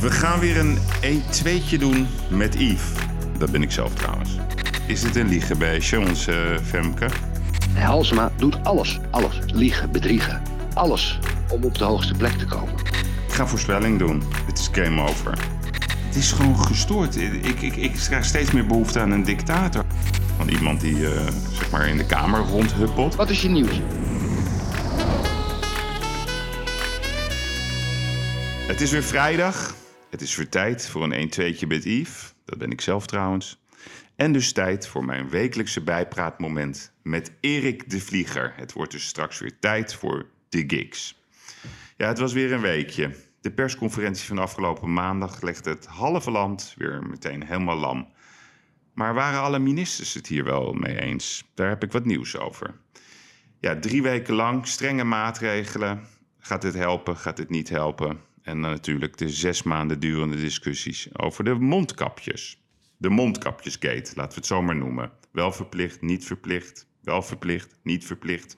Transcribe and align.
We 0.00 0.10
gaan 0.10 0.38
weer 0.40 0.58
een 0.58 0.78
1-2'tje 1.02 1.78
doen 1.78 2.06
met 2.28 2.54
Yves. 2.54 2.92
Dat 3.38 3.50
ben 3.50 3.62
ik 3.62 3.70
zelf 3.70 3.94
trouwens. 3.94 4.30
Is 4.86 5.02
het 5.02 5.16
een 5.16 5.28
liegenbeestje, 5.28 6.00
onze 6.00 6.32
eh, 6.32 6.58
Femke? 6.64 7.08
Halsema 7.74 8.32
doet 8.36 8.64
alles, 8.64 8.98
alles. 9.10 9.38
Liegen, 9.46 9.90
bedriegen, 9.90 10.42
alles 10.74 11.18
om 11.48 11.64
op 11.64 11.78
de 11.78 11.84
hoogste 11.84 12.14
plek 12.14 12.32
te 12.32 12.44
komen. 12.44 12.74
Ik 13.26 13.32
ga 13.32 13.46
voorspelling 13.46 13.98
doen. 13.98 14.22
Het 14.46 14.58
is 14.58 14.68
game 14.72 15.02
over. 15.02 15.38
Het 16.06 16.16
is 16.16 16.32
gewoon 16.32 16.58
gestoord. 16.58 17.16
Ik, 17.16 17.60
ik, 17.60 17.76
ik 17.76 17.92
krijg 17.92 18.24
steeds 18.24 18.50
meer 18.50 18.66
behoefte 18.66 19.00
aan 19.00 19.10
een 19.10 19.24
dictator. 19.24 19.84
Van 20.36 20.48
iemand 20.48 20.80
die 20.80 21.06
eh, 21.06 21.26
zeg 21.52 21.70
maar 21.70 21.88
in 21.88 21.96
de 21.96 22.06
kamer 22.06 22.40
rondhuppelt. 22.40 23.14
Wat 23.14 23.30
is 23.30 23.42
je 23.42 23.48
nieuws? 23.48 23.80
Het 28.66 28.80
is 28.80 28.90
weer 28.90 29.02
vrijdag. 29.02 29.78
Het 30.10 30.20
is 30.20 30.36
weer 30.36 30.48
tijd 30.48 30.88
voor 30.88 31.12
een 31.12 31.30
1-2'tje 31.30 31.66
met 31.66 31.84
Yves. 31.84 32.34
Dat 32.44 32.58
ben 32.58 32.70
ik 32.70 32.80
zelf 32.80 33.06
trouwens. 33.06 33.60
En 34.16 34.32
dus 34.32 34.52
tijd 34.52 34.86
voor 34.86 35.04
mijn 35.04 35.28
wekelijkse 35.28 35.80
bijpraatmoment 35.80 36.92
met 37.02 37.32
Erik 37.40 37.90
de 37.90 38.00
Vlieger. 38.00 38.52
Het 38.56 38.72
wordt 38.72 38.92
dus 38.92 39.06
straks 39.06 39.38
weer 39.38 39.58
tijd 39.58 39.94
voor 39.94 40.26
de 40.48 40.64
gigs. 40.66 41.22
Ja, 41.96 42.08
het 42.08 42.18
was 42.18 42.32
weer 42.32 42.52
een 42.52 42.60
weekje. 42.60 43.14
De 43.40 43.50
persconferentie 43.50 44.26
van 44.26 44.38
afgelopen 44.38 44.92
maandag 44.92 45.42
legde 45.42 45.70
het 45.70 45.86
halve 45.86 46.30
land 46.30 46.74
weer 46.76 47.02
meteen 47.06 47.44
helemaal 47.46 47.76
lam. 47.76 48.08
Maar 48.94 49.14
waren 49.14 49.40
alle 49.40 49.58
ministers 49.58 50.14
het 50.14 50.26
hier 50.26 50.44
wel 50.44 50.72
mee 50.72 51.00
eens? 51.00 51.50
Daar 51.54 51.68
heb 51.68 51.82
ik 51.82 51.92
wat 51.92 52.04
nieuws 52.04 52.36
over. 52.36 52.74
Ja, 53.60 53.78
drie 53.78 54.02
weken 54.02 54.34
lang 54.34 54.66
strenge 54.66 55.04
maatregelen. 55.04 56.06
Gaat 56.38 56.62
dit 56.62 56.74
helpen? 56.74 57.16
Gaat 57.16 57.36
dit 57.36 57.50
niet 57.50 57.68
helpen? 57.68 58.20
En 58.42 58.60
dan 58.60 58.70
natuurlijk 58.70 59.16
de 59.16 59.28
zes 59.28 59.62
maanden 59.62 60.00
durende 60.00 60.36
discussies 60.36 61.18
over 61.18 61.44
de 61.44 61.54
mondkapjes. 61.54 62.62
De 62.96 63.08
mondkapjesgate, 63.08 64.12
laten 64.14 64.28
we 64.28 64.34
het 64.34 64.46
zo 64.46 64.62
maar 64.62 64.76
noemen. 64.76 65.12
Wel 65.32 65.52
verplicht, 65.52 66.00
niet 66.00 66.24
verplicht, 66.24 66.86
wel 67.02 67.22
verplicht, 67.22 67.78
niet 67.82 68.04
verplicht. 68.04 68.56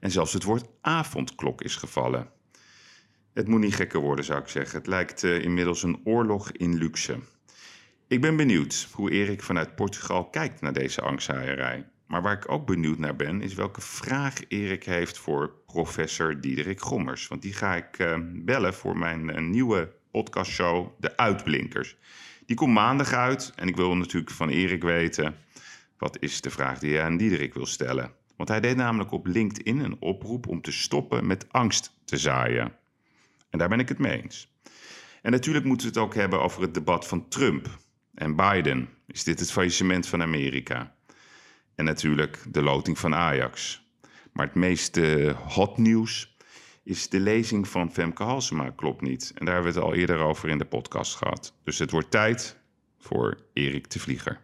En 0.00 0.10
zelfs 0.10 0.32
het 0.32 0.44
woord 0.44 0.68
avondklok 0.80 1.62
is 1.62 1.76
gevallen. 1.76 2.30
Het 3.34 3.48
moet 3.48 3.60
niet 3.60 3.74
gekker 3.74 4.00
worden, 4.00 4.24
zou 4.24 4.40
ik 4.40 4.48
zeggen. 4.48 4.78
Het 4.78 4.86
lijkt 4.86 5.22
uh, 5.22 5.42
inmiddels 5.42 5.82
een 5.82 6.00
oorlog 6.04 6.52
in 6.52 6.78
luxe. 6.78 7.18
Ik 8.08 8.20
ben 8.20 8.36
benieuwd 8.36 8.88
hoe 8.92 9.10
Erik 9.10 9.42
vanuit 9.42 9.74
Portugal 9.74 10.30
kijkt 10.30 10.60
naar 10.60 10.72
deze 10.72 11.00
angsthaaierij. 11.00 11.86
Maar 12.06 12.22
waar 12.22 12.36
ik 12.36 12.50
ook 12.50 12.66
benieuwd 12.66 12.98
naar 12.98 13.16
ben, 13.16 13.42
is 13.42 13.54
welke 13.54 13.80
vraag 13.80 14.34
Erik 14.48 14.84
heeft 14.84 15.18
voor 15.18 15.57
professor 15.72 16.40
Diederik 16.40 16.80
Gommers. 16.80 17.28
Want 17.28 17.42
die 17.42 17.52
ga 17.52 17.74
ik 17.74 17.98
uh, 17.98 18.16
bellen 18.22 18.74
voor 18.74 18.98
mijn 18.98 19.28
uh, 19.28 19.38
nieuwe 19.38 19.92
podcastshow, 20.10 20.88
De 20.98 21.16
Uitblinkers. 21.16 21.96
Die 22.46 22.56
komt 22.56 22.72
maandag 22.72 23.12
uit 23.12 23.52
en 23.54 23.68
ik 23.68 23.76
wil 23.76 23.96
natuurlijk 23.96 24.32
van 24.32 24.48
Erik 24.48 24.82
weten... 24.82 25.36
wat 25.98 26.16
is 26.20 26.40
de 26.40 26.50
vraag 26.50 26.78
die 26.78 26.94
hij 26.94 27.04
aan 27.04 27.16
Diederik 27.16 27.54
wil 27.54 27.66
stellen. 27.66 28.12
Want 28.36 28.48
hij 28.48 28.60
deed 28.60 28.76
namelijk 28.76 29.12
op 29.12 29.26
LinkedIn 29.26 29.78
een 29.78 29.96
oproep 30.00 30.46
om 30.46 30.60
te 30.60 30.72
stoppen 30.72 31.26
met 31.26 31.52
angst 31.52 31.92
te 32.04 32.16
zaaien. 32.16 32.72
En 33.50 33.58
daar 33.58 33.68
ben 33.68 33.80
ik 33.80 33.88
het 33.88 33.98
mee 33.98 34.22
eens. 34.22 34.52
En 35.22 35.30
natuurlijk 35.30 35.64
moeten 35.64 35.86
we 35.86 35.92
het 35.92 36.02
ook 36.02 36.14
hebben 36.14 36.42
over 36.42 36.62
het 36.62 36.74
debat 36.74 37.06
van 37.06 37.28
Trump 37.28 37.78
en 38.14 38.36
Biden. 38.36 38.88
Is 39.06 39.24
dit 39.24 39.40
het 39.40 39.52
faillissement 39.52 40.06
van 40.06 40.22
Amerika? 40.22 40.94
En 41.74 41.84
natuurlijk 41.84 42.44
de 42.48 42.62
loting 42.62 42.98
van 42.98 43.14
Ajax. 43.14 43.86
Maar 44.32 44.46
het 44.46 44.54
meeste 44.54 45.34
hot 45.48 45.78
nieuws 45.78 46.36
is 46.82 47.08
de 47.08 47.20
lezing 47.20 47.68
van 47.68 47.92
Femke 47.92 48.22
Halsema 48.22 48.70
klopt 48.70 49.00
niet. 49.00 49.32
En 49.34 49.44
daar 49.44 49.54
hebben 49.54 49.72
we 49.72 49.78
het 49.78 49.88
al 49.88 49.94
eerder 49.94 50.18
over 50.18 50.48
in 50.48 50.58
de 50.58 50.64
podcast 50.64 51.16
gehad. 51.16 51.54
Dus 51.64 51.78
het 51.78 51.90
wordt 51.90 52.10
tijd 52.10 52.56
voor 52.98 53.38
Erik 53.52 53.90
de 53.90 53.98
Vlieger. 53.98 54.40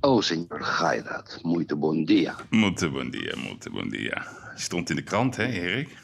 Oh, 0.00 0.22
senor 0.22 0.62
Gairat, 0.62 1.38
muito 1.42 1.76
bom 1.76 2.04
dia. 2.04 2.36
Muito 2.50 2.90
bom 2.90 3.10
dia, 3.10 3.36
muito 3.36 3.70
bom 3.70 3.88
dia. 3.88 4.26
Je 4.54 4.60
stond 4.62 4.90
in 4.90 4.96
de 4.96 5.02
krant, 5.02 5.36
hè, 5.36 5.46
Erik? 5.46 5.98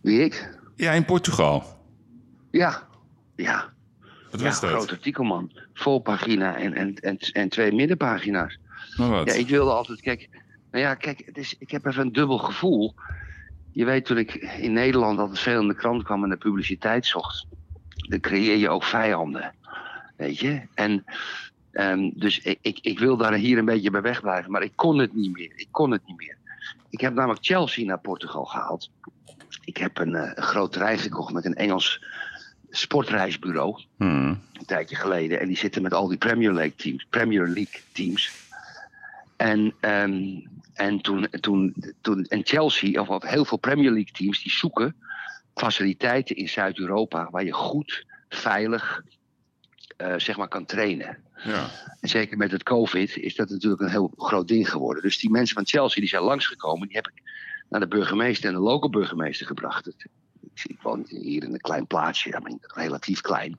Wie 0.00 0.20
ik? 0.20 0.58
Ja, 0.76 0.92
in 0.92 1.04
Portugal. 1.04 1.64
Ja, 2.50 2.88
ja. 3.36 3.72
Wat 4.30 4.40
ja, 4.40 4.46
was 4.46 4.60
dat? 4.60 4.70
groot 4.70 4.90
artikel, 4.90 5.24
man. 5.24 5.52
Volpagina 5.74 6.56
en, 6.56 6.74
en, 6.74 6.94
en, 6.94 7.18
en 7.18 7.48
twee 7.48 7.72
middenpagina's. 7.72 8.58
Ja, 8.96 9.32
ik 9.32 9.48
wilde 9.48 9.70
altijd, 9.70 10.00
kijk, 10.00 10.28
nou 10.70 10.84
ja, 10.84 10.94
kijk, 10.94 11.22
het 11.24 11.38
is, 11.38 11.54
ik 11.58 11.70
heb 11.70 11.86
even 11.86 12.02
een 12.02 12.12
dubbel 12.12 12.38
gevoel. 12.38 12.94
Je 13.72 13.84
weet, 13.84 14.04
toen 14.04 14.18
ik 14.18 14.34
in 14.34 14.72
Nederland 14.72 15.18
altijd 15.18 15.38
veel 15.38 15.60
in 15.60 15.68
de 15.68 15.74
krant 15.74 16.02
kwam 16.02 16.22
en 16.22 16.30
de 16.30 16.36
publiciteit 16.36 17.06
zocht, 17.06 17.46
dan 18.08 18.20
creëer 18.20 18.56
je 18.56 18.68
ook 18.68 18.84
vijanden. 18.84 19.54
Weet 20.16 20.38
je? 20.38 20.60
En 20.74 21.04
ehm, 21.72 22.10
dus 22.14 22.38
ik, 22.38 22.58
ik, 22.60 22.78
ik 22.80 22.98
wil 22.98 23.16
daar 23.16 23.34
hier 23.34 23.58
een 23.58 23.64
beetje 23.64 23.90
bij 23.90 24.02
wegblijven, 24.02 24.50
maar 24.50 24.62
ik 24.62 24.72
kon 24.74 24.98
het 24.98 25.14
niet 25.14 25.32
meer. 25.32 25.52
Ik 25.56 25.68
kon 25.70 25.90
het 25.90 26.06
niet 26.06 26.16
meer. 26.16 26.36
Ik 26.90 27.00
heb 27.00 27.14
namelijk 27.14 27.44
Chelsea 27.44 27.84
naar 27.84 28.00
Portugal 28.00 28.44
gehaald. 28.44 28.90
Ik 29.64 29.76
heb 29.76 29.98
een, 29.98 30.14
eh, 30.14 30.30
een 30.34 30.42
groot 30.42 30.76
reis 30.76 31.02
gekocht 31.02 31.32
met 31.32 31.44
een 31.44 31.54
Engels 31.54 32.00
sportreisbureau. 32.70 33.82
Hmm. 33.96 34.42
Een 34.52 34.66
tijdje 34.66 34.96
geleden. 34.96 35.40
En 35.40 35.46
die 35.46 35.56
zitten 35.56 35.82
met 35.82 35.94
al 35.94 36.08
die 36.08 36.18
Premier 36.18 36.52
League 36.52 36.74
teams. 36.76 37.06
Premier 37.10 37.46
League 37.46 37.80
teams. 37.92 38.32
En, 39.36 39.74
ehm, 39.80 40.40
en, 40.74 41.00
toen, 41.00 41.28
toen, 41.40 41.74
toen, 42.00 42.24
en 42.24 42.40
Chelsea, 42.44 43.00
of 43.00 43.06
wat 43.08 43.26
heel 43.26 43.44
veel 43.44 43.58
Premier 43.58 43.90
League 43.90 44.12
teams, 44.12 44.42
die 44.42 44.52
zoeken 44.52 44.96
faciliteiten 45.54 46.36
in 46.36 46.48
Zuid-Europa 46.48 47.28
waar 47.30 47.44
je 47.44 47.52
goed, 47.52 48.06
veilig, 48.28 49.02
eh, 49.96 50.14
zeg 50.16 50.36
maar, 50.36 50.48
kan 50.48 50.64
trainen. 50.66 51.18
Ja. 51.44 51.70
En 52.00 52.08
zeker 52.08 52.36
met 52.36 52.50
het 52.50 52.62
COVID 52.62 53.16
is 53.16 53.34
dat 53.34 53.48
natuurlijk 53.48 53.82
een 53.82 53.90
heel 53.90 54.12
groot 54.16 54.48
ding 54.48 54.70
geworden. 54.70 55.02
Dus 55.02 55.18
die 55.18 55.30
mensen 55.30 55.54
van 55.56 55.66
Chelsea 55.66 56.00
die 56.00 56.08
zijn 56.10 56.22
langsgekomen, 56.22 56.86
die 56.86 56.96
heb 56.96 57.06
ik 57.08 57.22
naar 57.68 57.80
de 57.80 57.88
burgemeester 57.88 58.48
en 58.48 58.54
de 58.54 58.60
lokale 58.60 58.90
burgemeester 58.92 59.46
gebracht. 59.46 59.84
Het- 59.84 60.06
Ik, 60.54 60.64
ik 60.70 60.80
woon 60.82 61.04
hier 61.08 61.42
in 61.44 61.52
een 61.52 61.60
klein 61.60 61.86
plaatsje, 61.86 62.28
ja, 62.28 62.38
maar 62.38 62.52
relatief 62.60 63.20
klein. 63.20 63.58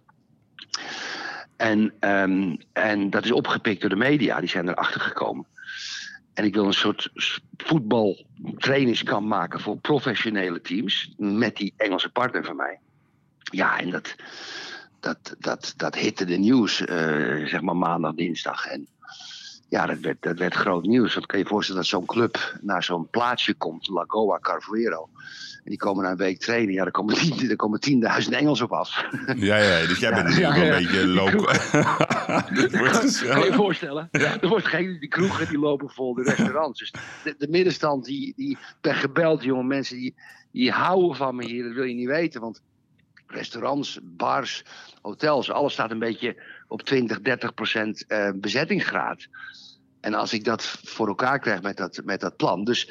En, 1.56 1.94
ehm, 2.00 2.56
en 2.74 3.10
dat 3.10 3.26
is 3.26 3.32
opgepikt 3.32 3.82
door 3.82 3.90
de 3.90 3.96
media, 3.96 4.40
die 4.40 4.50
zijn 4.50 4.68
erachter 4.70 5.02
gekomen. 5.02 5.46
En 6.38 6.44
ik 6.44 6.54
wil 6.54 6.66
een 6.66 6.74
soort 6.74 7.10
voetbaltrainingskamp 7.58 9.28
maken 9.28 9.60
voor 9.60 9.78
professionele 9.78 10.62
teams. 10.62 11.14
Met 11.18 11.56
die 11.56 11.74
Engelse 11.78 12.10
partner 12.10 12.44
van 12.44 12.56
mij. 12.56 12.80
Ja, 13.40 13.80
en 13.80 13.90
dat, 13.90 14.16
dat, 15.00 15.36
dat, 15.40 15.74
dat 15.78 15.96
hitte 15.96 16.26
de 16.26 16.38
nieuws, 16.38 16.86
eh, 16.86 17.46
zeg 17.46 17.62
maar 17.62 17.76
maandag, 17.76 18.14
dinsdag. 18.14 18.66
En 18.66 18.88
ja, 19.70 19.86
dat 19.86 20.00
werd, 20.00 20.18
dat 20.22 20.38
werd 20.38 20.54
groot 20.54 20.86
nieuws. 20.86 21.14
Want 21.14 21.26
kan 21.26 21.38
je 21.40 21.44
je 21.44 21.50
voorstellen 21.50 21.82
dat 21.82 21.90
zo'n 21.90 22.06
club 22.06 22.58
naar 22.62 22.84
zo'n 22.84 23.10
plaatsje 23.10 23.54
komt, 23.54 23.88
Lagoa 23.88 24.40
Carvoero. 24.40 25.10
En 25.64 25.74
die 25.74 25.78
komen 25.78 26.04
na 26.04 26.12
een 26.12 26.18
week 26.18 26.40
trainen. 26.40 26.74
Ja, 26.74 26.84
daar 26.84 26.92
komen, 26.92 27.16
tien, 27.16 27.48
daar 27.48 27.56
komen 27.56 27.80
10.000 28.24 28.30
Engels 28.30 28.62
op 28.62 28.72
af. 28.72 29.06
Ja, 29.36 29.58
ja, 29.58 29.88
dus 29.88 30.00
jij 30.00 30.14
bent 30.14 30.36
Ja, 30.36 30.50
natuurlijk 30.50 30.58
wel 30.58 30.66
ja. 30.66 30.78
een 30.78 30.84
beetje 32.54 32.78
wordt 32.78 33.28
Kan 33.28 33.46
je 33.46 33.54
voorstellen? 33.54 34.08
Er 34.12 34.48
wordt 34.48 34.68
geen, 34.68 34.98
die 35.00 35.10
kroegen 35.10 35.48
die 35.48 35.60
lopen 35.60 35.90
vol, 35.90 36.14
de 36.14 36.24
restaurants. 36.24 36.80
Dus 36.80 36.94
de, 37.24 37.36
de 37.38 37.48
middenstand, 37.48 38.06
die, 38.06 38.34
die 38.36 38.58
ben 38.82 38.96
gebeld, 38.96 39.44
jongen, 39.44 39.68
mensen 39.68 39.98
die, 39.98 40.16
die 40.52 40.72
houden 40.72 41.16
van 41.16 41.36
me 41.36 41.46
hier, 41.46 41.64
dat 41.64 41.74
wil 41.74 41.84
je 41.84 41.96
niet 41.96 42.08
weten. 42.08 42.42
Want 42.42 42.62
restaurants, 43.28 44.00
bars, 44.04 44.64
hotels, 45.02 45.52
alles 45.52 45.74
staat 45.74 45.92
een 45.92 46.00
beetje 46.00 46.36
op 46.68 46.82
20, 46.82 47.22
30 47.22 47.54
procent 47.54 48.06
eh, 48.08 48.30
bezettingsgraad. 48.36 49.28
En 50.00 50.14
als 50.14 50.34
ik 50.34 50.44
dat 50.44 50.64
voor 50.64 51.08
elkaar 51.08 51.40
krijg 51.40 51.62
met 51.62 51.78
dat, 51.78 52.02
met 52.04 52.20
dat 52.20 52.36
plan. 52.36 52.64
Dus 52.64 52.90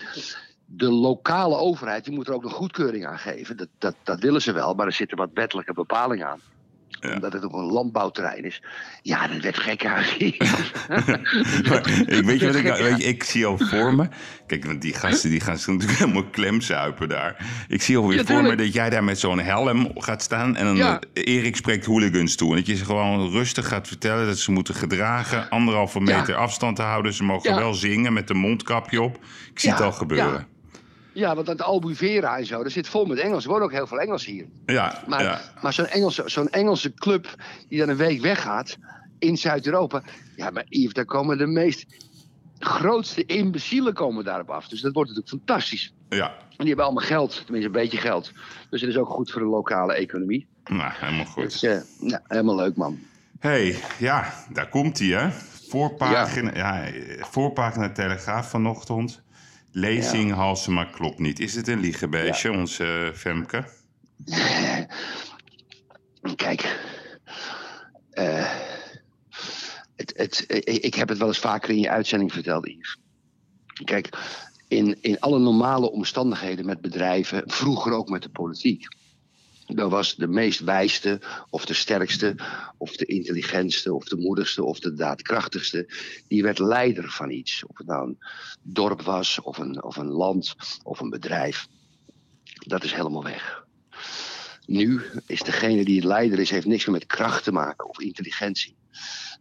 de 0.64 0.90
lokale 0.90 1.56
overheid 1.56 2.04
die 2.04 2.14
moet 2.14 2.28
er 2.28 2.34
ook 2.34 2.44
een 2.44 2.50
goedkeuring 2.50 3.06
aan 3.06 3.18
geven. 3.18 3.56
Dat, 3.56 3.68
dat, 3.78 3.94
dat 4.02 4.20
willen 4.20 4.42
ze 4.42 4.52
wel, 4.52 4.74
maar 4.74 4.86
er 4.86 4.92
zitten 4.92 5.16
wat 5.16 5.30
wettelijke 5.34 5.72
bepalingen 5.72 6.26
aan. 6.26 6.40
Ja. 7.06 7.14
Omdat 7.14 7.32
het 7.32 7.44
ook 7.44 7.52
een 7.52 7.72
landbouwterrein 7.72 8.44
is. 8.44 8.62
Ja, 9.02 9.26
dat 9.28 9.40
werd 9.42 9.58
gek 9.58 9.82
ik 12.06 12.24
weet 12.24 12.40
je 12.40 12.46
wat 12.46 12.54
ik, 12.54 12.64
weet 12.64 12.96
je, 12.96 13.04
ik 13.04 13.24
zie 13.24 13.46
al 13.46 13.58
voor 13.58 13.94
me. 13.94 14.08
Kijk, 14.46 14.64
want 14.64 14.82
die 14.82 14.94
gasten 14.94 15.30
die 15.30 15.40
gaan 15.40 15.58
zo 15.58 15.72
natuurlijk 15.72 15.98
helemaal 16.04 16.24
klemzuipen 16.30 17.08
daar. 17.08 17.36
Ik 17.68 17.82
zie 17.82 17.96
alweer 17.96 18.18
Ja, 18.18 18.24
voor 18.24 18.42
me 18.42 18.54
dat 18.56 18.72
jij 18.72 18.90
daar 18.90 19.04
met 19.04 19.18
zo'n 19.18 19.38
helm 19.38 19.90
gaat 19.94 20.22
staan. 20.22 20.56
En 20.56 20.64
dan 20.64 20.76
Ja. 20.76 21.00
eh, 21.12 21.34
Erik 21.34 21.56
spreekt 21.56 21.86
hooligans 21.86 22.34
toe. 22.36 22.50
En 22.50 22.56
dat 22.56 22.66
je 22.66 22.76
ze 22.76 22.84
gewoon 22.84 23.30
rustig 23.30 23.68
gaat 23.68 23.88
vertellen 23.88 24.26
dat 24.26 24.38
ze 24.38 24.52
moeten 24.52 24.74
gedragen. 24.74 25.50
Anderhalve 25.50 26.00
meter 26.00 26.34
afstand 26.34 26.76
te 26.76 26.82
houden. 26.82 27.12
Ze 27.14 27.24
mogen 27.24 27.54
wel 27.56 27.74
zingen 27.74 28.12
met 28.12 28.30
een 28.30 28.36
mondkapje 28.36 29.02
op. 29.02 29.16
Ik 29.52 29.60
zie 29.60 29.70
het 29.70 29.80
al 29.80 29.92
gebeuren. 29.92 30.46
Ja, 31.16 31.34
want 31.34 31.46
dat 31.46 31.62
Albufeira 31.62 32.38
en 32.38 32.46
zo, 32.46 32.62
dat 32.62 32.72
zit 32.72 32.88
vol 32.88 33.04
met 33.04 33.18
Engels. 33.18 33.44
Er 33.44 33.50
wonen 33.50 33.64
ook 33.64 33.72
heel 33.72 33.86
veel 33.86 34.00
Engels 34.00 34.24
hier. 34.24 34.46
Ja, 34.66 35.02
Maar, 35.06 35.22
ja. 35.22 35.40
maar 35.62 35.72
zo'n 35.72 35.86
Engelse, 35.86 36.22
zo'n 36.26 36.48
Engelse 36.48 36.94
club 36.94 37.34
die 37.68 37.78
dan 37.78 37.88
een 37.88 37.96
week 37.96 38.20
weggaat 38.20 38.76
in 39.18 39.36
Zuid-Europa. 39.36 40.02
Ja, 40.36 40.50
maar 40.50 40.64
Yves, 40.68 40.92
daar 40.92 41.04
komen 41.04 41.38
de 41.38 41.46
meest 41.46 41.86
grootste 42.58 43.24
imbecielen 43.24 43.94
komen 43.94 44.24
daarop 44.24 44.50
af. 44.50 44.68
Dus 44.68 44.80
dat 44.80 44.92
wordt 44.92 45.10
natuurlijk 45.10 45.44
fantastisch. 45.44 45.94
Ja, 46.08 46.26
En 46.28 46.36
die 46.56 46.66
hebben 46.66 46.84
allemaal 46.84 47.04
geld, 47.04 47.42
tenminste 47.44 47.66
een 47.66 47.82
beetje 47.82 47.98
geld. 47.98 48.32
Dus 48.70 48.80
het 48.80 48.90
is 48.90 48.96
ook 48.96 49.08
goed 49.08 49.30
voor 49.30 49.40
de 49.40 49.46
lokale 49.48 49.94
economie. 49.94 50.46
nou, 50.64 50.92
helemaal 50.94 51.24
goed. 51.24 51.42
Dus 51.42 51.62
eh, 51.62 51.78
nou, 51.98 52.20
helemaal 52.26 52.56
leuk, 52.56 52.76
man. 52.76 52.98
hey, 53.38 53.76
ja, 53.98 54.32
daar 54.52 54.68
komt 54.68 54.98
hij, 54.98 55.08
hè? 55.08 55.30
Voorpagina, 55.68 56.54
ja. 56.54 56.84
eh, 56.86 57.22
voorpagina 57.24 57.92
Telegraaf 57.92 58.50
vanochtend. 58.50 59.24
Lezing 59.78 60.32
Halsema 60.32 60.84
klopt 60.84 61.18
niet. 61.18 61.40
Is 61.40 61.54
het 61.54 61.68
een 61.68 61.80
liegebeestje, 61.80 62.52
onze 62.52 62.84
eh, 62.84 63.12
Femke? 63.12 63.64
Kijk, 66.36 66.80
eh, 68.10 68.52
het, 69.96 70.12
het, 70.16 70.44
ik 70.48 70.64
ik 70.66 70.94
heb 70.94 71.08
het 71.08 71.18
wel 71.18 71.28
eens 71.28 71.38
vaker 71.38 71.70
in 71.70 71.80
je 71.80 71.90
uitzending 71.90 72.32
verteld, 72.32 72.66
Yves. 72.66 72.98
Kijk, 73.84 74.08
in, 74.68 74.98
in 75.00 75.20
alle 75.20 75.38
normale 75.38 75.90
omstandigheden 75.90 76.66
met 76.66 76.80
bedrijven, 76.80 77.42
vroeger 77.46 77.92
ook 77.92 78.08
met 78.08 78.22
de 78.22 78.30
politiek. 78.30 78.95
Dan 79.66 79.90
was 79.90 80.14
de 80.14 80.28
meest 80.28 80.60
wijste, 80.60 81.20
of 81.50 81.64
de 81.64 81.74
sterkste, 81.74 82.36
of 82.76 82.96
de 82.96 83.04
intelligentste, 83.04 83.94
of 83.94 84.04
de 84.04 84.16
moedigste, 84.16 84.64
of 84.64 84.80
de 84.80 84.94
daadkrachtigste. 84.94 85.88
Die 86.28 86.42
werd 86.42 86.58
leider 86.58 87.10
van 87.10 87.30
iets. 87.30 87.64
Of 87.66 87.78
het 87.78 87.86
nou 87.86 88.08
een 88.08 88.18
dorp 88.62 89.02
was, 89.02 89.40
of 89.40 89.58
een, 89.58 89.82
of 89.82 89.96
een 89.96 90.10
land, 90.10 90.54
of 90.82 91.00
een 91.00 91.10
bedrijf. 91.10 91.66
Dat 92.66 92.84
is 92.84 92.92
helemaal 92.92 93.24
weg. 93.24 93.64
Nu 94.66 95.02
is 95.26 95.42
degene 95.42 95.84
die 95.84 95.96
het 95.96 96.04
leider 96.04 96.38
is, 96.38 96.50
heeft 96.50 96.66
niks 96.66 96.84
meer 96.84 96.94
met 96.94 97.06
kracht 97.06 97.44
te 97.44 97.52
maken 97.52 97.88
of 97.88 98.00
intelligentie. 98.00 98.76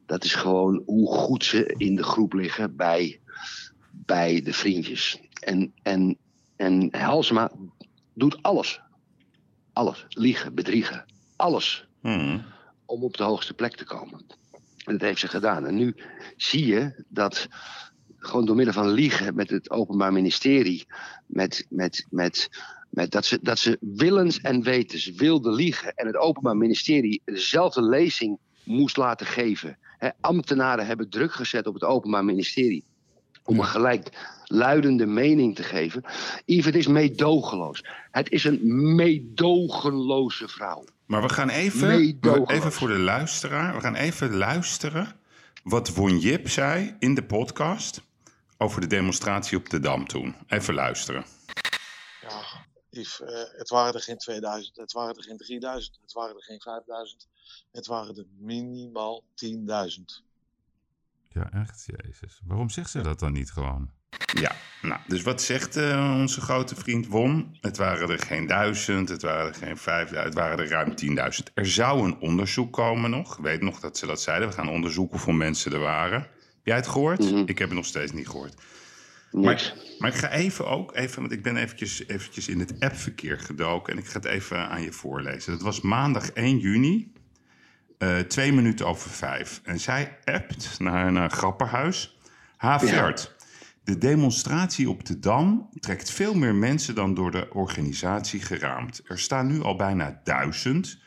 Dat 0.06 0.24
is 0.24 0.33
gewoon 0.33 0.83
hoe 0.86 1.07
goed 1.07 1.44
ze 1.44 1.74
in 1.77 1.95
de 1.95 2.04
groep 2.04 2.33
liggen 2.33 2.75
bij, 2.75 3.19
bij 3.92 4.42
de 4.42 4.54
vriendjes. 4.54 5.19
En, 5.33 5.74
en, 5.81 6.18
en 6.56 6.95
Halsema 6.95 7.51
doet 8.13 8.42
alles. 8.42 8.81
Alles. 9.75 10.06
Liegen, 10.10 10.54
bedriegen. 10.54 11.06
Alles. 11.36 11.88
Hmm. 12.01 12.44
Om 12.86 13.04
op 13.04 13.18
de 13.18 13.24
hoogste 13.24 13.54
plek 13.54 13.75
te 13.75 13.83
komen. 13.83 14.25
En 14.86 14.92
dat 14.94 15.01
heeft 15.01 15.19
ze 15.19 15.27
gedaan. 15.27 15.66
En 15.66 15.75
nu 15.75 15.95
zie 16.38 16.66
je 16.66 17.04
dat 17.07 17.48
gewoon 18.18 18.45
door 18.45 18.56
middel 18.56 18.74
van 18.74 18.89
liegen 18.89 19.36
met 19.36 19.50
het 19.50 19.69
Openbaar 19.69 20.13
Ministerie, 20.13 20.86
met, 21.25 21.66
met, 21.69 22.06
met, 22.10 22.50
met 22.89 23.12
dat, 23.12 23.25
ze, 23.25 23.39
dat 23.42 23.60
ze 23.60 23.77
willens 23.80 24.42
en 24.42 24.63
wetens 24.63 25.06
wilde 25.10 25.51
liegen 25.51 25.94
en 25.94 26.07
het 26.07 26.16
Openbaar 26.16 26.57
Ministerie 26.57 27.22
dezelfde 27.25 27.81
lezing 27.81 28.39
moest 28.63 28.98
laten 28.98 29.25
geven. 29.25 29.77
Ambtenaren 30.19 30.86
hebben 30.86 31.10
druk 31.10 31.33
gezet 31.33 31.68
op 31.68 31.74
het 31.74 31.83
Openbaar 31.83 32.25
Ministerie 32.25 32.83
om 33.44 33.60
een 33.60 33.66
gelijkluidende 34.45 35.06
mening 35.06 35.56
te 35.56 35.63
geven. 35.63 36.03
Yves, 36.45 36.65
het 36.65 36.75
is 36.75 36.88
meedogenloos. 36.88 37.83
Het 38.12 38.31
is 38.31 38.44
een 38.44 38.95
meedogenloze 38.95 40.47
vrouw. 40.47 40.83
Maar 41.06 41.21
we 41.21 41.30
gaan 41.30 41.50
even, 41.50 42.19
even 42.47 42.71
voor 42.71 42.88
de 42.88 43.00
luisteraar, 43.00 43.75
we 43.75 43.81
gaan 43.81 43.95
even 43.95 44.36
luisteren 44.36 45.15
wat 45.63 45.95
Won 45.95 46.19
Jip 46.19 46.50
zei 46.50 46.95
in 47.00 47.15
de 47.15 47.24
podcast 47.24 48.01
over 48.57 48.81
de 48.81 48.88
demonstratie 48.88 49.57
op 49.57 49.69
de 49.69 49.80
Dam 49.80 50.07
toen. 50.07 50.36
Even 50.48 50.74
luisteren. 50.74 51.25
Ja, 52.21 52.41
Yves, 52.89 53.21
eh, 53.21 53.57
het 53.57 53.69
waren 53.69 53.94
er 53.94 54.01
geen 54.01 54.18
2000, 54.18 54.75
het 54.75 54.91
waren 54.91 55.15
er 55.15 55.24
geen 55.24 55.38
3000, 55.38 56.00
het 56.01 56.13
waren 56.13 56.36
er 56.36 56.44
geen 56.44 56.62
5000. 56.62 57.27
Het 57.71 57.88
waren 57.88 58.15
er 58.15 58.25
minimaal 58.38 59.24
10.000. 59.33 60.24
Ja, 61.30 61.51
echt, 61.51 61.86
jezus. 61.86 62.41
Waarom 62.45 62.69
zegt 62.69 62.89
ze 62.89 63.01
dat 63.01 63.19
dan 63.19 63.31
niet 63.31 63.51
gewoon? 63.51 63.91
Ja, 64.39 64.56
nou, 64.81 65.00
dus 65.07 65.21
wat 65.21 65.41
zegt 65.41 65.75
eh, 65.75 66.15
onze 66.19 66.41
grote 66.41 66.75
vriend 66.75 67.07
Won? 67.07 67.57
Het 67.62 67.77
waren 67.77 68.09
er 68.09 68.19
geen 68.19 68.47
duizend, 68.47 69.09
het 69.09 69.21
waren 69.21 69.47
er 69.47 69.53
geen 69.53 69.77
vijfduizend, 69.77 70.33
het 70.33 70.44
waren 70.44 70.59
er 70.59 70.69
ruim 70.69 70.94
10.000. 71.39 71.53
Er 71.53 71.67
zou 71.67 72.06
een 72.06 72.17
onderzoek 72.19 72.73
komen 72.73 73.09
nog. 73.09 73.38
Ik 73.38 73.44
weet 73.44 73.62
nog 73.62 73.79
dat 73.79 73.97
ze 73.97 74.06
dat 74.06 74.21
zeiden. 74.21 74.47
We 74.47 74.53
gaan 74.53 74.69
onderzoeken 74.69 75.15
hoeveel 75.15 75.33
mensen 75.33 75.73
er 75.73 75.79
waren. 75.79 76.19
Heb 76.19 76.63
jij 76.63 76.75
het 76.75 76.88
gehoord? 76.88 77.19
Mhm. 77.19 77.44
Ik 77.45 77.57
heb 77.57 77.67
het 77.67 77.77
nog 77.77 77.85
steeds 77.85 78.12
niet 78.12 78.27
gehoord. 78.27 78.53
Maar, 79.31 79.73
maar 80.00 80.09
ik 80.09 80.17
ga 80.17 80.31
even 80.31 80.67
ook, 80.67 80.95
even, 80.95 81.19
want 81.19 81.31
ik 81.31 81.44
ben 81.44 81.57
eventjes, 81.57 82.07
eventjes 82.07 82.47
in 82.47 82.59
het 82.59 82.73
appverkeer 82.79 83.39
gedoken 83.39 83.94
en 83.94 84.00
ik 84.00 84.06
ga 84.06 84.13
het 84.13 84.25
even 84.25 84.69
aan 84.69 84.81
je 84.81 84.91
voorlezen. 84.91 85.51
Dat 85.51 85.62
was 85.62 85.81
maandag 85.81 86.31
1 86.31 86.57
juni, 86.57 87.12
eh, 87.97 88.19
twee 88.19 88.53
minuten 88.53 88.88
over 88.88 89.09
vijf. 89.09 89.62
En 89.63 89.79
zij 89.79 90.17
appt 90.23 90.79
naar, 90.79 91.12
naar 91.12 91.29
Grapperhuis. 91.29 92.17
Havert, 92.57 93.35
de 93.86 93.98
demonstratie 93.98 94.90
op 94.90 95.06
de 95.06 95.20
Dam 95.20 95.70
trekt 95.80 96.12
veel 96.12 96.34
meer 96.34 96.56
mensen 96.56 96.96
dan 96.96 97.14
door 97.14 97.32
de 97.32 97.48
organisatie 97.54 98.42
geraamd. 98.42 99.02
Er 99.08 99.20
staan 99.20 99.48
nu 99.48 99.62
al 99.62 99.76
bijna 99.76 100.22
duizend. 100.24 101.00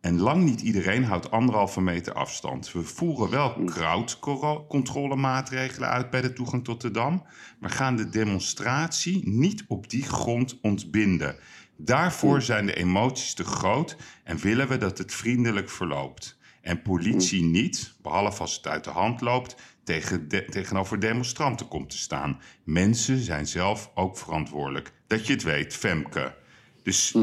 En 0.00 0.20
lang 0.20 0.44
niet 0.44 0.60
iedereen 0.60 1.04
houdt 1.04 1.30
anderhalve 1.30 1.80
meter 1.80 2.12
afstand. 2.12 2.72
We 2.72 2.82
voeren 2.82 3.30
wel 3.30 3.64
crowdcontrolemaatregelen 3.64 5.88
uit 5.88 6.10
bij 6.10 6.20
de 6.20 6.32
toegang 6.32 6.64
tot 6.64 6.80
de 6.80 6.90
Dam, 6.90 7.24
maar 7.60 7.70
gaan 7.70 7.96
de 7.96 8.08
demonstratie 8.08 9.28
niet 9.28 9.64
op 9.68 9.90
die 9.90 10.04
grond 10.04 10.58
ontbinden. 10.62 11.36
Daarvoor 11.76 12.42
zijn 12.42 12.66
de 12.66 12.74
emoties 12.74 13.34
te 13.34 13.44
groot 13.44 13.96
en 14.24 14.36
willen 14.36 14.68
we 14.68 14.76
dat 14.76 14.98
het 14.98 15.14
vriendelijk 15.14 15.70
verloopt. 15.70 16.38
En 16.60 16.82
politie 16.82 17.42
niet, 17.42 17.94
behalve 18.02 18.40
als 18.40 18.56
het 18.56 18.66
uit 18.66 18.84
de 18.84 18.90
hand 18.90 19.20
loopt, 19.20 19.56
tegen 19.88 20.28
de- 20.28 20.44
tegenover 20.50 21.00
demonstranten 21.00 21.68
komt 21.68 21.90
te 21.90 21.98
staan. 21.98 22.40
Mensen 22.64 23.18
zijn 23.18 23.46
zelf 23.46 23.90
ook 23.94 24.18
verantwoordelijk. 24.18 24.92
Dat 25.06 25.26
je 25.26 25.32
het 25.32 25.42
weet, 25.42 25.74
Femke. 25.74 26.34
Dus 26.82 27.14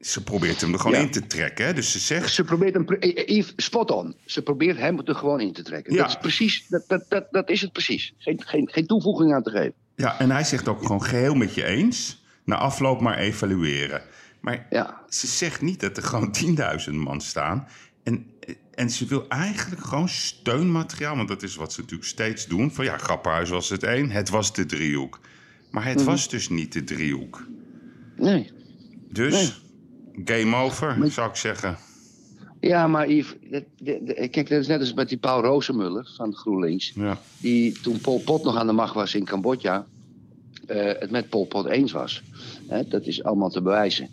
ze 0.00 0.22
probeert 0.22 0.60
hem 0.60 0.72
er 0.72 0.78
gewoon 0.78 0.96
Ja. 0.96 1.02
in 1.04 1.10
te 1.10 1.26
trekken. 1.26 1.66
Hè? 1.66 1.72
Dus 1.74 1.92
ze 1.92 1.98
zegt, 1.98 2.32
Ze 2.32 2.44
probeert 2.44 2.74
hem, 2.74 2.86
eh, 2.88 3.36
Yves, 3.36 3.52
spot 3.56 3.90
on. 3.90 4.14
Ze 4.24 4.42
probeert 4.42 4.78
hem 4.78 5.00
er 5.04 5.14
gewoon 5.14 5.40
in 5.40 5.52
te 5.52 5.62
trekken. 5.62 5.92
Ja. 5.94 5.98
Dat 6.02 6.08
is 6.10 6.16
precies, 6.18 6.66
dat, 6.68 6.84
dat, 6.88 7.04
dat, 7.08 7.26
dat 7.30 7.50
is 7.50 7.60
het 7.60 7.72
precies. 7.72 8.14
Geen, 8.18 8.42
geen, 8.46 8.68
geen 8.72 8.86
toevoeging 8.86 9.34
aan 9.34 9.42
te 9.42 9.50
geven. 9.50 9.74
ja, 9.96 10.18
en 10.18 10.30
hij 10.30 10.44
zegt 10.44 10.68
ook 10.68 10.82
gewoon 10.82 11.02
geheel 11.02 11.34
met 11.34 11.54
je 11.54 11.64
eens. 11.64 12.24
Na 12.44 12.56
afloop 12.56 13.00
maar 13.00 13.18
evalueren. 13.18 14.02
Maar 14.40 14.66
Ja. 14.70 15.00
ze 15.08 15.26
zegt 15.26 15.60
niet 15.60 15.80
dat 15.80 15.96
er 15.96 16.02
gewoon 16.02 16.32
10.000 16.32 16.94
man 16.94 17.20
staan. 17.20 17.68
En, 18.02 18.26
en 18.76 18.90
ze 18.90 19.06
wil 19.06 19.28
eigenlijk 19.28 19.84
gewoon 19.84 20.08
steunmateriaal. 20.08 21.16
Want 21.16 21.28
dat 21.28 21.42
is 21.42 21.56
wat 21.56 21.72
ze 21.72 21.80
natuurlijk 21.80 22.08
steeds 22.08 22.46
doen. 22.46 22.70
Van 22.70 22.84
ja, 22.84 22.98
Grapperhuis 22.98 23.50
was 23.50 23.68
het 23.68 23.82
één. 23.82 24.10
Het 24.10 24.28
was 24.28 24.52
de 24.52 24.66
driehoek. 24.66 25.20
Maar 25.70 25.84
het 25.84 26.04
was 26.04 26.28
dus 26.28 26.48
niet 26.48 26.72
de 26.72 26.84
driehoek. 26.84 27.46
Nee. 28.16 28.50
Dus 29.10 29.62
game 30.24 30.56
over, 30.56 30.98
Maar- 30.98 31.10
zou 31.10 31.28
ik 31.28 31.36
zeggen. 31.36 31.76
Ja, 32.60 32.86
maar 32.86 33.10
Yves, 33.10 33.34
kijk, 34.30 34.48
dat 34.48 34.60
is 34.60 34.66
net 34.66 34.80
als 34.80 34.94
met 34.94 35.08
die 35.08 35.18
Paul 35.18 35.42
Rozenmuller 35.42 36.10
van 36.16 36.34
GroenLinks. 36.34 36.92
Ja. 36.94 37.20
Die 37.40 37.80
toen 37.80 38.00
Pol 38.00 38.20
Pot 38.20 38.44
nog 38.44 38.56
aan 38.56 38.66
de 38.66 38.72
macht 38.72 38.94
was 38.94 39.14
in 39.14 39.24
Cambodja, 39.24 39.86
eh, 40.66 40.92
het 40.98 41.10
met 41.10 41.28
Pol 41.28 41.46
Pot 41.46 41.66
eens 41.66 41.92
was. 41.92 42.22
Hè, 42.66 42.88
dat 42.88 43.06
is 43.06 43.22
allemaal 43.24 43.50
te 43.50 43.62
bewijzen. 43.62 44.10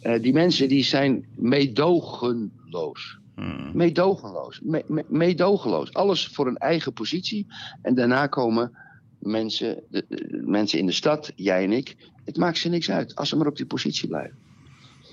Eh, 0.00 0.22
die 0.22 0.32
mensen 0.32 0.68
die 0.68 0.84
zijn 0.84 1.26
meedogenloos. 1.36 3.18
Hmm. 3.40 3.70
Meedogenloos. 3.74 4.60
Me- 4.62 4.84
me- 4.86 5.04
meedogenloos. 5.08 5.92
Alles 5.92 6.26
voor 6.26 6.46
een 6.46 6.56
eigen 6.56 6.92
positie. 6.92 7.46
En 7.82 7.94
daarna 7.94 8.26
komen 8.26 8.76
mensen, 9.18 9.82
de, 9.90 10.04
de- 10.08 10.42
mensen 10.44 10.78
in 10.78 10.86
de 10.86 10.92
stad, 10.92 11.32
jij 11.36 11.64
en 11.64 11.72
ik. 11.72 11.96
Het 12.24 12.36
maakt 12.36 12.58
ze 12.58 12.68
niks 12.68 12.90
uit 12.90 13.14
als 13.14 13.28
ze 13.28 13.36
maar 13.36 13.46
op 13.46 13.56
die 13.56 13.66
positie 13.66 14.08
blijven. 14.08 14.38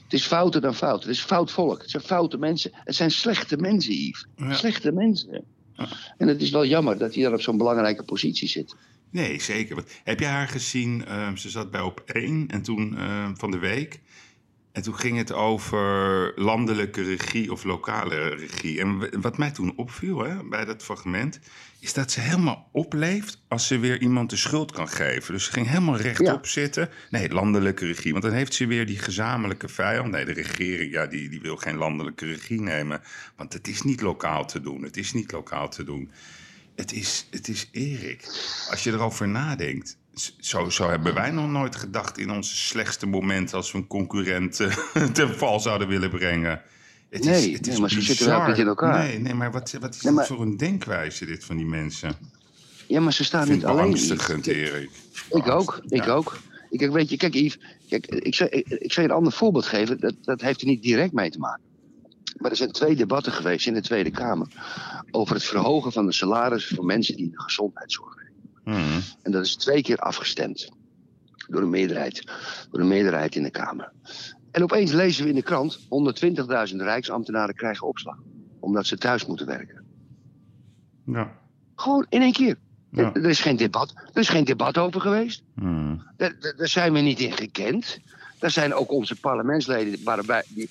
Het 0.04 0.14
is 0.14 0.26
fouter 0.26 0.62
dan 0.62 0.76
fout. 0.76 1.02
Het 1.02 1.12
is 1.12 1.20
fout 1.22 1.52
volk. 1.52 1.82
Het 1.82 1.90
zijn 1.90 2.04
foute 2.04 2.38
mensen. 2.38 2.72
Het 2.74 2.96
zijn 2.96 3.12
slechte 3.12 3.58
mensen, 3.58 3.94
Yves. 3.94 4.26
Ja. 4.36 4.54
Slechte 4.54 4.92
mensen. 4.92 5.44
En 6.18 6.28
het 6.28 6.42
is 6.42 6.50
wel 6.50 6.66
jammer 6.66 6.98
dat 6.98 7.14
hij 7.14 7.24
daar 7.24 7.34
op 7.34 7.42
zo'n 7.42 7.58
belangrijke 7.58 8.04
positie 8.04 8.48
zit. 8.48 8.76
Nee, 9.10 9.42
zeker. 9.42 9.76
Want 9.76 9.88
Heb 10.04 10.20
jij 10.20 10.30
haar 10.30 10.48
gezien? 10.48 11.06
Ehm, 11.06 11.36
ze 11.36 11.50
zat 11.50 11.72
bij 11.72 11.82
op 11.82 12.00
één 12.06 12.48
en 12.48 12.62
toen 12.62 12.98
ehm, 12.98 13.36
van 13.36 13.52
de 13.52 13.58
week. 13.58 14.00
En 14.78 14.84
toen 14.84 15.00
ging 15.00 15.18
het 15.18 15.32
over 15.32 16.32
landelijke 16.36 17.04
regie 17.04 17.52
of 17.52 17.64
lokale 17.64 18.36
regie. 18.36 18.80
En 18.80 19.22
wat 19.22 19.38
mij 19.38 19.52
toen 19.52 19.74
opviel 19.76 20.20
hè, 20.20 20.44
bij 20.44 20.66
dat 20.66 20.84
fragment... 20.84 21.40
is 21.80 21.94
dat 21.94 22.12
ze 22.12 22.20
helemaal 22.20 22.70
opleeft 22.72 23.42
als 23.48 23.68
ze 23.68 23.80
weer 23.80 24.02
iemand 24.02 24.30
de 24.30 24.36
schuld 24.36 24.72
kan 24.72 24.88
geven. 24.88 25.34
Dus 25.34 25.46
ze 25.46 25.52
ging 25.52 25.68
helemaal 25.68 25.98
rechtop 25.98 26.48
zitten. 26.48 26.90
Nee, 27.10 27.30
landelijke 27.30 27.86
regie. 27.86 28.12
Want 28.12 28.24
dan 28.24 28.34
heeft 28.34 28.54
ze 28.54 28.68
weer 28.68 28.86
die 28.86 29.00
gezamenlijke 29.00 29.68
vijand. 29.68 30.12
Nee, 30.12 30.26
de 30.26 30.34
regering 30.34 30.92
ja, 30.92 31.06
die, 31.06 31.30
die 31.30 31.42
wil 31.42 31.56
geen 31.56 31.78
landelijke 31.78 32.26
regie 32.26 32.62
nemen. 32.62 33.02
Want 33.36 33.54
het 33.54 33.68
is 33.68 33.82
niet 33.82 34.02
lokaal 34.02 34.46
te 34.46 34.62
doen. 34.62 34.84
Het 34.84 34.98
is 34.98 35.14
niet 35.14 35.32
lokaal 35.32 35.70
te 35.70 35.84
doen. 35.84 36.12
Het 36.76 36.94
is, 36.94 37.28
het 37.32 37.48
is 37.48 37.70
Erik. 37.72 38.24
Als 38.70 38.84
je 38.84 38.92
erover 38.92 39.28
nadenkt. 39.28 39.98
Zo, 40.40 40.70
zo 40.70 40.90
hebben 40.90 41.14
wij 41.14 41.32
nog 41.32 41.50
nooit 41.50 41.76
gedacht 41.76 42.18
in 42.18 42.32
onze 42.32 42.58
slechtste 42.58 43.06
momenten 43.06 43.58
als 43.58 43.72
we 43.72 43.78
een 43.78 43.88
concurrent 43.88 44.60
eh, 44.60 44.76
ten 45.14 45.38
val 45.38 45.60
zouden 45.60 45.88
willen 45.88 46.10
brengen. 46.10 46.62
Het 47.10 47.24
Nee, 47.24 47.34
is, 47.48 47.54
het 47.54 47.66
nee, 47.66 47.74
is 47.74 47.80
maar 47.80 47.90
zitten 47.90 48.28
we 48.28 48.34
ook 48.34 48.48
niet 48.48 48.58
in 48.58 48.68
elkaar. 48.68 49.04
Nee, 49.04 49.20
nee 49.20 49.34
maar 49.34 49.52
wat, 49.52 49.72
wat 49.80 49.96
is 49.96 50.02
Nee, 50.02 50.14
dit 50.14 50.28
voor 50.28 50.42
een 50.42 50.58
denkwijze 50.58 51.26
dit 51.26 51.44
van 51.46 51.56
die 51.58 51.66
mensen? 51.66 52.16
Ja, 52.88 53.00
maar 53.00 53.14
ze 53.14 53.24
staan 53.24 53.42
Ik 53.42 53.48
vind 53.48 53.58
niet 53.60 53.68
het 53.70 53.78
alleen. 53.80 53.92
beangstigend. 53.92 54.48
Erik. 54.48 54.90
Ik 55.30 55.48
ook, 55.48 55.82
ik 55.88 56.06
Ja. 56.06 56.12
ook. 56.12 56.38
Ik, 56.70 56.80
kijk, 56.80 56.92
weet 56.92 57.10
je, 57.10 57.18
kijk 57.18 57.34
Yves, 57.34 57.60
kijk, 57.90 58.06
ik, 58.06 58.36
zal, 58.36 58.48
ik, 58.52 58.92
je 58.92 59.02
een 59.04 59.12
ander 59.12 59.32
voorbeeld 59.32 59.66
geven. 59.66 60.00
Dat, 60.00 60.14
dat 60.22 60.42
heeft 60.42 60.62
er 60.62 60.68
niet 60.68 60.82
direct 60.82 61.14
mee 61.14 61.30
te 61.30 61.40
maken. 61.40 61.62
Maar 62.38 62.52
er 62.52 62.58
zijn 62.58 62.72
twee 62.72 62.96
debatten 62.96 63.32
geweest 63.32 63.68
in 63.68 63.74
de 63.74 63.82
Tweede 63.82 64.12
Kamer 64.12 64.48
over 65.12 65.36
het 65.36 65.44
verhogen 65.44 65.92
van 65.92 66.06
de 66.06 66.12
salarissen 66.14 66.76
voor 66.76 66.86
mensen 66.86 67.16
die 67.16 67.26
in 67.26 67.32
de 67.32 67.42
gezondheidszorg 67.42 68.16
Mhm. 68.68 69.00
En 69.22 69.32
dat 69.32 69.46
is 69.46 69.56
twee 69.56 69.82
keer 69.82 69.98
afgestemd 69.98 70.70
door 71.48 71.62
een 71.62 71.70
meerderheid, 71.70 72.24
door 72.72 72.80
een 72.80 72.88
meerderheid 72.88 73.36
in 73.36 73.44
de 73.44 73.50
Kamer. 73.52 73.92
En 74.52 74.64
opeens 74.64 74.92
lezen 74.92 75.24
we 75.24 75.30
in 75.30 75.36
de 75.36 75.42
krant: 75.44 75.80
120.000 76.70 76.76
rijksambtenaren 76.76 77.56
krijgen 77.56 77.88
opslag, 77.88 78.18
omdat 78.60 78.86
ze 78.86 78.98
thuis 78.98 79.26
moeten 79.26 79.46
werken. 79.46 79.86
Ja. 81.06 81.32
Gewoon 81.76 82.06
in 82.10 82.22
één 82.22 82.32
keer. 82.32 82.56
Ja. 82.92 83.14
Er, 83.14 83.26
is 83.26 83.40
geen 83.42 83.56
debat, 83.58 83.94
er 84.14 84.22
is 84.22 84.30
geen 84.30 84.44
debat 84.44 84.78
over 84.78 85.02
geweest. 85.02 85.44
Daar, 86.18 86.36
daar- 86.40 86.56
daar 86.58 86.68
zijn 86.68 86.94
we 86.94 87.00
niet 87.00 87.20
in 87.20 87.32
gekend. 87.32 88.00
Daar 88.40 88.52
zijn 88.52 88.74
ook 88.74 88.92
onze 88.92 89.16
parlementsleden 89.16 90.04
waarbij, 90.04 90.44
die, 90.50 90.70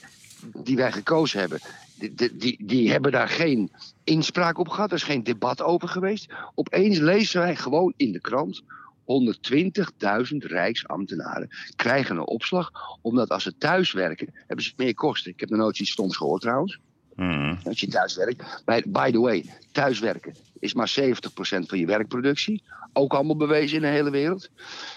die 0.63 0.77
wij 0.77 0.93
gekozen 0.93 1.41
hebben. 1.41 1.61
Die, 1.99 2.37
die, 2.37 2.57
die, 2.65 2.91
hebben 2.91 3.13
daar 3.13 3.29
geen 3.29 3.71
inspraak 4.05 4.59
op 4.59 4.69
gehad. 4.69 4.91
Er 4.91 4.97
is 4.97 5.03
geen 5.03 5.23
debat 5.23 5.63
over 5.63 5.89
geweest. 5.89 6.33
Opeens 6.55 6.99
lezen 6.99 7.41
wij 7.41 7.57
gewoon 7.57 7.93
in 7.97 8.13
de 8.13 8.21
krant. 8.21 8.63
120.000 9.07 10.37
rijksambtenaren 10.37 11.49
krijgen 11.77 12.17
een 12.17 12.27
opslag. 12.27 12.71
Omdat 13.03 13.31
als 13.31 13.43
ze 13.43 13.57
thuis 13.59 13.93
werken, 13.93 14.29
hebben 14.47 14.65
ze 14.65 14.73
meer 14.77 14.95
kosten. 14.95 15.33
Ik 15.33 15.41
heb 15.41 15.49
nog 15.49 15.59
nooit 15.59 15.79
iets 15.79 15.91
stoms 15.91 16.17
gehoord 16.17 16.41
trouwens. 16.41 16.81
Mhm. 17.17 17.57
Als 17.65 17.81
je 17.81 17.89
thuis 17.89 18.17
werkt. 18.17 18.63
By, 18.65 18.83
by 18.87 19.11
the 19.11 19.21
way, 19.21 19.45
thuiswerken 19.73 20.35
is 20.59 20.75
maar 20.75 20.95
70% 21.01 21.67
van 21.67 21.79
je 21.79 21.87
werkproductie. 21.87 22.63
Ook 22.93 23.15
allemaal 23.15 23.37
bewezen 23.37 23.77
in 23.77 23.83
de 23.83 23.89
hele 23.89 24.11
wereld. 24.11 24.51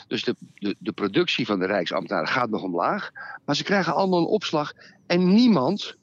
Dus 0.08 0.24
de, 0.24 0.36
de, 0.54 0.76
de 0.80 0.92
productie 0.92 1.46
van 1.46 1.60
de 1.60 1.66
Rijksambtenaren 1.66 2.28
gaat 2.28 2.50
nog 2.50 2.64
omlaag. 2.64 3.12
Maar 3.46 3.56
ze 3.56 3.64
krijgen 3.64 3.94
allemaal 3.94 4.20
een 4.20 4.26
opslag. 4.26 4.74
En 5.08 5.34
niemand 5.34 5.98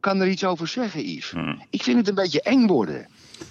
kan 0.00 0.20
er 0.20 0.28
iets 0.28 0.44
over 0.44 0.68
zeggen, 0.68 1.04
Yves. 1.08 1.32
Mhm. 1.32 1.54
Ik 1.70 1.82
vind 1.82 1.96
het 1.96 2.08
een 2.08 2.14
beetje 2.14 2.42
eng 2.42 2.66
worden. 2.66 3.06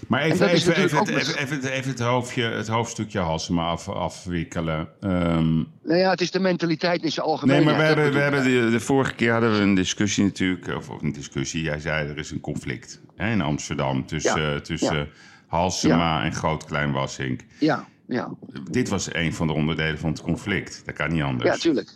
Maar 0.07 0.21
En 0.21 0.31
even, 0.31 0.47
even, 0.49 0.75
even, 0.75 0.97
natuurlijk 0.97 1.37
even, 1.37 1.89
het, 1.89 1.99
hoofdje, 1.99 2.43
het 2.43 2.67
hoofdstukje 2.67 3.19
Halsema 3.19 3.67
af, 3.69 3.89
afwikkelen. 3.89 4.89
Ehm, 4.99 5.55
Nou 5.83 5.99
ja, 5.99 6.09
het 6.09 6.21
is 6.21 6.31
de 6.31 6.39
mentaliteit 6.39 7.03
in 7.03 7.11
zijn 7.11 7.25
nee, 7.25 7.35
algemeenheid. 7.35 7.65
maar 7.65 7.77
we 7.77 7.83
hebben, 7.83 8.13
we 8.13 8.19
hebben 8.19 8.43
de, 8.43 8.69
de 8.69 8.79
vorige 8.79 9.13
keer 9.13 9.31
hadden 9.31 9.51
we 9.51 9.57
een 9.57 9.75
discussie 9.75 10.23
natuurlijk. 10.23 10.67
Of, 10.67 10.89
of 10.89 11.01
een 11.01 11.11
discussie, 11.11 11.61
jij 11.61 11.79
zei 11.79 12.09
er 12.09 12.17
is 12.17 12.31
een 12.31 12.39
conflict 12.39 13.01
hè, 13.15 13.31
in 13.31 13.41
Amsterdam 13.41 14.05
tussen, 14.05 14.41
Ja, 14.41 14.53
eh, 14.53 14.59
tussen 14.59 14.97
ja. 14.97 15.07
Halsema 15.47 16.23
en 16.23 16.33
Groot-Klein 16.33 16.91
Wassink. 16.91 17.41
Ja, 17.59 17.87
ja. 18.07 18.29
Dit 18.71 18.89
was 18.89 19.13
een 19.13 19.33
van 19.33 19.47
de 19.47 19.53
onderdelen 19.53 19.99
van 19.99 20.09
het 20.09 20.21
conflict. 20.21 20.81
Dat 20.85 20.95
kan 20.95 21.11
niet 21.11 21.21
anders. 21.21 21.49
Ja, 21.49 21.55
tuurlijk. 21.55 21.89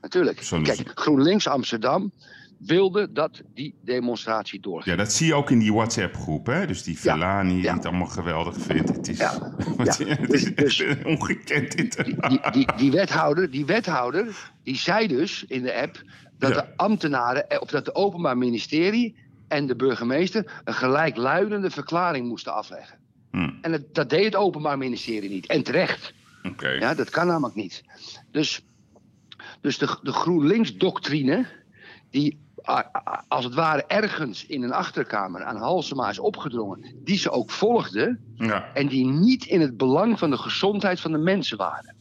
Natuurlijk. 0.00 0.46
Kijk, 0.62 0.90
GroenLinks 0.94 1.48
Amsterdam 1.48 2.12
wilde 2.66 3.12
dat 3.12 3.42
die 3.54 3.74
demonstratie 3.84 4.60
doorging. 4.60 4.96
Ja, 4.96 5.02
dat 5.02 5.12
zie 5.12 5.26
je 5.26 5.34
ook 5.34 5.50
in 5.50 5.58
die 5.58 5.72
WhatsApp-groep, 5.72 6.46
hè? 6.46 6.66
Dus 6.66 6.82
die 6.82 6.94
Ja, 6.94 7.00
Velani 7.00 7.60
die 7.60 7.70
het 7.70 7.86
allemaal 7.86 8.06
geweldig 8.06 8.56
vindt. 8.58 8.88
Het 8.88 9.08
is, 9.08 9.18
Ja, 9.18 9.52
het 9.76 10.28
Dus- 10.28 10.44
is 10.44 10.54
dus- 10.54 10.80
echt 10.80 11.04
ongekend 11.04 11.76
dit. 11.76 12.04
die, 12.04 12.40
die, 12.52 12.66
die, 12.76 12.90
wethouder, 12.90 13.50
die 13.50 13.64
wethouder, 13.66 14.50
die 14.62 14.76
zei 14.76 15.06
dus 15.06 15.44
in 15.48 15.62
de 15.62 15.74
app 15.74 16.02
dat 16.38 16.54
de 16.54 16.76
ambtenaren, 16.76 17.48
eh, 17.48 17.60
of 17.60 17.70
dat 17.70 17.84
de 17.84 17.94
Openbaar 17.94 18.38
Ministerie 18.38 19.16
en 19.48 19.66
de 19.66 19.76
burgemeester 19.76 20.60
een 20.64 20.74
gelijkluidende 20.74 21.70
verklaring 21.70 22.28
moesten 22.28 22.54
afleggen. 22.54 22.98
Hm, 23.30 23.50
En 23.60 23.70
dat, 23.70 23.94
dat 23.94 24.10
deed 24.10 24.24
het 24.24 24.36
Openbaar 24.36 24.78
Ministerie 24.78 25.30
niet. 25.30 25.46
En 25.46 25.62
terecht. 25.62 26.12
Oké. 26.42 26.68
Ja, 26.68 26.94
dat 26.94 27.10
kan 27.10 27.26
namelijk 27.26 27.54
niet. 27.54 27.82
Dus, 28.30 28.62
dus 29.60 29.78
de, 29.78 29.98
de 30.02 30.12
GroenLinks-doctrine, 30.12 31.46
die 32.10 32.38
als 33.28 33.44
het 33.44 33.54
ware 33.54 33.84
ergens 33.86 34.46
in 34.46 34.62
een 34.62 34.72
achterkamer 34.72 35.44
aan 35.44 35.56
Halsema 35.56 36.08
is 36.08 36.18
opgedrongen, 36.18 36.84
die 37.04 37.18
ze 37.18 37.30
ook 37.30 37.50
volgde, 37.50 38.18
Ja. 38.36 38.70
en 38.74 38.86
die 38.86 39.06
niet 39.06 39.44
in 39.44 39.60
het 39.60 39.76
belang 39.76 40.18
van 40.18 40.30
de 40.30 40.36
gezondheid 40.36 41.00
van 41.00 41.12
de 41.12 41.18
mensen 41.18 41.56
waren. 41.56 41.94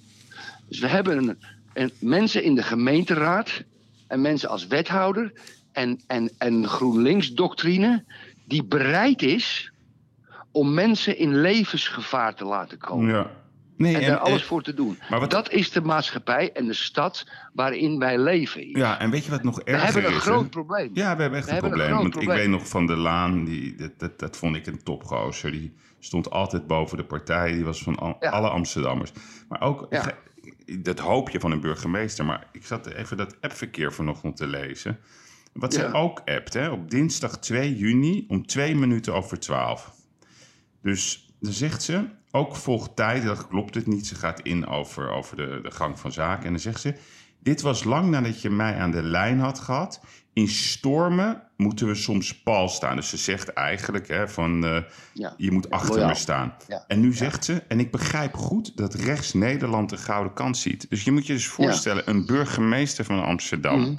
Dus 0.68 0.80
we 0.80 0.88
hebben 0.88 1.18
een, 1.18 1.38
een, 1.74 1.92
mensen 2.00 2.44
in 2.44 2.56
de 2.56 2.64
gemeenteraad 2.64 3.64
en 4.08 4.22
mensen 4.22 4.50
als 4.50 4.68
wethouder 4.68 5.34
en, 5.72 6.02
en, 6.08 6.32
en 6.38 6.68
GroenLinks-doctrine 6.68 8.04
die 8.46 8.64
bereid 8.64 9.22
is 9.22 9.72
om 10.52 10.74
mensen 10.74 11.18
in 11.18 11.42
levensgevaar 11.42 12.36
te 12.36 12.46
laten 12.46 12.78
komen. 12.78 13.14
ja. 13.14 13.32
Nee, 13.80 13.96
En 13.96 14.02
en, 14.02 14.08
daar 14.10 14.18
alles 14.18 14.44
voor 14.44 14.64
te 14.64 14.74
doen. 14.74 14.98
maar 15.10 15.20
wat- 15.20 15.32
Dat 15.32 15.52
is 15.52 15.72
de 15.72 15.82
maatschappij 15.82 16.52
en 16.54 16.66
de 16.66 16.74
stad 16.74 17.26
waarin 17.54 18.00
wij 18.00 18.18
leven. 18.18 18.70
ja, 18.70 19.00
en 19.00 19.10
weet 19.10 19.26
je 19.26 19.32
wat 19.32 19.44
nog 19.44 19.56
we 19.56 19.64
erger 19.64 19.84
hebben 19.86 20.04
een 20.06 20.10
is? 20.10 20.16
hè? 20.16 20.22
groot 20.32 20.50
probleem. 20.50 20.90
Ja, 20.94 21.16
we 21.16 21.22
hebben 21.22 21.40
echt 21.40 21.50
We 21.50 21.56
een 21.56 21.62
hebben 21.62 21.80
een 21.80 21.88
probleem. 21.88 21.88
groot 21.88 22.02
want 22.02 22.10
probleem. 22.14 22.36
ik 22.38 22.42
weet 22.44 22.52
nog 22.60 22.68
van 22.68 22.86
de 22.86 22.96
Laan, 22.96 23.46
die, 23.46 23.76
dat, 23.76 23.92
dat, 24.00 24.20
dat 24.20 24.38
vond 24.38 24.56
ik 24.56 24.68
een 24.68 24.84
topgozer. 24.84 25.52
Die 25.52 25.74
stond 26.00 26.30
altijd 26.30 26.68
boven 26.68 26.98
de 26.98 27.04
partij. 27.04 27.52
Die 27.52 27.64
was 27.66 27.84
van 27.84 27.96
al- 27.96 28.18
Ja. 28.20 28.30
alle 28.30 28.50
Amsterdammers. 28.50 29.12
Maar 29.50 29.62
ook, 29.62 29.88
Ja. 29.90 30.12
dat 30.80 31.00
hoop 31.00 31.30
je 31.30 31.40
van 31.40 31.52
een 31.52 31.62
burgemeester. 31.62 32.26
Maar 32.26 32.48
ik 32.52 32.66
zat 32.66 32.86
even 32.88 33.18
dat 33.18 33.36
appverkeer 33.42 33.94
vanochtend 33.94 34.36
te 34.38 34.48
lezen. 34.48 35.00
Wat 35.54 35.74
Ja. 35.74 35.80
zij 35.80 35.94
ook 35.94 36.22
appt, 36.26 36.54
hè, 36.54 36.70
op 36.70 36.92
dinsdag 36.92 37.40
2 37.40 37.76
juni 37.78 38.26
om 38.28 38.46
2 38.46 38.76
minuten 38.76 39.14
over 39.14 39.40
12. 39.40 39.92
Dus 40.82 41.29
dan 41.40 41.54
zegt 41.54 41.84
ze, 41.84 42.06
ook 42.32 42.56
volgt 42.56 42.96
tijd, 42.96 43.24
dat 43.24 43.48
klopt 43.48 43.76
het 43.76 43.88
niet. 43.88 44.08
Ze 44.08 44.16
gaat 44.16 44.40
in 44.40 44.68
over, 44.68 45.10
over 45.10 45.38
de, 45.38 45.60
de 45.64 45.72
gang 45.72 46.00
van 46.00 46.12
zaken. 46.12 46.46
En 46.46 46.52
dan 46.52 46.60
zegt 46.60 46.82
ze, 46.82 46.94
dit 47.40 47.62
was 47.62 47.84
lang 47.84 48.10
nadat 48.10 48.42
je 48.42 48.50
mij 48.50 48.76
aan 48.76 48.92
de 48.92 49.04
lijn 49.04 49.40
had 49.40 49.60
gehad. 49.60 50.02
In 50.34 50.48
stormen 50.48 51.44
moeten 51.58 51.88
we 51.88 51.96
soms 51.96 52.42
pal 52.42 52.70
staan. 52.70 52.96
Dus 52.96 53.10
ze 53.10 53.18
zegt 53.18 53.54
eigenlijk 53.54 54.08
hè, 54.08 54.28
van, 54.28 54.66
eh, 54.66 54.82
Ja. 55.14 55.34
je 55.38 55.52
moet 55.52 55.70
achter 55.70 55.92
Loyaal. 55.94 56.08
me 56.10 56.16
staan. 56.16 56.54
Ja. 56.68 56.84
En 56.88 57.00
nu 57.00 57.14
zegt 57.14 57.46
ze, 57.46 57.64
en 57.68 57.80
ik 57.80 57.92
begrijp 57.92 58.34
goed 58.34 58.78
dat 58.78 58.94
rechts 58.94 59.34
Nederland 59.34 59.90
de 59.90 59.98
gouden 59.98 60.34
kant 60.34 60.58
ziet. 60.58 60.90
Dus 60.90 61.04
je 61.04 61.12
moet 61.12 61.28
je 61.28 61.34
dus 61.34 61.48
voorstellen, 61.48 62.10
een 62.10 62.26
burgemeester 62.26 63.06
van 63.06 63.24
Amsterdam... 63.24 63.80
Mhm. 63.80 63.96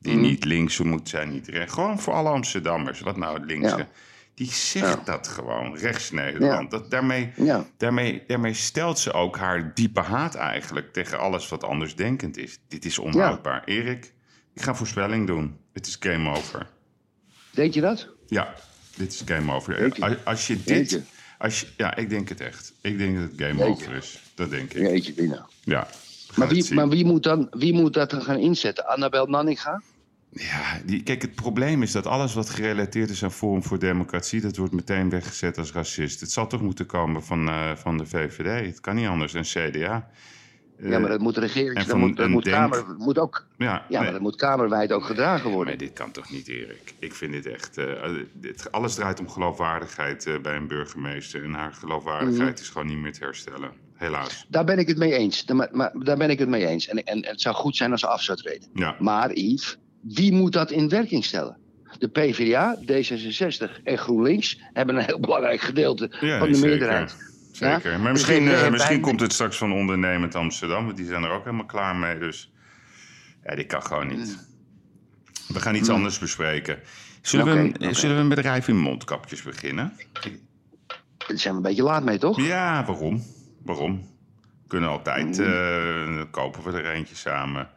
die 0.00 0.16
niet 0.16 0.44
links 0.44 0.78
moet 0.78 1.08
zijn, 1.08 1.30
niet 1.30 1.48
rechts. 1.48 1.72
Gewoon 1.72 1.98
voor 1.98 2.12
alle 2.14 2.28
Amsterdammers, 2.28 3.00
wat 3.00 3.16
nou 3.16 3.34
het 3.34 3.44
linkse... 3.44 3.86
Die 4.38 4.50
zegt 4.52 4.86
Ja. 4.86 5.00
dat 5.04 5.28
gewoon, 5.28 5.76
rechts 5.76 6.10
Nederland. 6.10 6.70
Dat, 6.70 6.90
daarmee, 6.90 7.32
Ja. 7.36 7.66
daarmee, 7.76 8.22
daarmee 8.26 8.54
stelt 8.54 8.98
ze 8.98 9.12
ook 9.12 9.36
haar 9.36 9.74
diepe 9.74 10.00
haat 10.00 10.34
eigenlijk 10.34 10.92
tegen 10.92 11.18
alles 11.18 11.48
wat 11.48 11.64
andersdenkend 11.64 12.36
is. 12.36 12.58
Dit 12.68 12.84
is 12.84 12.98
onhoudbaar. 12.98 13.62
Erik, 13.64 14.12
ik 14.54 14.62
ga 14.62 14.74
voorspelling 14.74 15.26
doen. 15.26 15.56
Het 15.72 15.86
is 15.86 15.96
game 16.00 16.30
over. 16.36 16.66
Denk 17.50 17.74
je 17.74 17.80
dat? 17.80 18.08
Ja, 18.26 18.54
dit 18.96 19.12
is 19.12 19.22
game 19.24 19.52
over. 19.52 19.94
Als, 20.00 20.14
als 20.24 20.46
je 20.46 20.62
dit... 20.62 21.00
Als 21.38 21.60
je, 21.60 21.66
ja, 21.76 21.96
ik 21.96 22.08
denk 22.10 22.28
het 22.28 22.40
echt. 22.40 22.72
Ik 22.80 22.98
denk 22.98 23.14
dat 23.18 23.30
het 23.30 23.40
game 23.40 23.64
over 23.64 23.94
is. 23.94 24.22
Dat 24.34 24.50
denk 24.50 24.72
ik. 24.72 24.80
Jeetje, 24.88 25.14
Dina. 25.14 25.46
Ja. 25.64 25.88
Maar 26.34 26.48
wie, 26.48 26.74
maar 26.74 26.88
wie, 26.88 27.04
moet 27.04 27.22
dan, 27.22 27.46
wie 27.50 27.72
moet 27.72 27.94
dat 27.94 28.10
dan 28.10 28.22
gaan 28.22 28.38
inzetten? 28.38 28.86
Annabel 28.86 29.26
Nanninga? 29.26 29.82
Ja, 30.38 30.80
die, 30.84 31.02
kijk, 31.02 31.22
het 31.22 31.34
probleem 31.34 31.82
is 31.82 31.92
dat 31.92 32.06
alles 32.06 32.34
wat 32.34 32.50
gerelateerd 32.50 33.10
is 33.10 33.24
aan 33.24 33.32
Forum 33.32 33.62
voor 33.62 33.78
Democratie, 33.78 34.40
dat 34.40 34.56
wordt 34.56 34.72
meteen 34.72 35.10
weggezet 35.10 35.58
als 35.58 35.72
racist. 35.72 36.20
Het 36.20 36.30
zal 36.30 36.46
toch 36.46 36.60
moeten 36.62 36.86
komen 36.86 37.24
van, 37.24 37.48
eh, 37.48 37.76
van 37.76 37.98
de 37.98 38.06
VVD. 38.06 38.66
Het 38.66 38.80
kan 38.80 38.94
niet 38.94 39.06
anders 39.06 39.32
dan 39.32 39.42
CDA. 39.42 40.10
Eh, 40.78 40.90
ja, 40.90 40.98
maar 40.98 41.10
dat 41.10 41.20
moet 41.20 41.36
regering, 41.36 41.74
en 41.76 41.86
dat 41.86 41.96
moet, 41.96 42.16
dat 42.16 42.28
moet, 42.28 42.48
kamer, 42.48 42.84
moet 42.98 43.18
ook, 43.18 43.46
ja, 43.56 43.66
ja, 43.66 43.82
nee, 43.88 43.98
maar 44.02 44.12
dat 44.12 44.20
moet 44.20 44.36
kamerwijd 44.36 44.92
ook 44.92 45.04
gedragen 45.04 45.50
worden. 45.50 45.66
maar 45.76 45.84
dit 45.86 45.92
kan 45.92 46.10
toch 46.10 46.30
niet, 46.30 46.48
Erik? 46.48 46.94
Ik 46.98 47.14
vind 47.14 47.32
dit 47.32 47.46
echt... 47.46 47.76
eh, 47.76 48.10
dit, 48.32 48.72
alles 48.72 48.94
draait 48.94 49.20
om 49.20 49.28
geloofwaardigheid 49.28 50.26
eh, 50.26 50.38
bij 50.42 50.56
een 50.56 50.68
burgemeester. 50.68 51.44
En 51.44 51.52
haar 51.52 51.72
geloofwaardigheid 51.72 52.52
Mhm. 52.54 52.60
is 52.62 52.68
gewoon 52.68 52.86
niet 52.86 52.98
meer 52.98 53.12
te 53.12 53.24
herstellen. 53.24 53.70
Helaas. 53.94 54.46
Daar 54.48 54.64
ben 54.64 54.78
ik 54.78 54.88
het 54.88 54.98
mee 54.98 55.12
eens. 55.12 55.44
Daar, 55.44 55.56
maar, 55.56 55.68
maar 55.72 55.92
daar 55.98 56.16
ben 56.16 56.30
ik 56.30 56.38
het 56.38 56.48
mee 56.48 56.66
eens. 56.66 56.88
En, 56.88 57.04
en, 57.04 57.26
het 57.26 57.40
zou 57.40 57.54
goed 57.54 57.76
zijn 57.76 57.90
als 57.90 58.00
ze 58.00 58.06
af 58.06 58.22
zou 58.22 58.38
treden. 58.38 58.68
Ja, 58.74 58.96
Maar 58.98 59.32
Yves, 59.32 59.78
wie 60.14 60.32
moet 60.32 60.52
dat 60.52 60.70
in 60.70 60.88
werking 60.88 61.24
stellen? 61.24 61.56
De 61.98 62.08
PvdA, 62.08 62.78
D66 62.82 63.82
en 63.84 63.98
GroenLinks 63.98 64.60
hebben 64.72 64.96
een 64.96 65.04
heel 65.04 65.20
belangrijk 65.28 65.60
gedeelte 65.60 66.10
ja 66.20 66.38
van 66.38 66.48
de 66.48 66.54
zeker. 66.54 66.68
meerderheid. 66.70 67.16
Zeker. 67.52 67.90
Ja? 67.90 67.98
Maar 67.98 68.12
Dus 68.12 68.26
misschien, 68.26 68.48
eh, 68.48 68.60
wij- 68.60 68.70
misschien 68.70 69.00
komt 69.00 69.20
het 69.20 69.32
straks 69.32 69.56
van 69.56 69.72
ondernemend 69.72 70.34
Amsterdam. 70.34 70.84
Want 70.84 70.96
die 70.96 71.06
zijn 71.06 71.22
er 71.22 71.30
ook 71.30 71.44
helemaal 71.44 71.66
klaar 71.66 71.96
mee. 71.96 72.18
Dus 72.18 72.52
ja, 73.44 73.54
dit 73.54 73.66
kan 73.66 73.82
gewoon 73.82 74.06
niet. 74.06 74.46
We 75.48 75.60
gaan 75.60 75.74
iets 75.74 75.86
Hmm. 75.86 75.96
anders 75.96 76.18
bespreken. 76.18 76.78
Zullen, 77.22 77.62
we, 77.62 77.68
oké. 77.68 77.94
zullen 77.94 78.16
we 78.16 78.22
een 78.22 78.28
bedrijf 78.28 78.68
in 78.68 78.76
mondkapjes 78.78 79.42
beginnen? 79.42 79.92
Daar 81.26 81.38
zijn 81.38 81.52
we 81.54 81.60
een 81.60 81.66
beetje 81.66 81.82
laat 81.82 82.04
mee, 82.04 82.18
toch? 82.18 82.40
Ja, 82.40 82.84
waarom? 82.86 83.22
Waarom? 83.64 83.96
We 84.62 84.68
kunnen 84.68 84.88
altijd, 84.88 85.36
Hmm. 85.36 85.46
eh, 86.18 86.22
kopen 86.30 86.62
we 86.62 86.70
er 86.78 86.90
eentje 86.94 87.14
samen. 87.14 87.68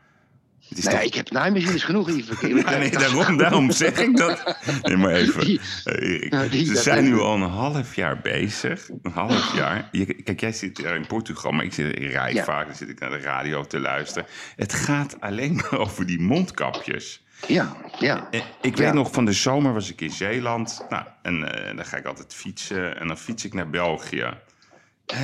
Nou 0.75 0.96
toch- 0.96 1.01
ik 1.06 1.13
heb 1.13 1.32
naaimachines 1.32 1.84
genoeg 1.84 2.10
in 2.10 2.24
verkeer. 2.24 2.56
Ja, 2.58 2.78
nee, 2.78 2.90
daarom, 2.92 3.38
daarom 3.38 3.72
zeg 3.72 4.00
ik 4.00 4.18
dat. 4.18 4.58
Nee, 4.84 4.98
maar 4.98 5.12
even. 5.12 5.46
Die- 5.46 5.60
eh, 5.84 6.40
die- 6.51 6.66
Ze 6.66 6.75
zijn 6.75 7.04
nu 7.04 7.20
al 7.20 7.36
een 7.36 7.42
half 7.42 7.96
jaar 7.96 8.20
bezig. 8.22 8.90
Een 9.01 9.12
half 9.12 9.56
jaar. 9.56 9.90
Je, 9.92 10.06
kijk, 10.06 10.40
jij 10.40 10.51
zit 10.51 10.80
in 10.80 11.08
Portugal, 11.08 11.51
maar 11.51 11.66
ik, 11.66 11.74
zit, 11.74 11.98
Ja. 12.00 12.44
vaak. 12.44 12.66
Dan 12.68 12.75
zit 12.75 12.90
ik 12.90 13.00
naar 13.00 13.10
de 13.10 13.18
radio 13.20 13.63
te 13.66 13.80
luisteren. 13.80 14.28
Het 14.56 14.74
gaat 14.74 15.16
alleen 15.20 15.56
maar 15.56 15.80
over 15.86 16.06
die 16.06 16.20
mondkapjes. 16.22 17.24
Ja, 17.48 17.75
ja. 18.00 18.28
Eh, 18.32 18.42
Ik 18.62 18.78
Ja. 18.78 18.84
weet 18.84 18.94
nog, 18.94 19.12
van 19.12 19.25
de 19.25 19.34
zomer 19.34 19.74
was 19.74 19.90
ik 19.92 20.01
in 20.01 20.12
Zeeland. 20.12 20.86
Nou, 20.90 21.04
en 21.22 21.54
eh, 21.68 21.75
dan 21.75 21.86
ga 21.86 21.98
ik 21.98 22.06
altijd 22.06 22.34
fietsen. 22.34 23.00
En 23.00 23.08
dan 23.08 23.18
fiets 23.18 23.46
ik 23.46 23.54
naar 23.54 23.70
België. 23.70 24.34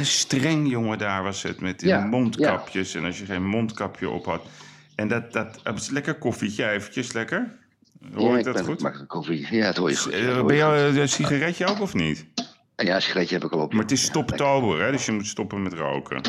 Streng, 0.01 0.70
jongen, 0.70 0.98
daar 0.98 1.24
was 1.24 1.44
het. 1.44 1.62
Met 1.62 1.80
die 1.80 1.89
Ja, 1.89 2.00
mondkapjes. 2.06 2.96
En 2.96 3.06
als 3.06 3.20
je 3.20 3.25
geen 3.25 3.46
mondkapje 3.46 4.10
op 4.10 4.25
had. 4.25 4.42
En 4.98 5.08
dat, 5.08 5.34
dat, 5.34 5.60
dat 5.63 5.77
is 5.80 5.89
lekker 5.89 6.16
koffietje, 6.16 6.70
eventjes 6.70 7.12
lekker. 7.12 7.56
Hoor 8.13 8.32
ja, 8.32 8.38
ik 8.38 8.44
dat 8.44 8.62
goed? 8.62 8.84
Een 8.84 9.08
koffie? 9.08 9.48
Ja, 9.56 9.66
dat 9.66 9.77
hoor 9.77 9.89
je 9.89 9.96
goed. 9.98 10.13
Eh, 10.13 10.46
ben 10.46 10.56
je 10.56 10.63
eh, 10.63 10.96
een 10.96 11.10
sigaretje 11.10 11.66
ook 11.66 11.80
of 11.80 11.94
niet? 11.94 12.25
Ja, 12.75 12.96
een 12.96 13.01
sigaretje 13.01 13.36
heb 13.36 13.44
ik 13.44 13.51
al 13.51 13.60
op. 13.60 13.74
Maar 13.74 13.82
het 13.82 13.92
is 13.92 14.04
stoptober, 14.04 14.82
hè? 14.82 14.92
Dus 14.92 15.06
je 15.06 15.12
moet 15.12 15.27
stoppen 15.27 15.63
met 15.63 15.74
roken. 15.74 16.22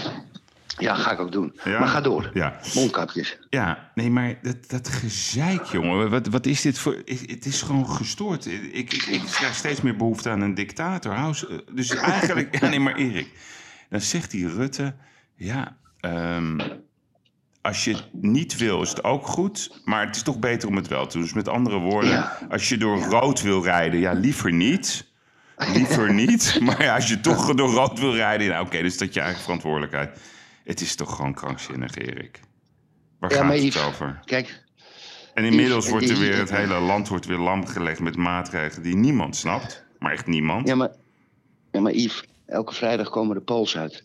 Ja, 0.78 0.94
ga 0.94 1.10
ik 1.12 1.18
ook 1.20 1.32
doen. 1.32 1.58
Ja? 1.64 1.78
Maar 1.78 1.88
ga 1.88 2.00
door. 2.00 2.30
Ja. 2.34 2.60
Mondkapjes. 2.74 3.38
Ja, 3.50 3.90
nee, 3.94 4.10
maar 4.10 4.38
dat, 4.42 4.56
dat 4.70 4.88
gezeik, 4.88 5.64
jongen. 5.64 6.10
Wat, 6.10 6.26
wat 6.26 6.46
is 6.46 6.60
dit 6.62 6.78
voor... 6.78 6.94
Het 7.04 7.46
is 7.46 7.62
gewoon 7.62 7.88
gestoord. 7.90 8.46
Ik, 8.46 8.72
ik, 8.72 8.92
ik 8.92 9.22
krijg 9.30 9.54
steeds 9.54 9.80
meer 9.80 9.96
behoefte 9.96 10.30
aan 10.30 10.40
een 10.40 10.54
dictator. 10.54 11.12
Hou 11.12 11.34
ze- 11.34 11.64
dus 11.72 11.94
eigenlijk... 11.94 12.58
Ja, 12.60 12.68
nee, 12.68 12.80
maar 12.80 12.94
Erik. 12.94 13.28
Dan 13.90 14.00
zegt 14.00 14.30
die 14.30 14.48
Rutte... 14.48 14.94
Ja, 15.34 15.76
ehm, 16.00 16.58
als 17.68 17.84
je 17.84 17.92
het 17.92 18.08
niet 18.12 18.56
wil, 18.56 18.82
is 18.82 18.88
het 18.88 19.04
ook 19.04 19.26
goed. 19.26 19.80
Maar 19.84 20.06
het 20.06 20.16
is 20.16 20.22
toch 20.22 20.38
beter 20.38 20.68
om 20.68 20.76
het 20.76 20.88
wel 20.88 21.06
te 21.06 21.12
doen. 21.12 21.22
Dus 21.22 21.32
met 21.32 21.48
andere 21.48 21.78
woorden... 21.78 22.10
Ja. 22.10 22.38
Als 22.50 22.68
je 22.68 22.76
door 22.76 22.98
rood 22.98 23.42
wil 23.42 23.62
rijden, 23.62 24.00
ja, 24.00 24.12
liever 24.12 24.52
niet... 24.52 25.06
Liever 25.56 26.14
niet. 26.24 26.60
Maar 26.60 26.82
ja, 26.82 26.94
als 26.94 27.08
je 27.08 27.20
toch 27.20 27.54
door 27.54 27.70
rood 27.70 27.98
wil 27.98 28.14
rijden... 28.14 28.48
Nou, 28.48 28.66
oké, 28.66 28.82
dus 28.82 28.98
dat 28.98 29.14
je 29.14 29.20
eigen 29.20 29.42
verantwoordelijkheid. 29.42 30.20
Het 30.64 30.80
is 30.80 30.94
toch 30.94 31.16
gewoon 31.16 31.34
krankzinnig, 31.34 31.94
Erik. 31.94 32.40
Waar 33.18 33.32
Ja, 33.32 33.36
gaat 33.36 33.52
het 33.52 33.62
Yves, 33.62 33.84
over? 33.84 34.20
Kijk, 34.24 34.64
En 35.34 35.44
inmiddels 35.44 35.84
Yves, 35.84 35.90
wordt 35.90 36.10
er 36.10 36.18
weer, 36.18 36.36
het 36.36 36.50
hele 36.50 36.78
land 36.78 37.08
wordt 37.08 37.26
weer 37.26 37.38
lam 37.38 37.66
gelegd 37.66 38.00
met 38.00 38.16
maatregelen 38.16 38.82
die 38.82 38.96
niemand 38.96 39.36
snapt. 39.36 39.84
Maar 39.98 40.12
echt 40.12 40.26
niemand. 40.26 40.68
ja 40.68 40.74
maar, 40.74 40.90
ja, 41.72 41.80
maar 41.80 41.92
Yves, 41.92 42.24
elke 42.46 42.74
vrijdag 42.74 43.10
komen 43.10 43.36
de 43.36 43.42
polls 43.42 43.76
uit. 43.76 44.04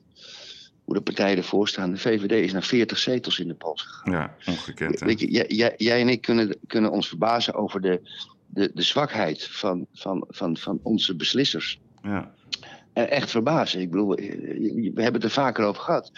Hoe 0.83 0.93
de 0.95 1.01
partijen 1.01 1.37
ervoor 1.37 1.67
staan. 1.67 1.91
De 1.91 1.97
VVD 1.97 2.31
is 2.31 2.53
naar 2.53 2.63
40 2.63 2.97
zetels 2.97 3.39
in 3.39 3.47
de 3.47 3.53
polls 3.53 3.81
gegaan. 3.81 4.13
Ja, 4.13 4.35
ongekend. 4.45 4.99
hè? 4.99 5.05
Weet 5.05 5.19
je, 5.19 5.31
jij, 5.31 5.45
jij, 5.47 5.73
jij 5.77 6.01
en 6.01 6.09
ik 6.09 6.21
kunnen, 6.21 6.57
kunnen 6.67 6.91
ons 6.91 7.07
verbazen 7.07 7.53
over 7.53 7.81
de, 7.81 8.01
de, 8.47 8.71
de 8.73 8.81
zwakheid 8.81 9.47
van, 9.51 9.85
van, 9.93 10.25
van, 10.29 10.57
van 10.57 10.79
onze 10.83 11.15
beslissers. 11.15 11.79
Ja. 12.01 12.31
En 12.93 13.09
echt 13.09 13.31
verbazen. 13.31 13.81
Ik 13.81 13.91
bedoel, 13.91 14.15
eh, 14.15 14.29
we 14.93 15.01
hebben 15.01 15.13
het 15.13 15.23
er 15.23 15.29
vaker 15.29 15.65
over 15.65 15.81
gehad. 15.81 16.11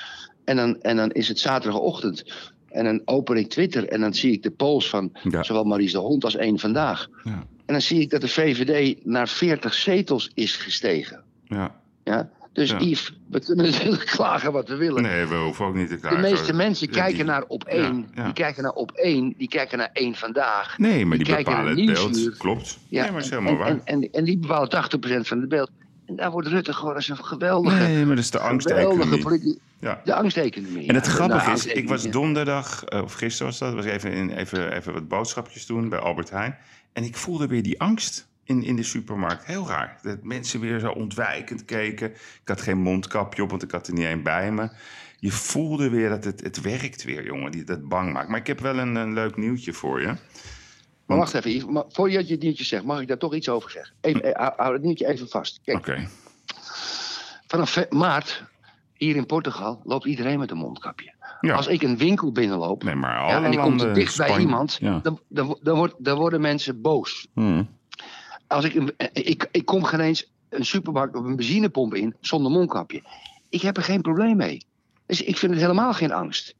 En 0.43 0.55
dan, 0.55 0.81
en 0.81 0.95
dan 0.95 1.11
is 1.11 1.27
het 1.27 1.39
zaterdagochtend. 1.39 2.23
En 2.69 2.83
dan 2.83 3.01
open 3.05 3.37
ik 3.37 3.49
Twitter 3.49 3.87
en 3.87 3.99
dan 4.01 4.13
zie 4.13 4.31
ik 4.31 4.43
de 4.43 4.51
polls 4.51 4.89
van 4.89 5.11
Ja. 5.29 5.43
zowel 5.43 5.63
Maries 5.63 5.91
de 5.91 5.97
Hond 5.97 6.23
als 6.23 6.35
één 6.35 6.59
vandaag. 6.59 7.07
Ja. 7.23 7.31
En 7.65 7.73
dan 7.73 7.81
zie 7.81 7.99
ik 8.01 8.09
dat 8.09 8.21
de 8.21 8.27
VVD 8.27 9.05
naar 9.05 9.27
40 9.27 9.73
zetels 9.73 10.31
is 10.33 10.55
gestegen. 10.55 11.23
ja. 11.47 11.83
Ja? 12.03 12.29
Dus 12.55 12.69
Ja. 12.69 12.79
Yves, 12.79 13.17
we 13.29 13.39
kunnen 13.39 13.65
natuurlijk 13.71 14.05
klagen 14.05 14.51
wat 14.51 14.67
we 14.67 14.75
willen. 14.75 15.01
Nee, 15.01 15.25
we 15.25 15.35
hoeven 15.35 15.65
ook 15.65 15.75
niet 15.75 15.87
te 15.87 15.93
de 15.93 15.99
klagen. 15.99 16.21
meeste 16.21 16.53
mensen 16.53 16.89
kijken 16.89 17.15
die- 17.15 17.23
naar 17.25 17.43
op 17.47 17.63
één. 17.63 18.07
ja. 18.15 18.23
Die 18.23 18.33
kijken 18.33 18.63
naar 18.63 18.71
op 18.71 18.91
één. 18.91 19.33
Die 19.37 19.47
kijken 19.47 19.77
naar 19.77 19.89
één 19.93 20.15
vandaag. 20.15 20.77
Nee, 20.77 21.05
maar 21.05 21.17
die, 21.17 21.35
bepalen 21.35 21.77
het 21.77 21.85
beeld. 21.93 22.37
Klopt. 22.37 22.77
Ja, 22.89 23.01
nee, 23.03 23.11
maar 23.11 23.21
is 23.21 23.29
en, 23.29 23.37
helemaal 23.37 23.67
en, 23.67 23.75
waar. 23.75 23.81
en, 23.85 24.09
en 24.11 24.23
die 24.23 24.37
bepalen 24.37 24.69
80% 24.69 25.27
van 25.27 25.39
het 25.39 25.49
beeld. 25.49 25.69
En 26.05 26.15
daar 26.15 26.31
wordt 26.31 26.47
Rutte 26.47 26.73
gewoon 26.73 26.95
als 26.95 27.07
een 27.09 27.17
geweldige, 27.25 27.77
nee, 27.77 28.05
maar 28.05 28.15
dat 28.15 28.23
is 28.23 28.31
de 28.31 28.39
angsteconomie. 28.39 29.59
Ja. 29.79 30.01
De 30.03 30.13
angsteconomie. 30.13 30.87
En 30.87 30.95
het 30.95 31.07
grappige 31.07 31.45
Nou, 31.45 31.53
is, 31.57 31.65
ik 31.65 31.87
was 31.89 32.03
donderdag, 32.09 32.83
eh, 32.83 33.01
of 33.03 33.13
gisteren 33.13 33.47
was 33.47 33.59
dat, 33.59 33.73
was 33.73 33.85
even, 33.85 34.11
in, 34.11 34.29
even, 34.29 34.71
even 34.75 34.93
wat 34.93 35.07
boodschapjes 35.07 35.65
doen 35.65 35.89
bij 35.89 35.99
Albert 35.99 36.29
Heijn. 36.29 36.57
En 36.93 37.03
ik 37.03 37.15
voelde 37.15 37.47
weer 37.47 37.63
die 37.63 37.79
angst 37.81 38.27
in, 38.45 38.63
in 38.63 38.75
de 38.75 38.83
supermarkt. 38.83 39.45
Heel 39.45 39.67
raar. 39.67 39.99
Dat 40.01 40.23
mensen 40.23 40.59
weer 40.59 40.79
zo 40.79 40.91
ontwijkend 40.91 41.65
keken. 41.65 42.11
Ik 42.11 42.41
had 42.47 42.61
geen 42.61 42.77
mondkapje 42.77 43.43
op, 43.43 43.49
want 43.49 43.63
ik 43.63 43.71
had 43.71 43.87
er 43.87 43.93
niet 43.93 44.05
één 44.05 44.23
bij 44.23 44.51
me. 44.51 44.69
Je 45.19 45.31
voelde 45.31 45.89
weer 45.89 46.09
dat 46.09 46.23
het, 46.23 46.41
het 46.41 46.61
werkt 46.61 47.03
weer, 47.03 47.25
jongen, 47.25 47.51
die 47.51 47.63
dat 47.63 47.87
bang 47.87 48.13
maakt. 48.13 48.29
Maar 48.29 48.39
ik 48.39 48.47
heb 48.47 48.59
wel 48.59 48.77
een, 48.77 48.95
een 48.95 49.13
leuk 49.13 49.37
nieuwtje 49.37 49.73
voor 49.73 50.01
je. 50.01 50.13
Maar 51.05 51.17
wacht 51.17 51.33
even, 51.33 51.51
Yves. 51.51 51.65
Maar 51.65 51.83
voordat 51.89 52.27
je 52.27 52.33
het 52.33 52.43
nieuwtje 52.43 52.63
zegt, 52.63 52.83
mag 52.83 53.01
ik 53.01 53.07
daar 53.07 53.17
toch 53.17 53.33
iets 53.35 53.49
over 53.49 53.69
zeggen? 53.71 53.95
Even, 54.01 54.35
eh, 54.35 54.49
hou 54.55 54.73
het 54.73 54.81
nieuwtje 54.81 55.07
even 55.07 55.29
vast. 55.29 55.59
Kijk, 55.63 55.77
Oké. 55.77 56.07
vanaf 57.47 57.89
maart, 57.89 58.43
hier 58.93 59.15
in 59.15 59.25
Portugal, 59.25 59.81
loopt 59.83 60.05
iedereen 60.05 60.39
met 60.39 60.51
een 60.51 60.57
mondkapje. 60.57 61.13
Ja. 61.41 61.55
Als 61.55 61.67
ik 61.67 61.81
een 61.81 61.97
winkel 61.97 62.31
binnenloop 62.31 62.83
Nee, 62.83 62.95
maar 62.95 63.11
ja, 63.27 63.35
alle 63.35 63.45
en 63.45 63.51
ik 63.51 63.59
kom 63.59 63.77
te 63.77 63.91
dicht 63.91 64.17
bij 64.17 64.37
iemand, 64.37 64.77
Ja. 64.81 64.99
dan, 65.03 65.19
dan, 65.27 65.57
dan, 65.61 65.77
wordt- 65.77 65.95
dan 65.97 66.17
worden 66.17 66.41
mensen 66.41 66.81
boos. 66.81 67.27
Hmm. 67.33 67.69
Als 68.47 68.65
ik, 68.65 68.73
een, 68.75 68.93
eh, 68.97 69.07
ik, 69.13 69.47
ik 69.51 69.65
kom 69.65 69.83
geen 69.83 69.99
eens 69.99 70.31
een 70.49 70.65
supermarkt 70.65 71.15
of 71.15 71.25
een 71.25 71.35
benzinepomp 71.35 71.93
in 71.93 72.15
zonder 72.19 72.51
mondkapje. 72.51 73.01
Ik 73.49 73.61
heb 73.61 73.77
er 73.77 73.83
geen 73.83 74.01
probleem 74.01 74.37
mee. 74.37 74.65
Dus 75.05 75.21
ik 75.21 75.37
vind 75.37 75.51
het 75.51 75.61
helemaal 75.61 75.93
geen 75.93 76.11
angst. 76.11 76.55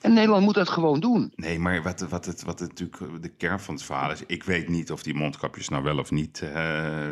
En 0.00 0.12
Nederland 0.12 0.44
moet 0.44 0.54
dat 0.54 0.68
gewoon 0.68 1.00
doen. 1.00 1.32
Nee, 1.36 1.58
maar 1.58 1.82
wat, 1.82 2.00
wat, 2.00 2.24
het, 2.26 2.42
wat 2.42 2.58
het 2.58 2.68
natuurlijk 2.68 3.22
de 3.22 3.28
kern 3.28 3.60
van 3.60 3.74
het 3.74 3.82
verhaal 3.82 4.10
is... 4.10 4.22
ik 4.26 4.44
weet 4.44 4.68
niet 4.68 4.92
of 4.92 5.02
die 5.02 5.14
mondkapjes 5.14 5.68
nou 5.68 5.82
wel 5.82 5.98
of 5.98 6.10
niet 6.10 6.40
eh, 6.42 6.50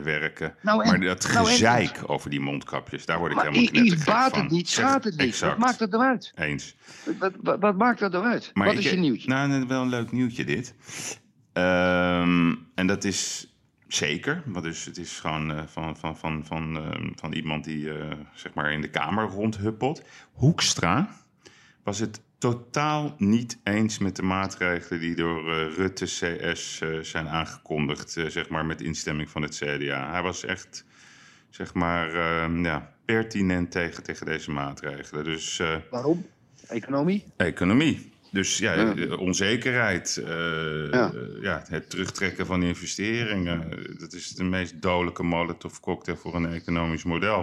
werken. 0.02 0.54
Nou, 0.62 0.82
en- 0.82 0.88
maar 0.90 1.00
dat 1.00 1.22
nou, 1.32 1.38
en- 1.38 1.46
gezeik 1.46 2.00
over 2.06 2.30
die 2.30 2.40
mondkapjes, 2.40 3.06
daar 3.06 3.18
word 3.18 3.30
ik 3.30 3.36
Maar 3.36 3.46
helemaal 3.46 3.70
knettergek 3.70 4.08
i- 4.08 4.10
baat 4.10 4.30
van. 4.30 4.40
het 4.42 4.50
niet, 4.50 4.68
schaadt 4.68 5.04
het 5.04 5.16
niet. 5.16 5.38
Wat 5.38 5.58
maakt 5.58 5.78
het 5.80 5.90
nou 5.90 6.04
uit? 6.04 6.32
Eens. 6.34 6.74
Wat, 7.18 7.32
wat, 7.42 7.60
wat 7.60 7.76
maakt 7.76 7.98
dat 8.00 8.12
nou 8.12 8.24
uit? 8.24 8.50
Maar 8.54 8.66
wat 8.66 8.74
ik- 8.78 8.84
is 8.84 8.90
je 8.90 8.96
nieuwtje? 8.96 9.28
Nou, 9.28 9.66
wel 9.66 9.82
een 9.82 9.88
leuk 9.88 10.12
nieuwtje 10.12 10.44
dit. 10.44 10.74
Ehm, 11.52 12.54
en 12.74 12.86
dat 12.86 13.04
is 13.04 13.53
zeker. 13.94 14.42
Want 14.46 14.64
dus 14.64 14.84
het 14.84 14.98
is 14.98 15.20
gewoon 15.20 15.52
eh, 15.52 15.62
van, 15.66 15.96
van, 15.96 16.16
van, 16.16 16.44
van, 16.44 16.76
ehm, 16.76 17.10
van 17.14 17.32
iemand 17.32 17.64
die 17.64 17.98
eh, 17.98 18.10
zeg 18.34 18.54
maar 18.54 18.72
in 18.72 18.80
de 18.80 18.90
Kamer 18.90 19.28
rondhuppelt. 19.28 20.02
Hoekstra 20.32 21.08
was 21.82 21.98
het 21.98 22.20
totaal 22.38 23.14
niet 23.18 23.58
eens 23.64 23.98
met 23.98 24.16
de 24.16 24.22
maatregelen 24.22 25.00
die 25.00 25.14
door 25.14 25.52
eh, 25.52 25.74
Rutte 25.76 26.04
CS 26.04 26.82
zijn 27.00 27.28
aangekondigd, 27.28 28.10
zeg 28.10 28.48
maar 28.48 28.66
met 28.66 28.80
instemming 28.80 29.30
van 29.30 29.42
het 29.42 29.56
CDA. 29.56 30.10
Hij 30.10 30.22
was 30.22 30.44
echt, 30.44 30.84
zeg 31.50 31.74
maar, 31.74 32.14
ehm, 32.14 32.64
ja, 32.64 32.92
pertinent 33.04 33.70
tegen, 33.70 34.02
tegen 34.02 34.26
deze 34.26 34.50
maatregelen. 34.50 35.24
Dus 35.24 35.62
Waarom? 35.90 36.26
Economie? 36.68 37.24
economie. 37.36 38.12
Dus 38.34 38.58
ja, 38.58 38.72
Ja. 38.72 38.94
de 38.94 39.18
onzekerheid, 39.18 40.16
eh, 40.26 40.90
Ja. 40.90 41.12
ja. 41.40 41.62
het 41.68 41.90
terugtrekken 41.90 42.46
van 42.46 42.62
investeringen. 42.62 43.70
eh, 43.72 43.98
Dat 43.98 44.12
is 44.12 44.28
de 44.28 44.44
meest 44.44 44.82
dodelijke 44.82 45.22
molotov 45.22 45.78
cocktail 45.80 46.16
voor 46.18 46.34
een 46.34 46.52
economisch 46.52 47.04
model. 47.04 47.42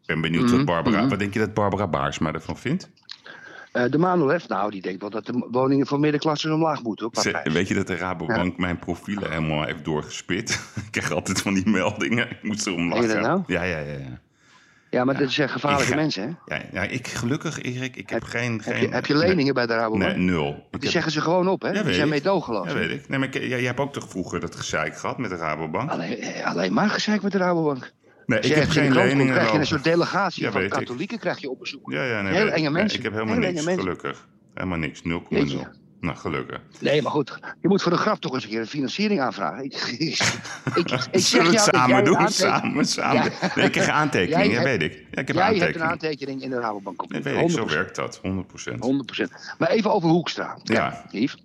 Ik 0.00 0.06
ben 0.06 0.20
benieuwd 0.20 0.44
Mhm, 0.46 0.56
wat 0.56 0.64
Barbara... 0.64 1.00
mhm. 1.00 1.08
Wat 1.08 1.18
denk 1.18 1.32
je 1.32 1.38
dat 1.38 1.54
Barbara 1.54 1.86
Baarsma 1.88 2.32
ervan 2.32 2.56
vindt? 2.58 2.90
Eh, 3.72 3.84
de 3.90 3.98
Manuelef, 3.98 4.48
nou, 4.48 4.70
die 4.70 4.82
denkt 4.82 5.00
wel 5.00 5.10
dat 5.10 5.26
de 5.26 5.46
woningen 5.50 5.86
voor 5.86 6.00
middenklasse 6.00 6.52
omlaag 6.52 6.82
moeten. 6.82 7.10
Hoor, 7.12 7.22
Ze- 7.22 7.50
weet 7.52 7.68
je 7.68 7.74
dat 7.74 7.86
de 7.86 7.96
Rabobank 7.96 8.56
mijn 8.58 8.78
profielen 8.78 9.30
helemaal 9.30 9.64
heeft 9.64 9.84
doorgespit? 9.84 10.50
ik 10.86 10.90
krijg 10.90 11.10
altijd 11.10 11.40
van 11.40 11.54
die 11.54 11.68
meldingen. 11.68 12.30
Ik 12.30 12.42
moet 12.42 12.66
lachen. 12.66 13.08
dat 13.08 13.20
nou? 13.20 13.42
Ja, 13.46 13.62
ja, 13.62 13.78
ja. 13.78 13.92
ja. 13.98 14.20
Ja, 14.90 15.04
maar 15.04 15.16
dit 15.16 15.32
zijn 15.32 15.48
gevaarlijke 15.48 15.86
ga- 15.86 15.94
mensen, 15.96 16.38
hè? 16.46 16.56
ja, 16.56 16.62
ja 16.72 16.82
ik, 16.82 17.06
gelukkig, 17.08 17.62
Erik, 17.62 17.96
ik 17.96 18.10
heb, 18.10 18.22
geen... 18.22 18.52
Heb 18.64 18.74
geen 18.74 18.88
je, 18.88 18.94
heb 18.94 19.06
je 19.06 19.16
leningen 19.16 19.54
bij 19.54 19.66
de 19.66 19.74
Rabobank? 19.74 20.02
Nee, 20.02 20.16
nul. 20.24 20.52
Die 20.52 20.60
heb- 20.80 20.90
zeggen 20.90 21.12
ze 21.12 21.20
gewoon 21.20 21.48
op, 21.48 21.62
hè? 21.62 21.68
Ja, 21.70 21.82
die 21.82 21.92
zijn 21.92 22.06
ik. 22.06 22.12
meedogenloos. 22.12 22.66
Ja, 22.68 22.74
weet 22.74 22.90
ik. 22.90 23.08
Nee, 23.08 23.18
maar 23.18 23.28
ik- 23.28 23.34
jij, 23.34 23.48
jij 23.48 23.60
hebt 23.62 23.80
ook 23.80 23.92
toch 23.92 24.08
vroeger 24.08 24.40
dat 24.40 24.56
gezeik 24.56 24.96
gehad 24.98 25.18
met 25.18 25.30
de 25.30 25.36
Rabobank? 25.36 25.90
Alleen, 25.90 26.18
eh, 26.20 26.46
alleen 26.46 26.72
maar 26.72 26.88
gezeik 26.90 27.22
met 27.22 27.32
de 27.32 27.38
Rabobank. 27.38 27.92
Nee, 28.26 28.40
ik 28.40 28.54
heb 28.54 28.68
geen 28.68 28.92
leningen 28.92 29.34
krijg 29.34 29.52
je 29.52 29.58
een 29.58 29.66
soort 29.66 29.84
delegatie 29.84 30.42
Ja, 30.42 30.50
van 30.50 30.62
ik. 30.62 30.70
katholieken 30.70 31.18
krijg 31.18 31.38
je 31.38 31.50
op 31.50 31.58
bezoek. 31.58 31.92
Ja, 31.92 32.04
ja, 32.04 32.22
nee, 32.22 32.32
Heel 32.32 32.48
enge 32.48 32.70
mensen. 32.70 32.98
ik 32.98 33.04
heb 33.04 33.12
helemaal 33.12 33.38
Heel 33.40 33.52
niks, 33.52 33.64
gelukkig. 33.64 34.28
Helemaal 34.54 34.78
niks, 34.78 35.02
0,0. 35.02 35.66
Nou, 36.00 36.16
gelukkig. 36.16 36.60
Nee, 36.80 37.02
maar 37.02 37.12
goed. 37.12 37.38
Je 37.60 37.68
moet 37.68 37.82
voor 37.82 37.92
de 37.92 37.98
grap 37.98 38.20
toch 38.20 38.34
eens 38.34 38.44
een 38.44 38.50
keer 38.50 38.60
een 38.60 38.66
financiering 38.66 39.20
aanvragen. 39.20 39.64
Ik, 39.64 39.74
ik, 40.74 40.88
zeg 41.20 41.50
het 41.50 41.60
samen 41.60 42.04
doen? 42.04 42.28
Samen, 42.28 42.84
samen. 42.84 43.14
Ja. 43.22 43.50
Nee, 43.54 43.64
ik 43.66 43.72
krijg 43.72 43.88
aantekeningen, 43.88 44.50
ja, 44.50 44.62
weet 44.62 44.82
ik. 44.82 44.92
Ja, 44.92 45.20
ik 45.20 45.26
heb 45.26 45.36
Jij 45.36 45.56
hebt 45.58 45.74
een 45.76 45.82
aantekening 45.82 46.42
in 46.42 46.50
de 46.50 46.60
Rabobank. 46.60 47.08
Nee, 47.08 47.22
weet 47.22 47.42
ik, 47.42 47.50
zo 47.50 47.66
100%. 47.66 47.70
werkt 47.70 47.96
dat, 47.96 48.20
100%. 48.20 48.20
100%. 48.72 49.56
Maar 49.58 49.68
even 49.68 49.92
over 49.92 50.08
Hoekstra. 50.08 50.58
Ja. 50.62 51.04
Yves. 51.10 51.44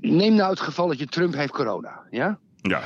Neem 0.00 0.34
nou 0.34 0.50
het 0.50 0.60
geval 0.60 0.86
dat 0.88 0.98
je 0.98 1.06
Trump 1.06 1.34
heeft 1.34 1.52
corona. 1.52 2.00
Ja? 2.10 2.38
Ja. 2.62 2.82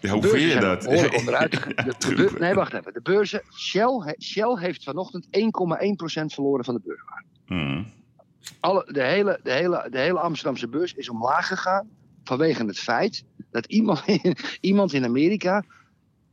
ja 0.00 0.10
hoe 0.12 0.22
vind 0.26 0.52
je 0.52 0.60
dat? 0.60 0.86
onderuit. 1.18 1.52
Ja, 1.52 1.58
De- 1.60 1.84
de 1.84 1.94
Trump. 1.98 2.16
beur- 2.16 2.40
nee, 2.40 2.54
wacht 2.54 2.72
even. 2.72 2.92
De 2.92 3.02
beurzen. 3.02 3.42
Shell, 3.58 4.00
he- 4.04 4.22
Shell 4.22 4.56
heeft 4.58 4.84
vanochtend 4.84 5.26
1,1% 5.30 6.34
verloren 6.34 6.64
van 6.64 6.74
de 6.74 6.80
beurswaarde. 6.84 7.26
Hmm. 7.46 7.96
Alle, 8.60 8.88
de, 8.92 9.02
hele, 9.02 9.40
de, 9.42 9.52
hele, 9.52 9.86
de 9.90 9.98
hele 9.98 10.18
Amsterdamse 10.18 10.68
beurs 10.68 10.94
is 10.94 11.08
omlaag 11.08 11.46
gegaan. 11.46 11.88
Vanwege 12.24 12.64
het 12.64 12.78
feit 12.78 13.24
dat 13.50 13.66
iemand 13.66 14.02
in, 14.22 14.36
iemand 14.60 14.92
in 14.92 15.04
Amerika, 15.04 15.64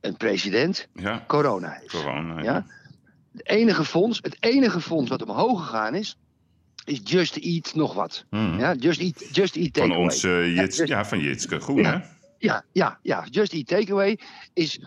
een 0.02 0.18
president, 0.18 0.88
Ja, 0.94 1.24
corona 1.28 1.70
heeft. 1.70 1.92
corona. 1.92 2.42
Ja? 2.42 2.66
Het 3.32 3.48
enige 3.48 3.84
fonds, 3.86 4.20
het 4.22 4.38
enige 4.40 4.82
fonds 4.82 5.10
wat 5.10 5.22
omhoog 5.22 5.66
gegaan 5.66 5.96
is, 5.96 6.18
is 6.86 7.00
Just 7.04 7.36
Eat 7.38 7.76
nog 7.76 7.94
wat. 7.94 8.26
Hmm. 8.30 8.60
Ja, 8.60 8.74
Just 8.74 9.02
Eat, 9.02 9.36
Just 9.36 9.56
Eat 9.56 9.64
Van 9.64 9.72
Takeaway. 9.72 10.04
ons, 10.04 10.22
Jits, 10.22 10.78
dus- 10.78 10.88
ja, 10.90 11.06
van 11.06 11.20
Jitske 11.20 11.60
Groen, 11.60 11.78
Ja. 11.78 11.92
hè? 12.00 12.14
Ja, 12.38 12.64
ja, 12.72 13.00
ja. 13.02 13.26
Just 13.30 13.54
Eat 13.54 13.68
Takeaway 13.68 14.20
is 14.54 14.80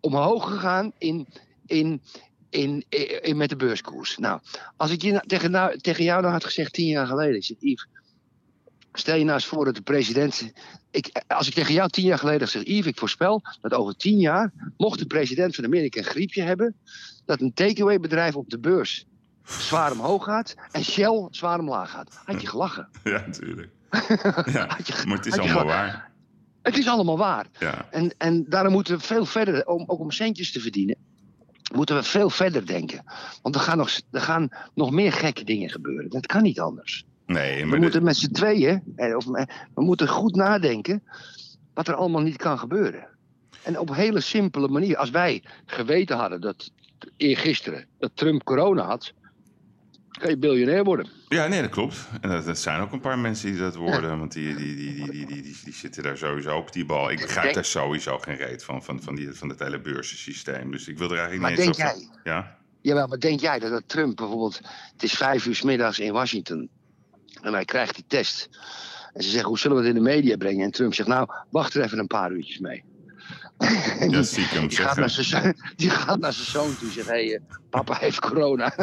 omhoog 0.00 0.50
gegaan 0.50 0.92
in, 0.98 1.26
in, 1.66 2.02
in, 2.50 2.84
in, 3.20 3.36
met 3.36 3.48
de 3.48 3.56
beurskoers. 3.56 4.16
Nou, 4.18 4.40
als 4.76 4.90
ik 4.90 5.02
je 5.02 5.22
tegen, 5.26 5.50
nou, 5.50 5.78
tegen 5.78 6.04
jou 6.04 6.20
nou 6.20 6.32
had 6.32 6.44
gezegd 6.44 6.72
tien 6.72 6.86
jaar 6.86 7.06
geleden, 7.06 7.36
ik 7.36 7.44
zeg, 7.44 7.56
Yves, 7.60 7.86
stel 8.92 9.16
je 9.16 9.24
nou 9.24 9.34
eens 9.36 9.46
voor 9.46 9.64
dat 9.64 9.74
de 9.74 9.82
president. 9.82 10.52
Ik, 10.90 11.22
als 11.26 11.48
ik 11.48 11.54
tegen 11.54 11.74
jou 11.74 11.88
tien 11.88 12.04
jaar 12.04 12.18
geleden 12.18 12.40
had 12.40 12.50
gezegd, 12.50 12.68
Yves, 12.70 12.86
ik 12.86 12.98
voorspel 12.98 13.42
dat 13.60 13.72
over 13.74 13.96
tien 13.96 14.18
jaar, 14.18 14.52
mocht 14.76 14.98
de 14.98 15.06
president 15.06 15.54
van 15.54 15.64
Amerika 15.64 15.98
een 15.98 16.06
griepje 16.06 16.42
hebben, 16.42 16.74
dat 17.24 17.40
een 17.40 17.52
takeaway 17.54 18.00
bedrijf 18.00 18.36
op 18.36 18.50
de 18.50 18.58
beurs 18.58 19.06
zwaar 19.44 19.92
omhoog 19.92 20.24
gaat 20.24 20.54
en 20.72 20.84
Shell 20.84 21.28
zwaar 21.30 21.58
omlaag 21.58 21.90
gaat. 21.90 22.20
Had 22.24 22.40
je 22.40 22.46
gelachen. 22.46 22.88
Ja, 23.04 23.22
natuurlijk. 23.26 23.68
Ja, 24.52 24.66
Had 24.66 24.86
je- 24.86 25.02
maar 25.06 25.16
het 25.16 25.26
is 25.26 25.38
allemaal 25.38 25.64
waar. 25.64 26.10
Het 26.62 26.78
is 26.78 26.88
allemaal 26.88 27.18
waar. 27.18 27.46
Ja, 27.58 27.88
En, 27.90 28.14
en 28.18 28.44
daarom 28.48 28.72
moeten 28.72 28.96
we 28.98 29.04
veel 29.04 29.24
verder, 29.24 29.66
om, 29.66 29.84
ook 29.86 30.00
om 30.00 30.10
centjes 30.10 30.52
te 30.52 30.60
verdienen, 30.60 30.96
moeten 31.74 31.96
we 31.96 32.02
veel 32.02 32.30
verder 32.30 32.66
denken. 32.66 33.04
Want 33.42 33.54
er 33.54 33.60
gaan 33.60 33.78
nog, 33.78 34.00
er 34.10 34.20
gaan 34.20 34.48
nog 34.74 34.90
meer 34.90 35.12
gekke 35.12 35.44
dingen 35.44 35.70
gebeuren. 35.70 36.10
Dat 36.10 36.26
kan 36.26 36.42
niet 36.42 36.60
anders. 36.60 37.04
nee, 37.26 37.66
We 37.66 37.76
moeten 37.76 38.02
met 38.02 38.16
z'n 38.16 38.32
tweeën, 38.32 38.82
eh, 38.96 39.16
of, 39.16 39.34
eh, 39.34 39.46
we 39.74 39.82
moeten 39.82 40.08
goed 40.08 40.34
nadenken 40.34 41.02
wat 41.74 41.88
er 41.88 41.94
allemaal 41.94 42.22
niet 42.22 42.36
kan 42.36 42.58
gebeuren. 42.58 43.06
En 43.62 43.78
op 43.78 43.88
een 43.88 43.94
hele 43.94 44.20
simpele 44.20 44.68
manier. 44.68 44.96
Als 44.96 45.10
wij 45.10 45.42
geweten 45.66 46.16
hadden 46.16 46.40
dat 46.40 46.70
eergisteren 47.16 47.86
dat 47.98 48.10
Trump 48.14 48.44
corona 48.44 48.84
had, 48.84 49.12
kan 50.18 50.30
je 50.30 50.38
biljonair 50.38 50.84
worden. 50.84 51.06
Ja, 51.28 51.46
nee, 51.46 51.60
dat 51.60 51.70
klopt. 51.70 51.96
En 52.20 52.30
dat, 52.30 52.44
dat 52.44 52.58
zijn 52.58 52.80
ook 52.80 52.92
een 52.92 53.00
paar 53.00 53.18
mensen 53.18 53.50
die 53.50 53.60
dat 53.60 53.74
worden. 53.74 54.18
Want 54.18 54.32
die, 54.32 54.54
die, 54.54 54.76
die, 54.76 54.94
die, 54.94 55.10
die, 55.10 55.26
die, 55.26 55.42
die, 55.42 55.56
die 55.64 55.74
zitten 55.74 56.02
daar 56.02 56.16
sowieso 56.16 56.56
op 56.56 56.72
die 56.72 56.84
bal. 56.84 57.10
Ik 57.10 57.20
begrijp 57.20 57.42
Denk- 57.42 57.54
daar 57.54 57.64
sowieso 57.64 58.18
geen 58.18 58.36
reet 58.36 58.64
van, 58.64 58.82
van, 58.84 59.02
van, 59.02 59.14
die, 59.14 59.32
van 59.32 59.48
het 59.48 59.58
hele 59.58 59.80
beursensysteem. 59.80 60.70
Dus 60.70 60.88
ik 60.88 60.98
wil 60.98 61.10
er 61.10 61.18
eigenlijk 61.18 61.42
Maar 61.42 61.50
niet 61.50 61.60
eens 61.60 61.76
denk 61.76 61.90
over... 61.90 62.06
jij, 62.24 62.32
Ja? 62.32 62.56
Jawel, 62.80 63.06
maar 63.06 63.18
denk 63.18 63.40
jij 63.40 63.58
dat, 63.58 63.70
dat 63.70 63.82
Trump 63.86 64.16
bijvoorbeeld. 64.16 64.60
Het 64.92 65.02
is 65.02 65.12
vijf 65.12 65.46
uur 65.46 65.54
's 65.54 65.62
middags 65.62 65.98
in 65.98 66.12
Washington. 66.12 66.68
En 67.42 67.52
hij 67.52 67.64
krijgt 67.64 67.94
die 67.94 68.04
test. 68.06 68.48
En 69.12 69.22
ze 69.22 69.28
zeggen: 69.30 69.48
hoe 69.48 69.58
zullen 69.58 69.76
we 69.76 69.82
het 69.86 69.96
in 69.96 70.02
de 70.02 70.08
media 70.08 70.36
brengen? 70.36 70.64
En 70.64 70.70
Trump 70.70 70.94
zegt: 70.94 71.08
nou, 71.08 71.28
wacht 71.50 71.74
er 71.74 71.82
even 71.82 71.98
een 71.98 72.06
paar 72.06 72.32
uurtjes 72.32 72.58
mee. 72.58 72.84
Die, 73.58 74.70
gaat 74.70 74.96
naar 74.96 75.10
zijn, 75.10 75.26
zoon- 75.26 75.54
die 75.76 75.90
gaat 75.90 76.18
naar 76.20 76.32
zijn 76.32 76.46
zoon 76.46 76.76
toe 76.78 76.88
en 76.88 76.94
zegt: 76.94 77.06
hé, 77.08 77.12
hey, 77.26 77.34
eh, 77.34 77.40
papa 77.70 77.96
heeft 77.96 78.20
corona. 78.20 78.72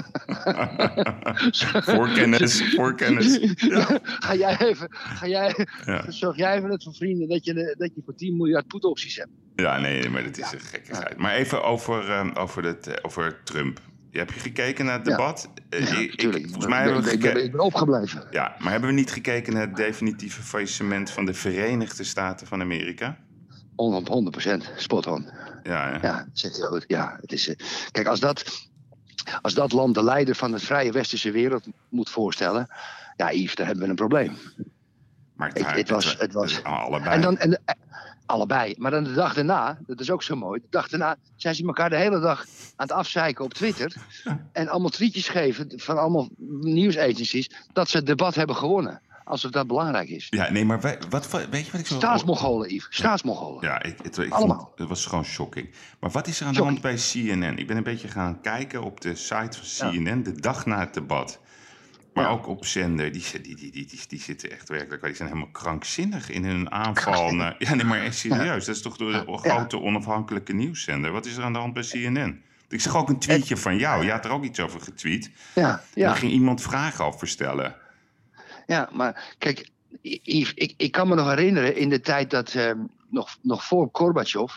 Voorkennis, 1.95 2.73
voorkennis. 2.75 3.53
Ja. 3.55 3.99
ga 4.03 4.35
jij 4.35 4.57
even. 4.59 4.87
Ga 4.91 5.27
jij, 5.27 5.67
Ja. 5.85 6.11
Zorg 6.11 6.37
jij 6.37 6.55
even 6.57 6.69
net 6.69 6.83
voor 6.83 6.93
vrienden 6.93 7.27
dat 7.27 7.45
je, 7.45 7.75
dat 7.77 7.91
je 7.95 8.01
voor 8.05 8.15
10 8.15 8.35
miljard 8.37 8.67
poetopties 8.67 9.15
hebt. 9.15 9.29
ja, 9.55 9.79
nee, 9.79 10.09
maar 10.09 10.23
dat 10.23 10.37
is 10.37 10.51
een 10.51 10.59
gekkigheid. 10.59 11.17
Maar 11.17 11.33
even 11.33 11.63
over, 11.63 12.09
ehm, 12.11 12.29
over, 12.33 12.63
het, 12.63 12.87
eh, 12.87 12.93
over 13.01 13.37
Trump. 13.43 13.79
Heb 14.11 14.31
je 14.31 14.39
gekeken 14.39 14.85
naar 14.85 14.95
het 14.95 15.05
debat? 15.05 15.49
Eh, 15.69 15.79
Ja, 15.87 15.97
ik- 15.99 16.11
ik- 16.11 16.19
tuurlijk. 16.19 16.43
volgens 16.43 16.65
mij 16.67 16.77
hebben 16.83 17.03
ben, 17.03 17.33
we 17.33 17.43
ik 17.43 17.51
ben 17.51 17.59
opgebleven. 17.61 18.23
Ja, 18.31 18.55
maar 18.59 18.71
hebben 18.71 18.89
we 18.89 18.95
niet 18.95 19.11
gekeken 19.11 19.53
naar 19.53 19.61
het 19.67 19.75
definitieve 19.75 20.41
faillissement 20.41 21.09
van 21.11 21.25
de 21.25 21.33
Verenigde 21.33 22.03
Staten 22.03 22.47
van 22.47 22.61
Amerika? 22.61 23.17
100% 23.75 24.75
spot 24.77 25.07
on. 25.07 25.29
Ja, 25.63 25.89
ja. 25.89 25.99
Ja, 26.01 26.25
zegt 26.33 26.57
hij. 26.57 26.83
Ja, 26.87 27.17
het 27.21 27.31
is, 27.31 27.47
eh, 27.47 27.55
kijk, 27.91 28.07
als 28.07 28.19
dat, 28.19 28.67
als 29.41 29.53
dat 29.53 29.71
land 29.71 29.93
de 29.93 30.03
leider 30.03 30.35
van 30.35 30.51
de 30.51 30.59
vrije 30.59 30.91
westerse 30.91 31.31
wereld 31.31 31.65
moet 31.89 32.09
voorstellen. 32.09 32.67
Ja, 33.15 33.31
Yves, 33.31 33.55
daar 33.55 33.65
hebben 33.65 33.83
we 33.83 33.89
een 33.89 33.95
probleem. 33.95 34.37
Maar 35.35 35.49
Het- 35.53 35.71
het 35.71 35.89
was- 35.89 36.17
het 36.17 36.33
was- 36.33 36.63
allebei. 36.63 37.15
En 37.15 37.21
dan, 37.21 37.37
en, 37.37 37.61
allebei. 38.25 38.75
Maar 38.77 38.91
dan 38.91 39.03
de 39.03 39.13
dag 39.13 39.33
daarna, 39.33 39.77
dat 39.87 39.99
is 39.99 40.11
ook 40.11 40.23
zo 40.23 40.35
mooi. 40.35 40.59
De 40.61 40.67
dag 40.69 40.87
daarna 40.89 41.15
zijn 41.35 41.55
ze 41.55 41.65
elkaar 41.65 41.89
de 41.89 41.95
hele 41.95 42.19
dag 42.19 42.39
aan 42.75 42.87
het 42.87 42.91
afzeiken 42.91 43.45
op 43.45 43.53
Twitter. 43.53 43.93
En 44.51 44.67
allemaal 44.67 44.89
tweetjes 44.89 45.27
geven 45.29 45.71
van 45.75 45.97
allemaal 45.97 46.27
nieuwsagencies. 46.61 47.49
dat 47.73 47.89
ze 47.89 47.97
het 47.97 48.05
debat 48.05 48.35
hebben 48.35 48.55
gewonnen. 48.55 49.01
Alsof 49.25 49.51
dat 49.51 49.67
belangrijk 49.67 50.09
is. 50.09 50.27
Ja, 50.29 50.51
nee, 50.51 50.65
maar 50.65 50.81
wij, 50.81 50.97
wat, 51.09 51.29
wat- 51.29 51.49
weet 51.49 51.65
je 51.65 51.71
wat 51.71 51.81
ik 51.81 51.87
zo... 51.87 51.95
Staatsmongolen, 51.95 52.73
Yves. 52.73 52.87
Staatsmongolen. 52.89 53.63
Ja, 53.63 53.83
ik, 53.83 53.95
het, 54.03 54.17
ik 54.17 54.31
Allemaal. 54.33 54.57
vond, 54.57 54.79
het 54.79 54.87
was 54.87 55.05
gewoon 55.05 55.25
shocking. 55.25 55.69
Maar 55.99 56.09
wat 56.09 56.27
is 56.27 56.39
er 56.39 56.47
aan 56.47 56.53
de 56.53 56.63
hand 56.63 56.81
bij 56.81 56.95
CNN? 56.95 57.57
Ik 57.57 57.67
ben 57.67 57.77
een 57.77 57.83
beetje 57.83 58.07
gaan 58.07 58.41
kijken 58.41 58.83
op 58.83 59.01
de 59.01 59.15
site 59.15 59.57
van 59.61 59.91
CNN 59.91 60.23
de 60.23 60.31
dag 60.39 60.65
na 60.65 60.79
het 60.79 60.93
debat. 60.93 61.39
Maar 62.13 62.23
Ja. 62.23 62.29
ook 62.29 62.47
op 62.47 62.65
zender, 62.65 63.11
die, 63.11 63.23
die, 63.41 63.55
die, 63.55 63.71
die, 63.71 63.99
die, 64.07 64.21
zitten 64.21 64.51
echt 64.51 64.69
werkelijk... 64.69 65.03
Die 65.03 65.15
zijn 65.15 65.27
helemaal 65.27 65.51
krankzinnig 65.51 66.29
in 66.29 66.45
hun 66.45 66.71
aanval. 66.71 67.31
naar- 67.31 67.55
ja, 67.59 67.73
nee, 67.73 67.85
maar 67.85 68.01
echt 68.01 68.17
serieus. 68.17 68.65
Dat 68.65 68.75
is 68.75 68.81
toch 68.81 68.97
de 68.97 69.23
grote 69.27 69.81
onafhankelijke 69.81 70.53
nieuwszender. 70.53 71.11
Wat 71.11 71.25
is 71.25 71.37
er 71.37 71.43
aan 71.43 71.53
de 71.53 71.59
hand 71.59 71.73
bij 71.73 71.83
CNN? 71.83 72.41
Ik 72.69 72.81
zag 72.81 72.95
ook 72.95 73.09
een 73.09 73.19
tweetje 73.19 73.57
van 73.57 73.77
jou. 73.77 74.05
Je 74.05 74.11
had 74.11 74.25
er 74.25 74.31
ook 74.31 74.43
iets 74.43 74.59
over 74.59 74.81
getweet. 74.81 75.31
Ja, 75.55 75.83
ja. 75.93 76.07
Daar 76.07 76.15
ging 76.15 76.31
iemand 76.31 76.61
vragen 76.61 77.05
over 77.05 77.27
stellen. 77.27 77.75
Ja, 78.65 78.89
maar 78.93 79.35
kijk, 79.37 79.69
Yves, 80.01 80.53
ik, 80.53 80.73
ik 80.77 80.91
kan 80.91 81.07
me 81.07 81.15
nog 81.15 81.27
herinneren 81.29 81.75
in 81.75 81.89
de 81.89 81.99
tijd 81.99 82.29
dat, 82.29 82.53
ehm, 82.53 82.79
nog, 83.09 83.37
nog 83.41 83.63
voor 83.65 83.89
Gorbachev, 83.91 84.53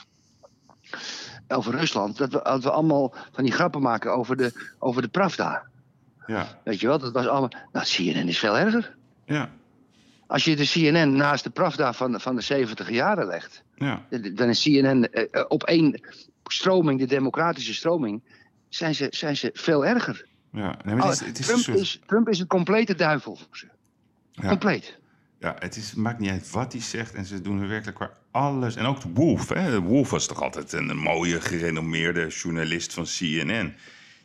over 1.48 1.74
Rusland, 1.74 2.16
dat 2.16 2.32
we, 2.32 2.40
dat 2.42 2.62
we 2.62 2.70
allemaal 2.70 3.14
van 3.32 3.44
die 3.44 3.52
grappen 3.52 3.82
maken 3.82 4.12
over 4.14 4.36
de, 4.36 4.74
over 4.78 5.02
de 5.02 5.08
Pravda. 5.08 5.66
Ja, 6.26 6.60
Weet 6.64 6.80
je 6.80 6.86
wel, 6.86 6.98
dat 6.98 7.12
was 7.12 7.26
allemaal. 7.26 7.50
Nou, 7.72 7.86
CNN 7.86 8.28
is 8.28 8.38
veel 8.38 8.58
erger. 8.58 8.96
ja, 9.24 9.50
Als 10.26 10.44
je 10.44 10.56
de 10.56 10.66
CNN 10.66 11.16
naast 11.16 11.44
de 11.44 11.50
Pravda 11.50 11.92
van, 11.92 12.12
de- 12.12 12.20
van 12.20 12.34
de 12.34 12.40
70 12.40 12.90
jaren 12.90 13.26
legt, 13.26 13.62
ja. 13.74 14.06
dan 14.34 14.48
is 14.48 14.62
CNN 14.62 15.12
eh, 15.12 15.24
eh, 15.30 15.44
op 15.48 15.62
één 15.62 16.00
stroming, 16.44 16.98
de 17.00 17.06
democratische 17.06 17.74
stroming, 17.74 18.22
zijn 18.68 18.94
ze, 18.94 19.06
zijn 19.10 19.36
ze 19.36 19.50
veel 19.52 19.86
erger. 19.86 20.26
ja. 20.52 20.78
Nee, 20.84 20.94
maar 20.94 21.06
het 21.08 21.20
is, 21.20 21.26
het 21.26 21.38
is 21.38 21.48
een 21.48 21.62
Trump, 21.62 21.78
is, 21.80 22.00
Trump 22.06 22.28
is 22.28 22.38
een 22.40 22.46
complete 22.46 22.94
duivel 22.94 23.36
voor 23.36 23.56
ze. 23.56 23.66
Ja. 24.42 24.48
Compleet. 24.48 24.98
Ja, 25.40 25.56
het, 25.58 25.76
is, 25.76 25.94
maakt 25.94 26.18
niet 26.18 26.30
uit 26.30 26.50
wat 26.50 26.72
hij 26.72 26.80
zegt. 26.82 27.14
En 27.14 27.24
ze 27.24 27.40
doen 27.40 27.60
er 27.62 27.68
werkelijk 27.68 27.98
waar 27.98 28.12
alles. 28.30 28.76
En 28.76 28.84
ook 28.84 29.02
Wolf. 29.14 29.48
Hè? 29.48 29.80
Wolf 29.80 30.10
was 30.10 30.26
toch 30.26 30.42
altijd 30.42 30.72
een 30.72 30.96
mooie, 30.96 31.40
gerenommeerde 31.40 32.26
journalist 32.26 32.92
van 32.92 33.04
CNN. 33.04 33.74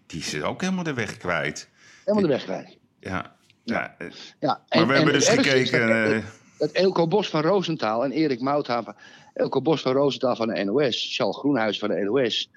Die 0.06 0.20
is 0.20 0.42
ook 0.42 0.62
helemaal 0.62 0.84
de 0.84 0.94
weg 0.94 1.18
kwijt. 1.18 1.70
Helemaal 2.06 2.28
de 2.28 2.34
weg 2.34 2.44
kwijt. 2.44 2.78
Ja. 3.00 3.36
ja. 3.64 3.96
Ja, 4.40 4.62
Maar 4.70 4.88
we 4.88 4.94
en 4.94 4.96
hebben 4.96 5.14
dus 5.14 5.28
gekeken. 5.28 5.88
dat- 5.88 6.12
eh, 6.12 6.24
dat 6.58 6.72
Elko 6.72 7.08
Bos 7.08 7.30
van 7.30 7.42
Roosentaal 7.42 8.04
en 8.04 8.12
Erik 8.12 8.40
Mouthaan 8.42 8.84
van... 8.84 8.96
Elko 9.34 9.62
Bos 9.62 9.82
van 9.82 9.94
Roosentaal 9.94 10.36
van 10.36 10.48
de 10.48 10.64
NOS, 10.64 11.16
Charles 11.16 11.38
Groenhuis 11.38 11.80
van 11.80 11.90
de 11.90 12.04
NOS... 12.04 12.50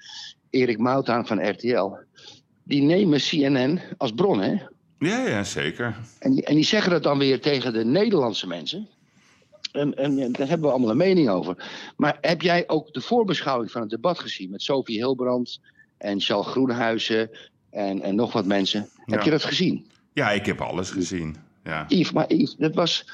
Erik 0.49 0.77
Mouthaan 0.77 1.27
van 1.27 1.49
RTL... 1.49 1.91
die 2.63 2.81
nemen 2.81 3.19
CNN 3.19 3.81
als 3.97 4.11
bron, 4.11 4.41
hè? 4.41 4.55
Ja, 4.99 5.27
ja, 5.27 5.43
zeker. 5.43 5.95
En 6.19 6.31
die, 6.31 6.43
en 6.43 6.55
die 6.55 6.63
zeggen 6.63 6.91
dat 6.91 7.03
dan 7.03 7.17
weer 7.17 7.41
tegen 7.41 7.73
de 7.73 7.85
Nederlandse 7.85 8.47
mensen. 8.47 8.87
En, 9.71 9.95
en, 9.95 10.19
en 10.19 10.31
daar 10.31 10.47
hebben 10.47 10.67
we 10.67 10.73
allemaal 10.73 10.91
een 10.91 10.97
mening 10.97 11.29
over. 11.29 11.65
Maar 11.97 12.17
heb 12.21 12.41
jij 12.41 12.63
ook 12.67 12.93
de 12.93 13.01
voorbeschouwing 13.01 13.71
van 13.71 13.81
het 13.81 13.89
debat 13.89 14.19
gezien... 14.19 14.49
met 14.49 14.61
Sophie 14.61 14.97
Hilbrand 14.97 15.61
en 15.97 16.21
Charles 16.21 16.47
Groenhuizen 16.47 17.29
en, 17.69 18.01
en 18.01 18.15
nog 18.15 18.33
wat 18.33 18.45
mensen? 18.45 18.89
Heb 19.05 19.21
je 19.21 19.29
dat 19.29 19.43
gezien? 19.43 19.89
Ja, 20.13 20.31
ik 20.31 20.45
heb 20.45 20.61
alles 20.61 20.89
gezien. 20.89 21.35
Ja. 21.63 21.85
Yves, 21.87 22.11
maar 22.11 22.33
Yves, 22.33 22.55
dat 22.55 22.75
was... 22.75 23.05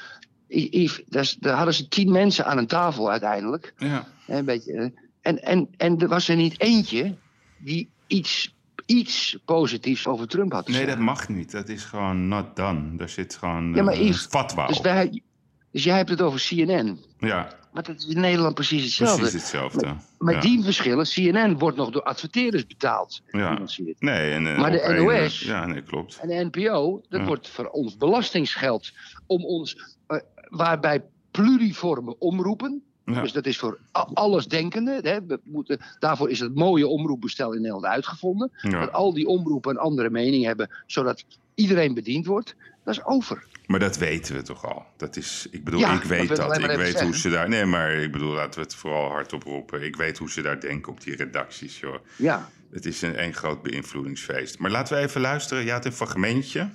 Yves, 0.48 1.02
dat 1.06 1.36
daar 1.40 1.56
hadden 1.56 1.74
ze 1.74 1.88
tien 1.88 2.12
mensen 2.12 2.46
aan 2.46 2.58
een 2.58 2.66
tafel 2.66 3.10
uiteindelijk. 3.10 3.74
Ja. 3.78 4.08
Een 4.26 4.44
beetje, 4.44 4.72
eh, 4.72 4.88
en, 5.20 5.42
en, 5.42 5.68
en 5.76 5.98
er 5.98 6.08
was 6.08 6.28
er 6.28 6.36
niet 6.36 6.60
eentje 6.60 7.14
die 7.58 7.88
iets, 8.06 8.53
iets 8.86 9.38
positiefs 9.44 10.06
over 10.06 10.28
Trump 10.28 10.52
had 10.52 10.68
Nee, 10.68 10.86
dat 10.86 10.98
mag 10.98 11.28
niet. 11.28 11.50
Dat 11.50 11.68
is 11.68 11.84
gewoon 11.84 12.28
not 12.28 12.56
done. 12.56 12.96
Daar 12.96 13.08
zit 13.08 13.34
gewoon 13.36 13.74
Ja, 13.74 13.82
maar 13.82 13.96
fatwa 14.12 14.66
Dus, 14.66 14.80
wij, 14.80 15.22
dus 15.70 15.84
jij 15.84 15.96
hebt 15.96 16.08
het 16.10 16.20
over 16.20 16.40
CNN. 16.48 16.98
Ja, 17.18 17.48
Maar 17.72 17.82
dat 17.82 17.96
is 17.96 18.06
in 18.06 18.20
Nederland 18.20 18.54
precies 18.54 18.84
hetzelfde. 18.84 19.18
precies 19.20 19.40
hetzelfde. 19.40 19.94
Met 20.18 20.34
ja. 20.34 20.40
die 20.40 20.62
verschillen, 20.62 21.04
CNN 21.06 21.58
wordt 21.58 21.76
nog 21.76 21.90
door 21.90 22.02
adverteerders 22.02 22.66
betaald. 22.66 23.22
Ja. 23.30 23.58
Nee, 23.98 24.32
en, 24.32 24.46
eh, 24.46 24.58
Maar 24.58 24.70
de 24.70 24.94
NOS 24.98 25.40
Ja, 25.40 25.66
nee, 25.66 25.82
klopt. 25.82 26.18
En 26.22 26.28
de 26.28 26.48
NPO, 26.52 27.02
dat 27.08 27.20
Ja. 27.20 27.26
wordt 27.26 27.48
voor 27.48 27.66
ons 27.68 27.96
belastingsgeld 27.96 28.92
om 29.26 29.44
ons, 29.44 29.96
eh, 30.06 30.18
waarbij 30.48 31.02
pluriforme 31.30 32.18
omroepen, 32.18 32.82
Ja. 33.06 33.20
Dus 33.20 33.32
dat 33.32 33.46
is 33.46 33.58
voor 33.58 33.78
a- 33.96 34.08
allesdenkende. 34.14 35.00
Hè. 35.02 35.26
We 35.26 35.40
moeten, 35.44 35.80
daarvoor 35.98 36.30
is 36.30 36.40
het 36.40 36.54
mooie 36.54 36.86
omroepbestel 36.86 37.52
in 37.52 37.58
Nederland 37.60 37.84
uitgevonden. 37.84 38.50
Ja. 38.62 38.80
Dat 38.80 38.92
al 38.92 39.12
die 39.14 39.26
omroepen 39.26 39.70
een 39.70 39.78
andere 39.78 40.10
mening 40.10 40.44
hebben, 40.44 40.70
zodat 40.86 41.24
iedereen 41.54 41.94
bediend 41.94 42.26
wordt. 42.26 42.54
Dat 42.84 42.94
is 42.94 43.04
over. 43.04 43.44
Maar 43.66 43.78
dat 43.80 43.96
weten 43.98 44.34
we 44.34 44.42
toch 44.42 44.66
al. 44.74 44.84
Dat 44.96 45.16
is, 45.16 45.46
ik 45.50 45.64
bedoel, 45.64 45.80
Ja, 45.80 45.92
ik 45.94 46.02
weet 46.02 46.36
dat. 46.36 46.58
Ik 46.58 46.66
weet 46.76 47.00
hoe 47.00 47.16
ze 47.16 47.30
daar. 47.30 47.48
Nee, 47.48 47.64
maar 47.64 47.92
ik 47.92 48.12
bedoel, 48.12 48.32
laten 48.32 48.54
we 48.60 48.60
het 48.66 48.74
vooral 48.74 49.08
hardop 49.10 49.42
roepen. 49.42 49.82
Ik 49.82 49.96
weet 49.96 50.18
hoe 50.18 50.30
ze 50.30 50.42
daar 50.42 50.60
denken 50.60 50.92
op 50.92 51.00
die 51.00 51.16
redacties, 51.16 51.80
joh. 51.80 51.94
Ja, 52.16 52.48
Het 52.70 52.86
is 52.86 53.02
een 53.02 53.16
één 53.16 53.34
groot 53.34 53.62
beïnvloedingsfeest. 53.62 54.58
Maar 54.58 54.70
laten 54.70 54.96
we 54.96 55.02
even 55.02 55.20
luisteren. 55.20 55.64
Je 55.64 55.70
had 55.70 55.84
een 55.84 55.92
fragmentje 55.92 56.68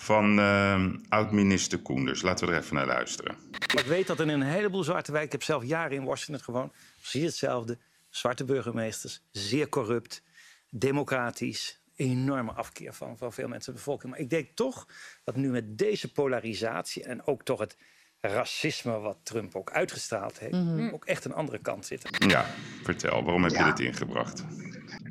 van 0.00 0.38
eh, 0.38 0.84
oud-minister 1.08 1.78
Koenders. 1.78 2.22
Laten 2.22 2.46
we 2.46 2.52
er 2.52 2.58
even 2.58 2.74
naar 2.74 2.86
luisteren. 2.86 3.36
Maar 3.50 3.82
ik 3.82 3.88
weet 3.88 4.06
dat 4.06 4.20
in 4.20 4.28
een 4.28 4.42
heleboel 4.42 4.84
zwarte 4.84 5.12
wijken... 5.12 5.26
ik 5.26 5.38
heb 5.38 5.42
zelf 5.42 5.64
jaren 5.64 5.96
in 5.96 6.04
Washington 6.04 6.44
gewoond... 6.44 6.72
zie 7.00 7.20
je 7.20 7.26
hetzelfde. 7.26 7.78
Zwarte 8.08 8.44
burgemeesters, 8.44 9.22
zeer 9.30 9.68
corrupt, 9.68 10.22
democratisch... 10.70 11.80
enorme 11.96 12.52
afkeer 12.52 12.94
van, 12.94 13.18
van 13.18 13.32
veel 13.32 13.48
mensen 13.48 13.72
in 13.72 13.78
de 13.78 13.84
bevolking. 13.84 14.12
Maar 14.12 14.20
ik 14.20 14.30
denk 14.30 14.48
toch 14.54 14.86
dat 15.24 15.36
nu 15.36 15.48
met 15.48 15.78
deze 15.78 16.12
polarisatie... 16.12 17.04
en 17.04 17.26
ook 17.26 17.42
toch 17.42 17.60
het 17.60 17.76
racisme 18.20 18.98
wat 18.98 19.18
Trump 19.22 19.54
ook 19.54 19.70
uitgestraald 19.70 20.38
heeft... 20.38 20.92
ook 20.92 21.04
echt 21.04 21.24
een 21.24 21.34
andere 21.34 21.58
kant 21.58 21.86
zit. 21.86 22.08
Ja, 22.28 22.46
vertel. 22.82 23.22
Waarom 23.22 23.42
heb 23.42 23.52
je 23.52 23.64
dit 23.64 23.80
ingebracht? 23.80 24.44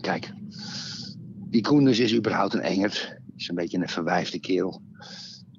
kijk. 0.01 0.31
Die 1.49 1.61
Koenders 1.61 1.99
is 1.99 2.15
überhaupt 2.15 2.53
een 2.53 2.61
engert. 2.61 3.17
Is 3.37 3.47
een 3.47 3.55
beetje 3.55 3.77
een 3.77 3.89
verwijfde 3.89 4.39
kerel. 4.39 4.81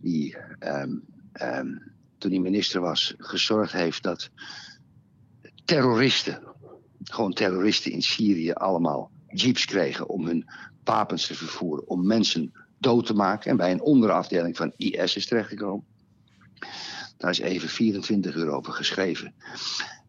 Die 0.01 0.37
ehm, 0.59 0.97
ehm, 1.33 1.77
toen 2.19 2.31
hij 2.31 2.41
minister 2.41 2.81
was 2.81 3.15
gezorgd 3.19 3.73
heeft 3.73 4.03
dat 4.03 4.31
terroristen, 5.65 6.43
gewoon 7.03 7.33
terroristen 7.33 7.93
in 7.93 8.03
Syrië, 8.03 8.53
allemaal 8.53 9.11
jeeps 9.27 9.65
kregen 9.65 10.09
om 10.09 10.27
hun 10.27 10.47
wapens 10.85 11.27
te 11.27 11.35
vervoeren, 11.35 11.89
om 11.89 12.07
mensen 12.07 12.53
dood 12.79 13.07
te 13.07 13.15
maken. 13.15 13.51
En 13.51 13.57
bij 13.57 13.71
een 13.71 13.81
onderafdeling 13.81 14.57
van 14.57 14.73
IS 14.77 15.17
is 15.17 15.27
terechtgekomen. 15.27 15.85
Daar 17.17 17.31
is 17.31 17.39
even 17.39 17.69
24 17.69 18.35
euro 18.35 18.57
over 18.57 18.73
geschreven. 18.73 19.35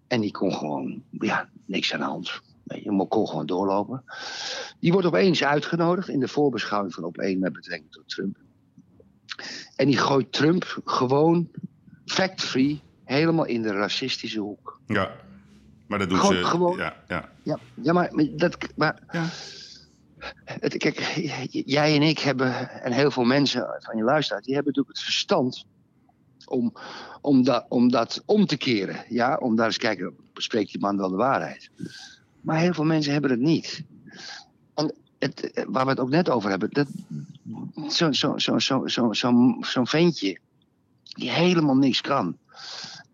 En 0.07 0.21
die 0.21 0.31
kon 0.31 0.53
gewoon, 0.53 1.03
ja, 1.11 1.49
niks 1.65 1.93
aan 1.93 1.99
de 1.99 2.05
hand. 2.05 2.41
Je 2.75 3.05
kon 3.07 3.27
gewoon 3.27 3.45
doorlopen. 3.45 4.03
Die 4.79 4.91
wordt 4.91 5.07
opeens 5.07 5.43
uitgenodigd 5.43 6.07
in 6.09 6.19
de 6.19 6.27
voorbeschouwing 6.27 6.93
van 6.93 7.03
op 7.03 7.17
één 7.17 7.39
met 7.39 7.53
betrekking 7.53 7.91
tot 7.91 8.09
Trump. 8.09 8.37
En 9.75 9.85
die 9.85 9.97
gooit 9.97 10.31
Trump 10.31 10.81
gewoon 10.85 11.49
fact-free 12.05 12.81
helemaal 13.03 13.45
in 13.45 13.61
de 13.61 13.71
racistische 13.71 14.39
hoek. 14.39 14.79
Ja, 14.87 15.11
maar 15.87 15.99
dat 15.99 16.09
doen 16.09 16.17
Gewoon- 16.19 16.35
ze. 16.35 16.43
gewoon- 16.43 16.77
Ja, 16.77 16.95
ja. 17.07 17.29
Ja, 17.43 17.59
ja 17.81 17.93
maar, 17.93 18.09
maar 18.13 18.25
dat, 18.35 18.57
maar 18.75 18.99
Ja. 19.11 19.25
het, 20.43 20.77
kijk, 20.77 20.99
jij 21.65 21.95
en 21.95 22.01
ik 22.01 22.19
hebben, 22.19 22.69
en 22.81 22.91
heel 22.91 23.11
veel 23.11 23.23
mensen 23.23 23.67
van 23.79 23.97
je 23.97 24.03
luisteraars, 24.03 24.45
die 24.45 24.55
hebben 24.55 24.71
natuurlijk 24.73 24.97
het 24.97 25.05
verstand 25.05 25.65
om, 26.45 26.73
om, 27.21 27.43
dat, 27.43 27.65
om 27.69 27.89
dat 27.91 28.23
om 28.25 28.45
te 28.45 28.57
keren. 28.57 29.03
Ja, 29.09 29.37
om 29.37 29.55
daar 29.55 29.65
eens 29.65 29.77
kijken, 29.77 30.13
spreekt 30.33 30.71
die 30.71 30.81
man 30.81 30.97
wel 30.97 31.09
de 31.09 31.15
waarheid? 31.15 31.69
Maar 32.41 32.59
heel 32.59 32.73
veel 32.73 32.85
mensen 32.85 33.11
hebben 33.11 33.31
het 33.31 33.39
niet. 33.39 33.83
En 34.75 34.95
het, 35.19 35.63
waar 35.67 35.83
we 35.83 35.89
het 35.89 35.99
ook 35.99 36.09
net 36.09 36.29
over 36.29 36.49
hebben, 36.49 36.69
dat, 36.71 36.87
zo'n 37.87 38.13
zo, 38.13 38.37
zo, 38.37 38.59
zo, 38.59 38.87
zo, 38.87 39.13
zo, 39.13 39.57
zo'n 39.61 39.87
ventje 39.87 40.37
die 41.03 41.31
helemaal 41.31 41.77
niks 41.77 42.01
kan. 42.01 42.37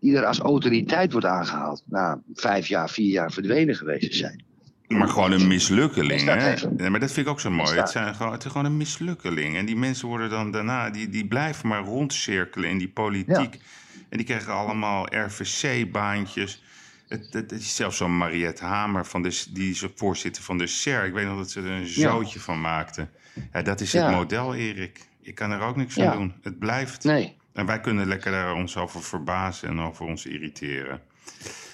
Die 0.00 0.16
er 0.16 0.24
als 0.24 0.38
autoriteit 0.38 1.12
wordt 1.12 1.26
aangehaald 1.26 1.82
na 1.84 2.20
vijf 2.34 2.66
jaar, 2.66 2.90
vier 2.90 3.10
jaar 3.10 3.32
verdwenen 3.32 3.74
geweest 3.74 4.10
te 4.10 4.16
zijn. 4.16 4.44
Maar 4.88 5.08
gewoon 5.08 5.32
een 5.32 5.46
mislukkeling, 5.46 6.20
hè? 6.24 6.54
Nee, 6.76 6.90
maar 6.90 7.00
dat 7.00 7.12
vind 7.12 7.26
ik 7.26 7.32
ook 7.32 7.40
zo 7.40 7.50
mooi. 7.50 7.76
Het, 7.76 7.90
zijn 7.90 8.14
gewoon, 8.14 8.32
het 8.32 8.44
is 8.44 8.50
gewoon 8.50 8.66
een 8.66 8.76
mislukkeling. 8.76 9.56
En 9.56 9.66
die 9.66 9.76
mensen 9.76 10.08
worden 10.08 10.30
dan 10.30 10.50
daarna, 10.50 10.90
die, 10.90 11.08
die 11.08 11.26
blijven 11.26 11.68
maar 11.68 11.84
rondcirkelen 11.84 12.70
in 12.70 12.78
die 12.78 12.88
politiek. 12.88 13.60
En 14.08 14.16
die 14.16 14.26
krijgen 14.26 14.52
allemaal 14.52 15.06
RVC-baantjes. 15.14 16.62
Het, 17.08 17.26
het, 17.32 17.50
het 17.50 17.60
is 17.60 17.76
zelfs 17.76 17.96
zo'n 17.96 18.16
Mariette 18.16 18.64
Hamer, 18.64 19.06
van 19.06 19.22
de, 19.22 19.44
die 19.50 19.70
is 19.70 19.86
voorzitter 19.94 20.42
van 20.42 20.58
de 20.58 20.66
SER. 20.66 21.04
Ik 21.04 21.12
weet 21.12 21.26
nog 21.26 21.36
dat 21.38 21.50
ze 21.50 21.60
er 21.60 21.70
een 21.70 21.86
zootje 21.86 22.40
van 22.40 22.60
maakte. 22.60 23.08
Ja, 23.52 23.62
dat 23.62 23.80
is 23.80 23.92
het 23.92 24.02
Ja. 24.02 24.10
model, 24.10 24.54
Erik. 24.54 25.08
Ik 25.22 25.34
kan 25.34 25.50
er 25.50 25.60
ook 25.60 25.76
niks 25.76 26.00
aan 26.00 26.16
doen. 26.16 26.34
Het 26.42 26.58
blijft. 26.58 27.04
Nee. 27.04 27.36
En 27.52 27.66
wij 27.66 27.80
kunnen 27.80 28.06
lekker 28.06 28.30
daar 28.30 28.54
ons 28.54 28.76
over 28.76 29.02
verbazen 29.02 29.68
en 29.68 29.80
over 29.80 30.06
ons 30.06 30.26
irriteren. 30.26 31.00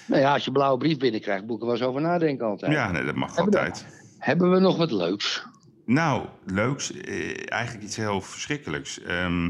Nou 0.07 0.21
ja, 0.21 0.33
als 0.33 0.41
je 0.41 0.47
een 0.47 0.53
blauwe 0.53 0.77
brief 0.77 0.97
binnenkrijgt, 0.97 1.43
wel 1.47 1.71
eens 1.71 1.81
over 1.81 2.01
nadenken 2.01 2.45
altijd. 2.45 2.71
Ja, 2.71 2.91
nee, 2.91 3.03
dat 3.03 3.15
mag 3.15 3.35
Hebben 3.35 3.53
we- 3.53 3.59
altijd. 3.59 3.85
Hebben 4.19 4.51
we 4.51 4.59
nog 4.59 4.77
wat 4.77 4.91
leuks? 4.91 5.45
Nou, 5.85 6.25
leuks. 6.45 6.91
eh, 6.91 7.51
eigenlijk 7.51 7.83
iets 7.85 7.95
heel 7.95 8.21
verschrikkelijks. 8.21 9.01
Ehm, 9.01 9.49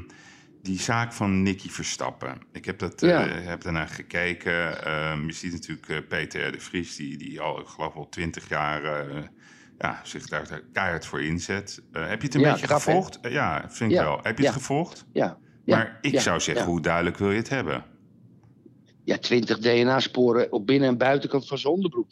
die 0.63 0.79
zaak 0.79 1.13
van 1.13 1.41
Nicky 1.43 1.69
Verstappen. 1.69 2.37
Ik 2.51 2.65
heb, 2.65 2.79
dat, 2.79 3.03
eh, 3.03 3.25
heb 3.31 3.61
daarnaar 3.61 3.87
gekeken. 3.87 4.85
Ehm, 4.85 5.25
je 5.25 5.33
ziet 5.33 5.51
natuurlijk 5.51 5.89
eh, 5.89 5.97
Peter 6.07 6.51
de 6.51 6.59
Vries, 6.59 6.95
die, 6.95 7.17
die 7.17 7.41
al, 7.41 7.59
ik 7.59 7.67
geloof 7.67 7.95
al 7.95 8.09
twintig 8.09 8.49
jaar 8.49 8.83
eh, 8.83 9.23
ja, 9.77 9.99
zich 10.03 10.27
daar 10.27 10.61
keihard 10.73 11.05
voor 11.05 11.21
inzet. 11.21 11.81
Heb 11.91 12.19
je 12.21 12.25
het 12.25 12.35
een 12.35 12.41
Ja, 12.41 12.51
beetje 12.51 12.67
gevolgd? 12.67 13.19
Ja, 13.21 13.65
vind 13.69 13.91
ik 13.91 13.97
wel. 13.97 14.19
Heb 14.21 14.37
je 14.37 14.45
het 14.45 14.53
gevolgd? 14.53 15.05
Ja. 15.13 15.37
ja 15.65 15.77
maar 15.77 15.97
ik 16.01 16.19
zou 16.19 16.39
zeggen, 16.39 16.65
hoe 16.65 16.81
duidelijk 16.81 17.17
wil 17.17 17.31
je 17.31 17.37
het 17.37 17.49
hebben? 17.49 17.85
Ja, 19.03 19.17
20 19.17 19.59
DNA-sporen 19.59 20.51
op 20.51 20.67
binnen- 20.67 20.89
en 20.89 20.97
buitenkant 20.97 21.47
van 21.47 21.57
zijn 21.57 21.73
onderbroek. 21.73 22.11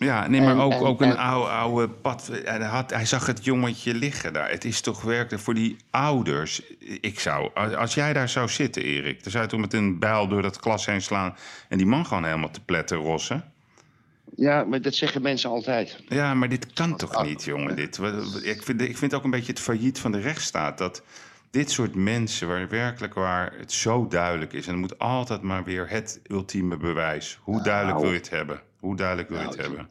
Ja, 0.00 0.26
nee, 0.28 0.40
maar 0.40 0.50
En- 0.50 0.60
ook, 0.60 0.72
en- 0.72 0.78
ook 0.80 1.00
een 1.00 1.10
en- 1.10 1.16
oude, 1.16 1.50
oude 1.50 1.88
pad. 1.88 2.30
Hij, 2.44 2.58
had, 2.64 2.90
hij 2.90 3.06
zag 3.06 3.26
het 3.26 3.44
jongetje 3.44 3.94
liggen 3.94 4.32
daar. 4.32 4.50
Het 4.50 4.64
is 4.64 4.80
toch 4.80 5.02
werkelijk 5.02 5.42
voor 5.42 5.54
die 5.54 5.76
ouders. 5.90 6.62
Ik 7.00 7.20
zou, 7.20 7.54
als 7.76 7.94
jij 7.94 8.12
daar 8.12 8.28
zou 8.28 8.48
zitten, 8.48 8.82
Erik, 8.82 9.22
dan 9.22 9.32
zou 9.32 9.44
je 9.44 9.50
toch 9.50 9.60
met 9.60 9.72
een 9.74 9.98
bijl 9.98 10.28
door 10.28 10.42
dat 10.42 10.56
glas 10.56 10.86
heen 10.86 11.02
slaan. 11.02 11.36
en 11.68 11.76
die 11.78 11.86
man 11.86 12.06
gewoon 12.06 12.24
helemaal 12.24 12.50
te 12.50 12.60
pletten 12.64 12.96
rossen. 12.96 13.44
Ja, 14.36 14.64
maar 14.64 14.80
dat 14.82 14.94
zeggen 14.94 15.22
mensen 15.22 15.50
altijd. 15.50 16.02
Ja, 16.08 16.34
maar 16.34 16.48
dit 16.48 16.72
kan 16.72 16.96
toch 16.96 17.14
Ah, 17.14 17.24
niet, 17.26 17.44
jongen? 17.44 17.76
Dit. 17.76 17.98
Ik 18.42 18.62
vind, 18.62 18.80
ik 18.80 18.96
vind 18.98 19.14
ook 19.14 19.24
een 19.24 19.30
beetje 19.30 19.52
het 19.52 19.60
failliet 19.60 19.98
van 19.98 20.12
de 20.12 20.20
rechtsstaat. 20.20 20.78
Dat 20.78 21.02
dit 21.50 21.70
soort 21.70 21.94
mensen, 21.94 22.48
waar 22.48 22.68
werkelijk 22.68 23.14
waar 23.14 23.52
het 23.58 23.72
zo 23.72 24.06
duidelijk 24.06 24.52
is. 24.52 24.66
en 24.66 24.72
er 24.72 24.78
moet 24.78 24.98
altijd 24.98 25.42
maar 25.42 25.64
weer 25.64 25.88
het 25.88 26.20
ultieme 26.26 26.76
bewijs. 26.76 27.38
Hoe 27.42 27.62
duidelijk 27.62 27.92
Nou. 27.96 28.02
wil 28.02 28.12
je 28.12 28.18
het 28.18 28.30
hebben? 28.30 28.60
Hoe 28.80 28.96
duidelijk 28.96 29.28
wil 29.28 29.38
je 29.38 29.46
het 29.46 29.56
nou, 29.56 29.68
hebben? 29.68 29.88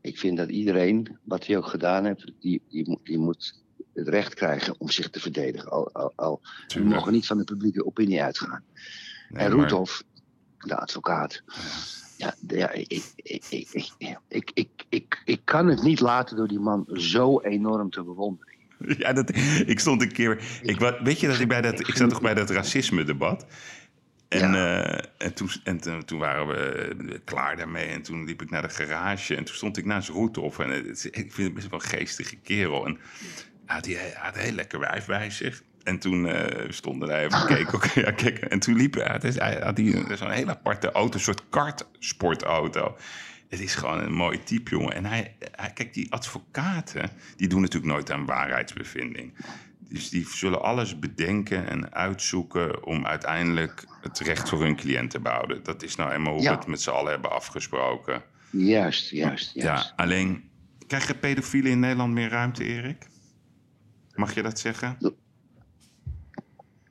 Ik 0.00 0.18
vind 0.18 0.36
dat 0.36 0.48
iedereen, 0.48 1.18
wat 1.22 1.46
hij 1.46 1.56
ook 1.56 1.66
gedaan 1.66 2.04
heeft, 2.04 2.32
die, 2.40 2.62
moet 3.04 3.62
het 3.94 4.08
recht 4.08 4.34
krijgen 4.34 4.74
om 4.80 4.90
zich 4.90 5.10
te 5.10 5.20
verdedigen. 5.20 5.70
Al, 5.70 5.92
al, 6.16 6.40
we 6.74 6.80
mogen 6.80 7.12
niet 7.12 7.26
van 7.26 7.38
de 7.38 7.44
publieke 7.44 7.86
opinie 7.86 8.22
uitgaan. 8.22 8.62
En 9.28 9.50
Rudolf, 9.50 10.02
de 10.58 10.76
advocaat. 10.76 11.42
Ja, 12.16 12.34
ja 12.46 12.70
ik, 12.70 13.12
ik, 13.16 13.44
ik, 13.50 13.92
ik, 14.28 14.50
ik, 14.54 14.84
ik, 14.88 15.22
ik 15.24 15.40
kan 15.44 15.66
het 15.66 15.82
niet 15.82 16.00
laten 16.00 16.36
door 16.36 16.48
die 16.48 16.58
man 16.58 16.86
zo 16.92 17.40
enorm 17.40 17.90
te 17.90 18.02
bewonderen. 18.02 18.56
Ja, 18.98 19.12
dat, 19.12 19.36
ik 19.66 19.80
stond 19.80 20.02
een 20.02 20.12
keer. 20.12 20.60
Ik, 20.62 20.78
weet 21.02 21.20
je 21.20 21.26
dat 21.26 21.38
ik 21.38 21.48
bij 21.48 21.60
dat. 21.60 21.80
Ik 21.80 21.96
zat 21.96 22.10
toch 22.10 22.20
bij 22.20 22.34
dat 22.34 22.50
racisme-debat. 22.50 23.46
En, 24.28 24.54
eh, 24.54 25.04
en, 25.18 25.34
toen, 25.34 25.50
en 25.64 26.04
toen- 26.06 26.18
waren 26.18 26.46
we 26.48 26.54
eh, 27.10 27.18
klaar 27.24 27.56
daarmee. 27.56 27.86
En 27.86 28.02
toen 28.02 28.24
liep 28.24 28.42
ik 28.42 28.50
naar 28.50 28.62
de 28.62 28.68
garage. 28.68 29.36
En 29.36 29.44
toen 29.44 29.54
stond 29.54 29.76
ik 29.76 29.84
naast 29.84 30.08
Roethoff. 30.08 30.58
En 30.58 30.70
het, 30.70 31.04
ik 31.04 31.32
vind 31.32 31.36
het 31.36 31.54
best 31.54 31.70
wel 31.70 31.80
een 31.80 31.86
geestige 31.86 32.36
kerel. 32.36 32.86
En 32.86 32.98
hij 33.66 33.76
had, 33.76 33.86
hij 33.86 34.12
had 34.16 34.34
een 34.36 34.40
heel 34.42 34.52
lekker 34.52 34.78
wijf 34.78 35.06
bij 35.06 35.30
zich. 35.30 35.62
En 35.82 35.98
toen 35.98 36.26
eh, 36.28 36.70
stonden 36.70 37.08
wij 37.08 37.24
even 37.24 37.46
keken. 37.46 37.74
ook, 37.74 37.84
ja, 37.84 38.10
kijk, 38.10 38.38
en 38.38 38.58
toen 38.58 38.76
liep 38.76 38.94
hij. 38.94 39.04
Hij 39.04 39.12
had, 39.12 39.34
hij 39.34 39.60
had 39.62 39.76
die- 39.76 40.16
zo'n 40.16 40.30
hele 40.30 40.50
aparte 40.50 40.92
auto, 40.92 41.14
een 41.14 41.20
soort 41.24 41.42
kartsportauto. 41.48 42.96
Het 43.48 43.60
is 43.60 43.74
gewoon 43.74 43.98
een 44.00 44.12
mooi 44.12 44.42
type, 44.42 44.70
jongen. 44.70 44.94
En 44.94 45.04
hij, 45.04 45.34
hij, 45.52 45.70
kijk, 45.72 45.94
die 45.94 46.12
advocaten, 46.12 47.10
die 47.36 47.48
doen 47.48 47.60
natuurlijk 47.60 47.92
nooit 47.92 48.10
aan 48.10 48.24
waarheidsbevinding. 48.26 49.34
Dus 49.88 50.08
die 50.10 50.26
zullen 50.28 50.62
alles 50.62 50.98
bedenken 50.98 51.68
en 51.68 51.92
uitzoeken 51.94 52.84
om 52.86 53.06
uiteindelijk 53.06 53.84
het 54.00 54.18
recht 54.18 54.48
voor 54.48 54.62
hun 54.62 54.76
cliënt 54.76 55.10
te 55.10 55.20
behouden. 55.20 55.62
Dat 55.62 55.82
is 55.82 55.96
nou 55.96 56.10
eenmaal 56.12 56.32
hoe 56.32 56.42
Ja. 56.42 56.50
we 56.50 56.56
het 56.56 56.66
met 56.66 56.80
z'n 56.80 56.90
allen 56.90 57.10
hebben 57.10 57.30
afgesproken. 57.32 58.22
Juist, 58.50 59.10
juist, 59.10 59.54
juist. 59.54 59.86
Ja, 59.88 59.92
alleen 59.96 60.50
krijgen 60.86 61.18
pedofielen 61.18 61.70
in 61.70 61.80
Nederland 61.80 62.12
meer 62.12 62.28
ruimte, 62.28 62.64
Erik? 62.64 63.06
Mag 64.14 64.34
je 64.34 64.42
dat 64.42 64.58
zeggen? 64.58 64.98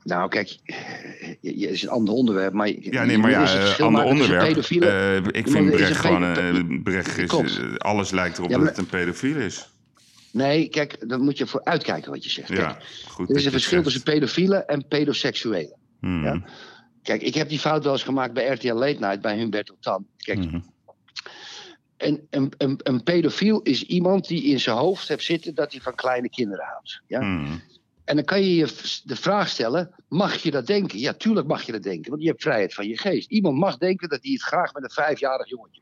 Nou, 0.04 0.30
kijk, 0.30 0.58
het 0.64 1.38
is 1.42 1.84
een 1.84 1.90
ander 1.90 2.14
onderwerp, 2.14 2.54
maar... 2.54 2.68
Ja, 2.68 3.04
nee, 3.04 3.18
maar 3.18 3.30
ja, 3.32 3.42
het 3.42 3.50
eh, 3.50 3.62
verschil 3.62 3.86
ander 3.86 4.04
onderwerp. 4.04 4.58
Eh, 4.58 5.16
ik 5.32 5.48
vind 5.50 5.70
Brecht 5.72 5.90
een 5.90 5.96
gewoon... 5.96 6.24
eh, 6.24 6.82
Brecht 6.84 7.18
is, 7.18 7.58
eh, 7.60 7.76
alles 7.76 8.12
lijkt 8.12 8.38
erop 8.38 8.50
Ja, 8.50 8.58
dat 8.58 8.68
het 8.68 8.78
een 8.78 8.86
pedofiel 8.88 9.36
is. 9.38 9.70
Nee, 10.32 10.68
kijk, 10.70 11.10
dan 11.10 11.22
moet 11.22 11.38
je 11.38 11.48
voor 11.48 11.64
uitkijken 11.64 12.12
wat 12.12 12.24
je 12.24 12.30
zegt. 12.30 12.50
Ja, 12.50 12.80
goed 13.08 13.30
er 13.30 13.36
is 13.36 13.46
een 13.46 13.52
verschil 13.52 13.84
tussen 13.84 14.04
pedofielen 14.04 14.68
en 14.68 14.88
pedoseksuelen. 14.88 15.76
Hmm. 16.00 16.24
ja. 16.24 16.44
Kijk, 17.04 17.22
ik 17.22 17.34
heb 17.34 17.50
die 17.50 17.60
fout 17.60 17.84
wel 17.84 17.94
eens 17.94 18.04
gemaakt 18.04 18.34
bij 18.34 18.48
RTL 18.48 18.74
Late 18.74 19.00
Night, 19.00 19.22
bij 19.22 19.38
Humberto 19.38 19.76
Tan. 19.80 20.06
Kijk, 20.18 20.38
Mhm. 20.38 20.60
een, 21.98 22.28
een, 22.30 22.54
een, 22.58 22.80
een 22.84 23.04
pedofiel 23.04 23.62
is 23.62 23.84
iemand 23.84 24.28
die 24.28 24.44
in 24.44 24.60
zijn 24.60 24.78
hoofd 24.78 25.08
heeft 25.08 25.24
zitten 25.24 25.56
dat 25.56 25.72
hij 25.72 25.82
van 25.82 25.96
kleine 25.96 26.30
kinderen 26.30 26.66
houdt. 26.66 27.02
Ja? 27.08 27.22
Mhm. 27.22 27.54
En 28.04 28.16
dan 28.16 28.26
kan 28.26 28.42
je 28.42 28.56
je 28.56 29.02
de 29.04 29.16
vraag 29.16 29.48
stellen: 29.50 29.96
mag 30.10 30.36
je 30.36 30.52
dat 30.52 30.68
denken? 30.68 31.00
Ja, 31.00 31.14
tuurlijk 31.14 31.48
mag 31.48 31.64
je 31.64 31.72
dat 31.72 31.84
denken, 31.84 32.10
want 32.10 32.22
je 32.22 32.28
hebt 32.28 32.42
vrijheid 32.42 32.74
van 32.74 32.88
je 32.88 32.98
geest. 32.98 33.30
Iemand 33.32 33.58
mag 33.58 33.78
denken 33.78 34.10
dat 34.10 34.20
hij 34.24 34.32
het 34.32 34.42
graag 34.44 34.74
met 34.74 34.84
een 34.84 34.90
vijfjarig 34.90 35.50
jongetje. 35.50 35.82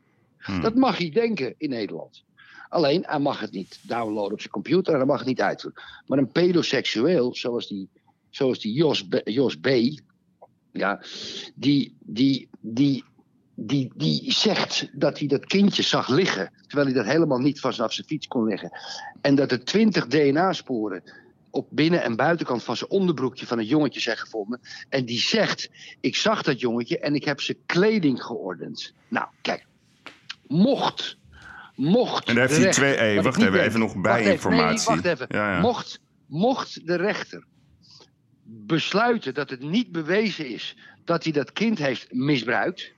Dat 0.60 0.74
mag 0.74 0.98
hij 0.98 1.10
denken 1.10 1.54
in 1.58 1.68
Nederland. 1.68 2.24
Alleen, 2.68 3.04
hij 3.06 3.18
mag 3.18 3.40
het 3.40 3.52
niet 3.52 3.78
downloaden 3.82 4.32
op 4.32 4.40
zijn 4.40 4.52
computer 4.52 4.92
en 4.92 4.98
hij 4.98 5.08
mag 5.08 5.18
het 5.18 5.28
niet 5.28 5.40
uitvoeren. 5.40 5.82
Maar 6.06 6.18
een 6.18 6.32
pedoseksueel, 6.32 7.34
zoals 7.34 7.68
die, 7.68 7.88
zoals 8.30 8.60
die 8.60 8.72
Jos, 8.72 9.08
B, 9.08 9.20
Jos 9.24 9.56
B. 9.56 9.68
Ja, 10.72 11.02
die, 11.54 11.96
die, 12.00 12.48
die, 12.60 13.04
die, 13.54 13.92
die 13.96 14.32
zegt 14.32 14.88
dat 14.92 15.18
hij 15.18 15.28
dat 15.28 15.46
kindje 15.46 15.82
zag 15.82 16.08
liggen. 16.08 16.52
Terwijl 16.66 16.86
hij 16.86 16.96
dat 16.96 17.12
helemaal 17.12 17.38
niet 17.38 17.60
vanaf 17.60 17.92
zijn 17.92 18.06
fiets 18.06 18.26
kon 18.26 18.48
leggen. 18.48 18.78
En 19.20 19.34
dat 19.34 19.50
er 19.50 19.64
twintig 19.64 20.06
DNA-sporen 20.06 21.02
op 21.50 21.68
binnen- 21.70 22.02
en 22.02 22.16
buitenkant 22.16 22.62
van 22.62 22.76
zijn 22.76 22.90
onderbroekje 22.90 23.46
van 23.46 23.58
het 23.58 23.68
jongetje 23.68 24.00
zijn 24.00 24.16
gevonden. 24.16 24.60
En 24.88 25.04
die 25.04 25.18
zegt: 25.20 25.70
Ik 26.00 26.16
zag 26.16 26.42
dat 26.42 26.60
jongetje 26.60 26.98
en 26.98 27.14
ik 27.14 27.24
heb 27.24 27.40
zijn 27.40 27.58
kleding 27.66 28.22
geordend. 28.22 28.92
Nou, 29.08 29.26
kijk. 29.42 29.66
Mocht. 30.46 31.16
Mocht. 31.76 32.28
En 32.28 32.34
daar 32.34 32.48
heeft 32.48 32.54
de 32.54 32.60
hij 32.60 32.64
rechter- 32.72 32.96
twee. 32.96 32.96
Hey, 33.14 33.22
wacht 33.22 33.42
even, 33.42 33.60
even 33.62 33.80
nog 33.80 33.94
Wacht 33.94 34.06
even, 34.06 34.24
bijinformatie. 34.24 34.90
Nee, 34.94 35.02
wacht 35.02 35.20
even. 35.20 35.26
Ja, 35.38 35.52
ja. 35.52 35.60
Mocht, 35.60 36.00
mocht 36.26 36.86
de 36.86 36.96
rechter 36.96 37.44
besluiten 38.44 39.34
dat 39.34 39.50
het 39.50 39.60
niet 39.62 39.92
bewezen 39.92 40.48
is 40.48 40.76
dat 41.04 41.22
hij 41.24 41.32
dat 41.32 41.52
kind 41.52 41.78
heeft 41.78 42.12
misbruikt, 42.12 42.92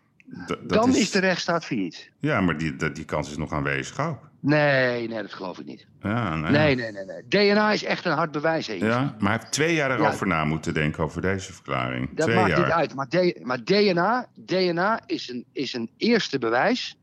D- 0.46 0.56
dan 0.66 0.96
is... 0.96 1.10
de 1.10 1.18
rechtsstaat 1.18 1.64
failliet. 1.64 2.10
Ja, 2.18 2.40
maar 2.40 2.58
die, 2.58 2.76
die 2.92 3.04
kans 3.04 3.30
is 3.30 3.36
nog 3.36 3.52
aanwezig 3.52 4.00
ook. 4.00 4.26
Nee, 4.40 5.08
nee, 5.08 5.22
dat 5.22 5.32
geloof 5.34 5.58
ik 5.58 5.66
niet. 5.66 5.86
Ja, 6.02 6.36
nee. 6.36 6.50
Nee, 6.50 6.74
nee, 6.74 6.92
nee. 6.92 7.04
nee. 7.04 7.52
DNA 7.54 7.72
is 7.72 7.84
echt 7.84 8.04
een 8.04 8.12
hard 8.12 8.30
bewijs. 8.32 8.66
Heen. 8.66 8.78
Ja, 8.84 8.98
maar 9.18 9.30
hij 9.30 9.38
heeft 9.40 9.52
twee 9.52 9.74
jaar 9.74 9.90
erover 9.90 10.26
Ja. 10.26 10.34
na 10.34 10.44
moeten 10.44 10.74
denken 10.74 11.04
over 11.04 11.20
deze 11.22 11.52
verklaring. 11.52 12.08
Dat 12.14 12.24
twee 12.26 12.36
maakt 12.38 12.48
jaar. 12.50 12.58
niet 12.60 12.68
uit. 12.70 12.94
Maar, 12.94 13.06
maar 13.42 13.64
DNA, 13.64 14.26
DNA 14.34 15.00
is, 15.06 15.28
een, 15.28 15.44
is 15.52 15.72
een 15.72 15.90
eerste 15.96 16.38
bewijs. 16.38 16.97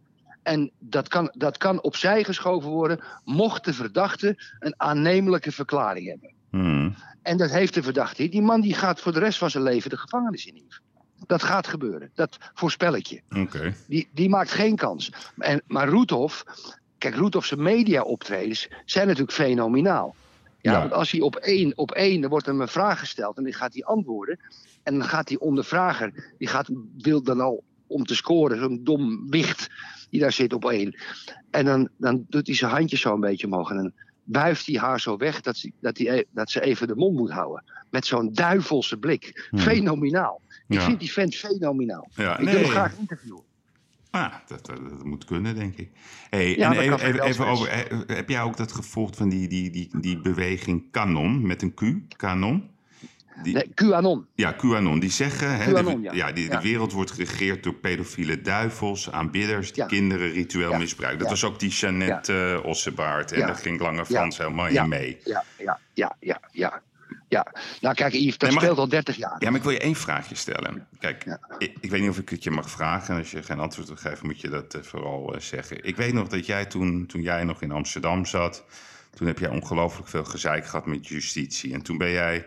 En 0.46 0.72
dat 0.80 1.08
kan, 1.08 1.34
dat 1.38 1.58
kan 1.58 1.82
opzij 1.82 2.24
geschoven 2.24 2.70
worden 2.70 3.00
mocht 3.24 3.66
de 3.66 3.74
verdachte 3.74 4.38
een 4.60 4.74
aannemelijke 4.78 5.52
verklaring 5.52 6.08
hebben. 6.08 6.34
Hmm. 6.50 6.96
En 7.22 7.38
dat 7.38 7.50
heeft 7.50 7.74
de 7.74 7.84
verdachte 7.84 8.22
niet. 8.22 8.32
Die 8.32 8.42
man 8.42 8.62
die 8.62 8.74
gaat 8.74 9.00
voor 9.00 9.14
de 9.14 9.20
rest 9.20 9.38
van 9.38 9.50
zijn 9.50 9.64
leven 9.64 9.90
de 9.90 9.98
gevangenis 9.98 10.46
in. 10.46 10.72
Dat 11.26 11.44
gaat 11.44 11.68
gebeuren. 11.68 12.12
Dat 12.14 12.38
voorspel 12.54 12.96
ik 12.96 13.06
je. 13.06 13.22
Oké. 13.36 13.74
Die, 13.88 14.08
die 14.14 14.30
maakt 14.30 14.52
geen 14.52 14.76
kans. 14.76 15.12
En, 15.38 15.62
maar 15.68 15.88
Roethoff, 15.88 16.44
kijk, 16.98 17.16
Roethoff's 17.16 17.56
media-optredens 17.56 18.68
zijn 18.86 19.08
natuurlijk 19.08 19.34
fenomenaal. 19.38 20.16
Ja, 20.62 20.72
Ja. 20.72 20.80
want 20.80 20.94
als 20.94 21.12
hij 21.12 21.22
op 21.22 21.36
één, 21.36 21.78
op 21.78 21.92
één, 21.92 22.24
er 22.24 22.30
wordt 22.30 22.46
hem 22.46 22.62
een 22.62 22.68
vraag 22.68 23.00
gesteld 23.00 23.38
en 23.38 23.44
dan 23.44 23.54
gaat 23.54 23.74
hij 23.74 23.84
antwoorden. 23.84 24.40
En 24.84 24.98
dan 25.00 25.08
gaat 25.08 25.28
die 25.28 25.40
ondervrager, 25.40 26.34
die 26.38 26.48
gaat, 26.48 26.70
wil 26.98 27.24
dan 27.24 27.40
al 27.40 27.64
om 27.96 28.06
te 28.06 28.16
scoren, 28.16 28.60
zo'n 28.60 28.84
dom 28.84 29.30
wicht 29.30 29.70
die 30.10 30.20
daar 30.20 30.32
zit 30.32 30.54
op 30.54 30.70
één. 30.70 30.96
En 31.52 31.66
dan, 31.66 31.90
dan 31.98 32.26
doet 32.30 32.48
hij 32.48 32.56
zijn 32.56 32.72
handjes 32.72 33.02
zo 33.02 33.14
een 33.14 33.20
beetje 33.20 33.48
omhoog 33.48 33.70
en 33.70 33.76
dan 33.76 33.92
wuift 34.24 34.66
hij 34.66 34.76
haar 34.80 35.00
zo 35.00 35.18
weg 35.18 35.42
dat 35.42 35.58
ze, 35.58 35.72
dat 35.80 35.98
hij, 35.98 36.18
e- 36.18 36.24
dat 36.32 36.52
ze 36.52 36.62
even 36.62 36.88
de 36.88 36.96
mond 36.96 37.18
moet 37.18 37.32
houden. 37.32 37.64
Met 37.90 38.06
zo'n 38.06 38.34
duivelse 38.34 38.98
blik. 38.98 39.48
Hmm. 39.50 39.60
Fenomenaal. 39.60 40.42
Ik 40.68 40.78
Ja. 40.78 40.86
vind 40.86 41.00
die 41.00 41.12
vent 41.12 41.36
fenomenaal. 41.36 42.10
Ja, 42.16 42.38
ik 42.38 42.46
wil 42.46 42.54
hem 42.60 42.66
graag 42.70 42.98
interviewen. 42.98 43.44
Ah, 44.10 44.34
dat, 44.48 44.66
dat, 44.66 44.78
dat 44.90 45.04
moet 45.04 45.26
kunnen, 45.26 45.56
denk 45.56 45.76
ik. 45.78 45.90
Hey, 46.30 46.56
Ja, 46.58 46.76
en 46.76 46.90
dat 46.90 47.00
even, 47.02 47.24
even, 47.24 47.46
over, 47.48 47.68
eh, 47.68 48.00
heb 48.08 48.30
jij 48.30 48.42
ook 48.42 48.58
dat 48.58 48.72
gevolgd 48.72 49.16
van 49.16 49.30
die, 49.30 49.48
die, 49.48 49.70
die, 49.72 49.90
die 50.00 50.22
beweging 50.22 50.92
Canon 50.92 51.48
met 51.48 51.62
een 51.62 51.74
Q? 51.74 51.82
Canon? 52.18 52.70
Die, 53.44 53.54
Nee, 53.54 53.72
QAnon. 53.74 54.26
Ja, 54.36 54.52
QAnon. 54.52 55.00
Die 55.00 55.12
zeggen, 55.12 55.58
hè, 55.58 55.72
QAnon, 55.72 56.02
de, 56.02 56.10
ja. 56.14 56.32
die, 56.32 56.44
Ja. 56.50 56.58
de 56.58 56.64
wereld 56.64 56.92
wordt 56.92 57.12
geregeerd 57.12 57.64
door 57.64 57.74
pedofiele 57.74 58.42
duivels, 58.42 59.12
aanbidders 59.12 59.74
die 59.74 59.82
Ja. 59.84 59.88
kinderen 59.90 60.32
ritueel 60.32 60.74
misbruiken. 60.74 61.20
Dat 61.20 61.30
was 61.30 61.44
ook 61.44 61.60
die 61.60 61.70
Jeannette 61.70 62.60
eh, 62.64 62.66
Ossebaard. 62.66 63.32
En 63.32 63.40
daar 63.40 63.56
ging 63.56 63.80
Lange 63.80 64.06
Frans 64.06 64.38
helemaal 64.38 64.68
in 64.68 64.88
mee. 64.90 65.18
Ja, 65.24 65.44
ja, 65.58 65.80
ja, 65.94 66.16
ja, 66.20 66.40
ja. 66.52 66.82
ja. 67.28 67.48
Nou 67.82 67.96
kijk 67.96 68.14
Yves, 68.14 68.38
dat 68.38 68.50
Nee, 68.50 68.58
speelt 68.60 68.78
al 68.78 68.88
30 68.90 69.16
jaar. 69.16 69.36
Ja, 69.40 69.50
maar 69.50 69.58
ik 69.58 69.64
wil 69.64 69.72
je 69.72 69.80
één 69.80 69.96
vraagje 69.96 70.36
stellen. 70.36 70.88
Kijk, 71.00 71.38
ik 71.58 71.90
weet 71.90 72.02
niet 72.02 72.10
of 72.10 72.18
ik 72.18 72.30
het 72.30 72.44
je 72.44 72.52
mag 72.52 72.70
vragen. 72.70 73.14
En 73.14 73.20
als 73.20 73.32
je 73.32 73.44
geen 73.44 73.60
antwoord 73.60 73.88
wil 73.88 73.98
geven, 73.98 74.26
moet 74.26 74.42
je 74.42 74.50
dat 74.50 74.74
eh, 74.74 74.82
vooral 74.82 75.34
eh, 75.36 75.40
zeggen. 75.42 75.84
Ik 75.84 75.96
weet 75.96 76.14
nog 76.14 76.28
dat 76.28 76.46
jij 76.46 76.66
toen, 76.66 77.06
toen 77.06 77.22
jij 77.22 77.44
nog 77.44 77.62
in 77.62 77.72
Amsterdam 77.72 78.26
zat... 78.26 78.64
toen 79.16 79.28
heb 79.28 79.40
jij 79.40 79.50
ongelooflijk 79.50 80.08
veel 80.10 80.24
gezeik 80.26 80.66
gehad 80.66 80.86
met 80.86 81.08
justitie. 81.08 81.74
En 81.74 81.82
toen 81.82 81.98
ben 81.98 82.12
jij... 82.12 82.46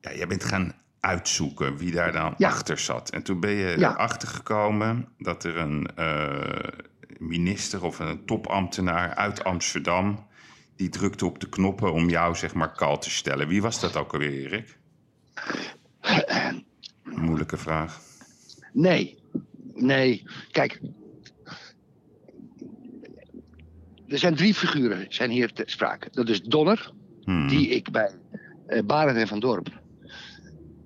Ja, 0.00 0.14
jij 0.14 0.26
bent 0.26 0.44
gaan 0.44 0.72
uitzoeken 1.00 1.76
wie 1.76 1.92
daar 1.92 2.12
dan 2.12 2.34
Ja. 2.36 2.48
achter 2.48 2.78
zat. 2.78 3.10
En 3.10 3.22
toen 3.22 3.40
ben 3.40 3.50
je 3.50 3.78
Ja. 3.78 3.90
erachter 3.92 4.28
gekomen 4.28 5.08
dat 5.18 5.44
er 5.44 5.56
een 5.56 5.86
eh, 5.96 6.68
minister 7.18 7.84
of 7.84 7.98
een 7.98 8.24
topambtenaar 8.26 9.14
uit 9.14 9.44
Amsterdam... 9.44 10.26
die 10.76 10.88
drukte 10.88 11.26
op 11.26 11.38
de 11.40 11.48
knoppen 11.48 11.92
om 11.92 12.08
jou, 12.08 12.34
zeg 12.36 12.54
maar, 12.54 12.72
kal 12.72 12.98
te 12.98 13.10
stellen. 13.10 13.48
Wie 13.48 13.62
was 13.62 13.80
dat 13.80 13.96
ook 13.96 14.12
alweer, 14.12 14.30
Erik? 14.44 14.78
Moeilijke 17.04 17.56
vraag. 17.56 18.00
Nee, 18.72 19.18
nee. 19.74 20.26
Kijk, 20.50 20.80
er 24.08 24.18
zijn 24.18 24.34
drie 24.34 24.54
figuren 24.54 25.06
zijn 25.08 25.30
hier 25.30 25.52
ter 25.52 25.70
sprake. 25.70 26.08
Dat 26.12 26.28
is 26.28 26.42
Donner, 26.42 26.92
Hmm. 27.24 27.48
die 27.48 27.68
ik 27.68 27.90
bij 27.90 28.10
eh 28.66 28.82
Barend 28.84 29.16
en 29.16 29.28
van 29.28 29.40
Dorp. 29.40 29.80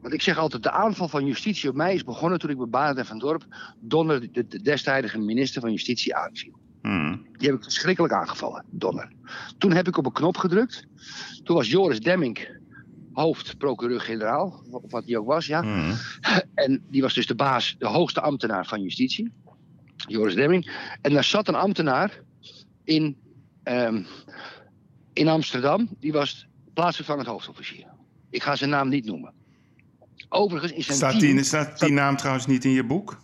Want 0.03 0.15
ik 0.15 0.23
zeg 0.23 0.39
altijd, 0.39 0.63
de 0.63 0.71
aanval 0.71 1.09
van 1.09 1.27
justitie 1.27 1.69
op 1.69 1.75
mij 1.75 1.95
is 1.95 2.05
begonnen 2.05 2.39
toen 2.39 2.51
ik 2.51 2.57
bij 2.57 2.67
Barend 2.67 2.99
en 2.99 3.07
van 3.07 3.19
Dorp 3.19 3.45
Donner, 3.81 4.33
de, 4.33 4.47
de 4.47 4.63
destijdige 4.63 5.19
minister 5.19 5.61
van 5.61 5.71
Justitie, 5.71 6.15
aanviel. 6.15 6.59
Hmm. 6.83 7.27
Die 7.37 7.49
heb 7.49 7.57
ik 7.57 7.63
verschrikkelijk 7.63 8.13
aangevallen, 8.13 8.65
Donner. 8.71 9.13
Toen 9.59 9.73
heb 9.73 9.89
ik 9.89 9.97
op 9.97 10.07
een 10.07 10.13
knop 10.13 10.37
gedrukt. 10.37 10.87
Toen 11.45 11.57
was 11.57 11.71
Joris 11.71 12.01
Demming 12.01 12.61
hoofdprocureur-generaal, 13.13 14.63
of 14.71 14.91
wat 14.91 15.07
hij 15.07 15.17
ook 15.17 15.27
was, 15.27 15.47
ja. 15.47 15.63
Hmm. 15.63 15.93
En 16.55 16.85
die 16.91 17.03
was 17.03 17.15
dus 17.15 17.27
de 17.27 17.35
baas, 17.35 17.77
de 17.79 17.87
hoogste 17.87 18.21
ambtenaar 18.21 18.67
van 18.67 18.83
justitie. 18.83 19.33
Joris 19.97 20.35
Demming. 20.35 20.73
En 21.01 21.13
daar 21.13 21.25
zat 21.25 21.49
een 21.49 21.55
ambtenaar 21.55 22.21
in, 22.85 23.17
ehm, 23.63 24.03
in 25.13 25.29
Amsterdam. 25.29 25.89
Die 25.99 26.13
was 26.13 26.47
plaatsvervangend 26.75 27.27
hoofdofficier. 27.27 27.87
Ik 28.31 28.43
ga 28.43 28.57
zijn 28.57 28.71
naam 28.71 28.89
niet 28.89 29.05
noemen. 29.05 29.33
Overigens 30.29 30.73
is 30.73 30.87
zijn 30.87 30.97
Staat, 30.97 31.21
team... 31.21 31.35
die, 31.35 31.45
staat 31.45 31.79
die 31.79 31.93
naam 31.93 32.17
trouwens 32.17 32.47
niet 32.47 32.65
in 32.65 32.71
je 32.71 32.85
boek? 32.85 33.21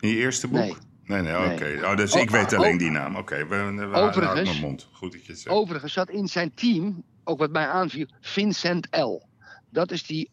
In 0.00 0.08
je 0.08 0.16
eerste 0.16 0.48
boek? 0.48 0.58
Nee. 0.58 0.74
Nee, 1.04 1.22
nee, 1.22 1.32
Nee. 1.32 1.52
oké. 1.52 1.86
Oh, 1.86 1.96
dus 1.96 2.14
ik 2.14 2.30
weet 2.30 2.52
oh, 2.52 2.58
alleen 2.58 2.76
die 2.78 2.90
naam. 2.90 3.16
Oké, 3.16 3.46
we, 3.46 3.88
Overigens- 3.92 4.48
mijn 4.50 4.60
mond. 4.60 4.88
Goed 4.92 5.12
dat 5.12 5.26
je 5.26 5.32
het 5.32 5.40
zegt. 5.40 5.56
Overigens 5.56 5.92
zat 5.92 6.10
in 6.10 6.28
zijn 6.28 6.54
team, 6.54 7.04
ook 7.24 7.38
wat 7.38 7.50
mij 7.50 7.66
aanviel, 7.66 8.06
Vincent 8.20 8.96
L. 8.96 9.22
Dat 9.70 9.90
is 9.90 10.06
die, 10.06 10.30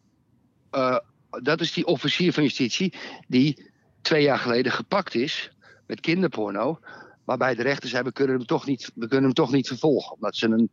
eh, 0.70 0.98
dat 1.30 1.62
is 1.62 1.74
die 1.74 1.86
officier 1.86 2.34
van 2.34 2.44
justitie 2.44 2.94
die 3.28 3.72
twee 4.02 4.24
jaar 4.24 4.40
geleden 4.40 4.72
gepakt 4.72 5.16
is 5.16 5.52
met 5.88 6.00
kinderporno. 6.00 6.80
Waarbij 7.26 7.56
de 7.56 7.64
rechter 7.64 7.90
zei, 7.90 8.04
we 8.04 8.12
kunnen 8.12 8.36
hem 8.38 8.46
toch 8.46 8.66
niet, 8.66 8.92
we 8.96 9.08
kunnen 9.08 9.24
hem 9.26 9.34
toch 9.34 9.52
niet 9.52 9.68
vervolgen. 9.68 10.14
Omdat 10.14 10.36
ze 10.36 10.48
een, 10.48 10.72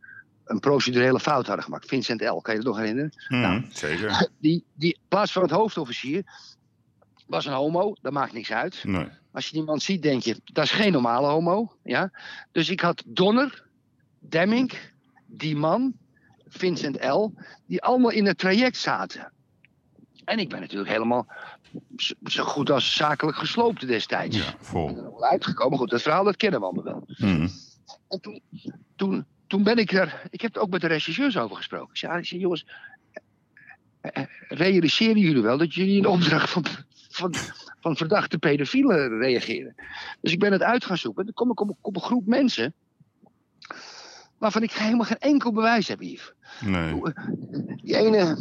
een 0.49 0.59
procedurele 0.59 1.19
fout 1.19 1.45
hadden 1.47 1.63
gemaakt. 1.65 1.87
Vincent 1.87 2.21
L, 2.21 2.35
kan 2.41 2.53
je 2.55 2.59
dat 2.61 2.69
nog 2.69 2.77
herinneren? 2.77 3.11
Hmm, 3.27 3.39
nou. 3.41 3.63
Zeker. 3.71 4.29
Die, 4.41 4.63
die 4.73 4.93
in 4.93 4.99
plaats 5.07 5.31
van 5.31 5.41
het 5.41 5.51
hoofdofficier 5.51 6.23
was 7.27 7.45
een 7.45 7.53
homo, 7.53 7.95
dat 8.01 8.11
maakt 8.13 8.33
niks 8.33 8.51
uit. 8.51 8.83
Nee. 8.83 9.07
Als 9.31 9.47
je 9.47 9.53
die 9.53 9.63
man 9.63 9.79
ziet, 9.79 10.01
denk 10.01 10.21
je, 10.23 10.41
dat 10.43 10.63
is 10.63 10.71
geen 10.71 10.91
normale 10.91 11.27
homo. 11.27 11.73
Ja? 11.83 12.11
Dus 12.51 12.69
ik 12.69 12.79
had 12.79 13.03
Donner, 13.05 13.65
Demming, 14.19 14.73
die 15.25 15.55
man, 15.55 15.93
Vincent 16.47 17.03
L., 17.05 17.33
die 17.65 17.81
allemaal 17.81 18.11
in 18.11 18.25
het 18.25 18.37
traject 18.37 18.77
zaten. 18.77 19.31
En 20.25 20.39
ik 20.39 20.49
ben 20.49 20.59
natuurlijk 20.59 20.89
helemaal 20.89 21.27
zo- 22.25 22.43
goed 22.43 22.69
als 22.69 22.95
zakelijk 22.95 23.37
gesloopt 23.37 23.87
destijds. 23.87 24.37
Ja, 24.37 24.43
Ik 24.47 24.55
ben 24.57 24.65
vol. 24.65 24.87
er 24.89 25.03
wel 25.03 25.23
uitgekomen. 25.23 25.77
Goed, 25.77 25.89
dat 25.89 26.01
verhaal 26.01 26.23
dat 26.23 26.35
kennen 26.37 26.59
we 26.59 26.65
allemaal 26.65 26.83
wel. 26.83 27.03
Hmm. 27.07 27.49
En 28.07 28.21
toen, 28.21 28.41
toen, 28.95 29.25
toen 29.49 29.63
ben 29.63 29.77
ik 29.77 29.91
er. 29.91 30.21
Ik 30.29 30.41
heb 30.41 30.55
er 30.55 30.61
ook 30.61 30.69
met 30.69 30.81
de 30.81 30.87
regisseurs 30.87 31.37
over 31.37 31.55
gesproken. 31.55 31.89
Ik 31.89 31.97
zei, 31.97 32.11
ah, 32.11 32.19
ik 32.19 32.25
zei 32.25 32.39
jongens, 32.39 32.65
eh, 34.01 34.11
eh, 34.13 34.23
realiseren 34.47 35.21
jullie 35.21 35.41
wel 35.41 35.57
dat 35.57 35.73
jullie 35.73 35.95
in 35.95 36.01
de 36.01 36.09
opdracht 36.09 36.49
van, 36.49 36.65
van, 37.09 37.33
van 37.79 37.95
verdachte 37.95 38.37
pedofielen 38.37 39.19
reageren? 39.19 39.75
Dus 40.21 40.31
ik 40.31 40.39
ben 40.39 40.51
het 40.51 40.63
uit 40.63 40.85
gaan 40.85 40.97
zoeken. 40.97 41.25
Dan 41.25 41.33
kom 41.33 41.51
ik 41.51 41.59
op 41.81 41.95
een 41.95 42.01
groep 42.01 42.25
mensen. 42.25 42.73
Waarvan 44.39 44.63
ik 44.63 44.71
helemaal 44.71 45.05
geen 45.05 45.17
enkel 45.19 45.51
bewijs 45.51 45.87
heb, 45.87 46.01
Yves. 46.01 46.33
Nee. 46.59 47.01
Die 47.83 47.95
ene, 47.95 48.37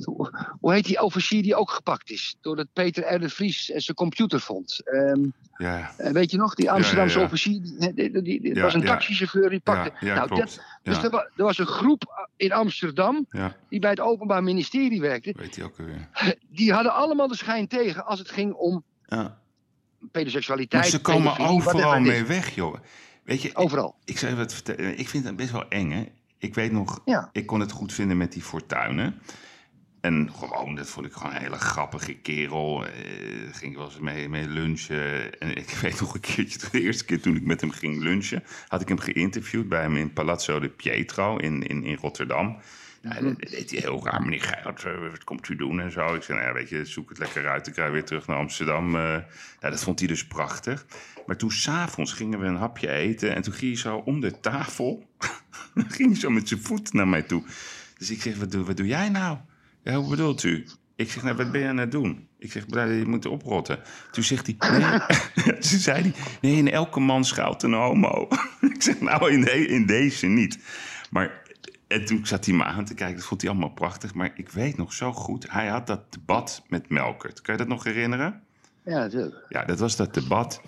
hoe 0.61 0.73
heet 0.73 0.85
die 0.85 1.03
officier 1.03 1.43
die 1.43 1.55
ook 1.57 1.71
gepakt 1.71 2.11
is? 2.11 2.37
Doordat 2.41 2.67
Peter 2.73 3.15
R. 3.15 3.19
de 3.21 3.29
Vries 3.29 3.65
zijn 3.65 3.97
computer 3.97 4.41
vond. 4.41 4.81
Ehm, 4.85 5.25
Ja. 5.57 5.91
eh, 5.97 6.13
weet 6.13 6.31
je 6.31 6.37
nog, 6.37 6.55
die 6.55 6.71
Amsterdamse 6.71 7.15
ja, 7.15 7.21
ja. 7.21 7.27
officier, 7.27 7.61
die, 7.63 7.95
die, 7.95 8.23
die- 8.23 8.41
die- 8.41 8.55
Ja, 8.55 8.63
was 8.63 8.75
een 8.75 8.81
ja. 8.81 8.87
taxichauffeur 8.87 9.51
die 9.51 9.61
pakte. 9.61 9.91
Ja, 10.01 10.07
ja 10.07 10.15
nou, 10.15 10.27
klopt. 10.27 10.43
dat- 10.57 10.65
dus 10.83 10.97
ja. 10.97 11.03
er, 11.03 11.31
er 11.37 11.45
was 11.45 11.59
een 11.59 11.67
groep 11.67 12.29
in 12.37 12.53
Amsterdam 12.53 13.27
ja, 13.31 13.57
die 13.69 13.81
bij 13.81 13.91
het 13.91 14.01
Openbaar 14.01 14.43
Ministerie 14.43 15.01
werkte. 15.01 15.35
weet 15.37 15.57
hij 15.57 15.65
ook 15.65 15.77
weer. 15.77 16.09
Die 16.51 16.73
hadden 16.73 16.93
allemaal 16.93 17.29
de 17.29 17.37
schijn 17.37 17.69
tegen 17.69 18.07
als 18.07 18.19
het 18.19 18.31
ging 18.31 18.53
om 18.53 18.85
Ja. 19.07 19.39
pedoseksualiteit. 20.11 20.83
Maar 20.83 20.91
ze 20.91 21.01
komen 21.01 21.39
overal 21.39 22.01
mee 22.01 22.25
weg, 22.25 22.55
joh. 22.55 22.75
Weet 23.29 23.43
je, 23.43 23.49
ik, 23.49 23.59
Overal. 23.59 23.97
ik 24.05 24.19
zou 24.19 24.33
je 24.33 24.39
wat 24.39 24.55
vertellen. 24.55 24.99
Ik 24.99 25.09
vind 25.09 25.25
het 25.25 25.37
best 25.37 25.51
wel 25.51 25.69
eng, 25.69 25.91
hè. 25.91 26.05
Ik 26.39 26.55
weet 26.55 26.73
nog, 26.73 27.01
Ja. 27.05 27.29
ik 27.33 27.47
kon 27.47 27.61
het 27.61 27.73
goed 27.73 27.93
vinden 27.93 28.17
met 28.17 28.33
die 28.33 28.43
fortuinen. 28.43 29.15
En 30.01 30.31
gewoon, 30.35 30.75
dat 30.75 30.89
vond 30.89 31.07
ik 31.07 31.13
gewoon 31.13 31.35
een 31.35 31.41
hele 31.43 31.57
grappige 31.59 32.15
kerel. 32.15 32.79
Daar 32.79 33.55
ging 33.55 33.71
ik 33.73 33.77
wel 33.77 33.87
eens 33.87 33.99
mee, 33.99 34.29
mee 34.29 34.49
lunchen. 34.49 35.39
En 35.41 35.55
ik 35.57 35.71
weet 35.83 36.01
nog 36.01 36.15
een 36.15 36.21
keertje, 36.21 36.59
de 36.71 36.81
eerste 36.81 37.05
keer 37.05 37.21
toen 37.21 37.37
ik 37.37 37.45
met 37.45 37.61
hem 37.61 37.71
ging 37.71 38.03
lunchen... 38.03 38.43
had 38.69 38.81
ik 38.81 38.89
hem 38.89 38.99
geïnterviewd 38.99 39.69
bij 39.69 39.81
hem 39.81 39.97
in 39.97 40.13
Palazzo 40.13 40.61
de 40.61 40.69
Pietro 40.69 41.37
in, 41.37 41.63
in, 41.63 41.85
in 41.85 41.97
Rotterdam. 42.01 42.57
En 43.03 43.25
dat 43.25 43.51
deed 43.51 43.71
hij 43.71 43.81
heel 43.81 44.05
raar. 44.05 44.23
Meneer 44.23 44.41
Geijert, 44.41 44.85
eh, 44.85 45.11
wat 45.11 45.25
komt 45.25 45.49
u 45.49 45.57
doen 45.57 45.81
en 45.81 45.93
zo? 45.93 46.15
Ik 46.15 46.23
zei, 46.23 46.39
nou 46.39 46.51
ja, 46.51 46.57
weet 46.57 46.69
je, 46.69 46.85
zoek 46.85 47.09
het 47.09 47.19
lekker 47.19 47.49
uit. 47.49 47.67
Ik 47.67 47.75
rij 47.77 47.91
weer 47.91 48.05
terug 48.05 48.27
naar 48.27 48.37
Amsterdam. 48.37 48.97
Ja, 48.97 49.25
dat 49.61 49.83
vond 49.83 49.99
hij 49.99 50.09
dus 50.09 50.27
prachtig. 50.27 50.87
Maar 51.27 51.37
toen 51.37 51.51
s'avonds 51.51 52.13
gingen 52.13 52.39
we 52.41 52.47
een 52.47 52.57
hapje 52.57 52.91
eten. 52.91 53.35
En 53.35 53.43
toen 53.43 53.53
ging 53.53 53.73
hij 53.73 53.81
zo 53.81 53.97
om 53.97 54.21
de 54.21 54.41
tafel... 54.41 55.07
ging 55.89 56.11
hij 56.11 56.21
zo 56.21 56.31
met 56.31 56.49
zijn 56.49 56.61
voet 56.61 56.93
naar 56.93 57.09
mij 57.09 57.23
toe. 57.23 57.43
Dus 57.99 58.11
ik 58.11 58.23
zeg, 58.23 58.37
wat 58.37 58.51
doe, 58.53 58.65
wat 58.65 58.77
doe 58.77 58.87
jij 58.87 59.09
nou? 59.09 59.39
Ja, 59.83 59.95
hoe 59.95 60.09
bedoelt 60.09 60.43
u? 60.43 60.67
Ik 60.97 61.11
zeg, 61.11 61.23
nou, 61.23 61.37
wat 61.37 61.53
ben 61.53 61.61
je 61.61 61.67
aan 61.69 61.77
het 61.77 61.91
doen? 61.91 62.29
Ik 62.39 62.53
zeg, 62.53 62.67
"Bruder, 62.67 62.93
je 62.93 63.05
moet 63.07 63.27
oprotten. 63.27 63.79
Toen 64.11 64.25
zegt 64.25 64.47
hij, 64.47 64.79
nee. 64.79 65.01
Toen 65.69 65.81
zei 65.81 66.01
hij, 66.03 66.13
nee, 66.41 66.57
in 66.57 66.71
elke 66.71 67.01
man 67.01 67.25
schuilt 67.25 67.63
een 67.63 67.73
homo. 67.73 68.29
ik 68.75 68.83
zeg, 68.83 69.01
nou, 69.01 69.33
in, 69.33 69.41
de- 69.41 69.67
in 69.67 69.87
deze 69.87 70.27
niet. 70.27 70.59
Maar, 71.11 71.43
en 71.89 72.05
toen 72.05 72.27
zat 72.27 72.45
hij 72.45 72.55
me 72.55 72.65
aan 72.65 72.85
te 72.85 72.95
kijken, 72.95 73.17
dat 73.17 73.25
vond 73.25 73.41
hij 73.41 73.51
allemaal 73.51 73.73
prachtig. 73.73 74.15
Maar 74.15 74.31
ik 74.35 74.51
weet 74.51 74.77
nog 74.77 74.93
zo 74.93 75.13
goed, 75.13 75.51
hij 75.51 75.67
had 75.67 75.87
dat 75.87 76.13
debat 76.13 76.63
met 76.69 76.89
Melkert. 76.89 77.41
Kan 77.41 77.55
je 77.55 77.61
dat 77.61 77.69
nog 77.69 77.85
herinneren? 77.85 78.43
Ja, 78.85 78.99
natuurlijk. 78.99 79.47
Ja, 79.49 79.65
dat 79.65 79.79
was 79.79 79.97
dat 79.97 80.15
debat. 80.15 80.61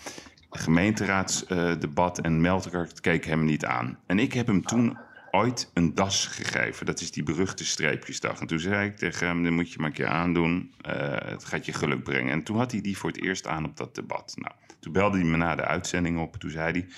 Gemeenteraadsdebat 0.51 2.18
en 2.18 2.41
Melkert 2.41 3.01
keek 3.01 3.25
hem 3.25 3.45
niet 3.45 3.64
aan. 3.64 3.99
En 4.07 4.18
ik 4.18 4.33
heb 4.33 4.47
hem 4.47 4.62
toen 4.62 4.99
ooit 5.31 5.70
een 5.74 5.95
das 5.95 6.26
gegeven. 6.26 6.87
Dat 6.87 7.01
is 7.01 7.11
die 7.11 7.22
beruchte 7.22 7.64
streepjesdag. 7.64 8.41
En 8.41 8.47
toen 8.47 8.59
zei 8.59 8.89
ik 8.89 8.97
tegen 8.97 9.26
hem, 9.26 9.43
dat 9.45 9.53
moet 9.53 9.72
je 9.72 9.78
maar 9.78 9.89
een 9.89 9.95
keer 9.95 10.07
aandoen. 10.07 10.72
Eh, 10.81 10.93
het 11.24 11.45
gaat 11.45 11.66
je 11.66 11.72
geluk 11.72 12.03
brengen. 12.03 12.33
En 12.33 12.43
toen 12.43 12.57
had 12.57 12.72
hij 12.72 12.81
die 12.81 12.99
voor 12.99 13.11
het 13.11 13.22
eerst 13.22 13.47
aan 13.47 13.64
op 13.64 13.76
dat 13.76 13.95
debat. 13.95 14.35
Nou, 14.37 14.55
toen 14.81 14.93
belde 14.93 15.18
hij 15.18 15.26
me 15.26 15.37
na 15.37 15.57
de 15.57 15.64
uitzending 15.64 16.18
op. 16.18 16.37
Toen 16.37 16.51
zei 16.51 16.72
hij, 16.72 16.89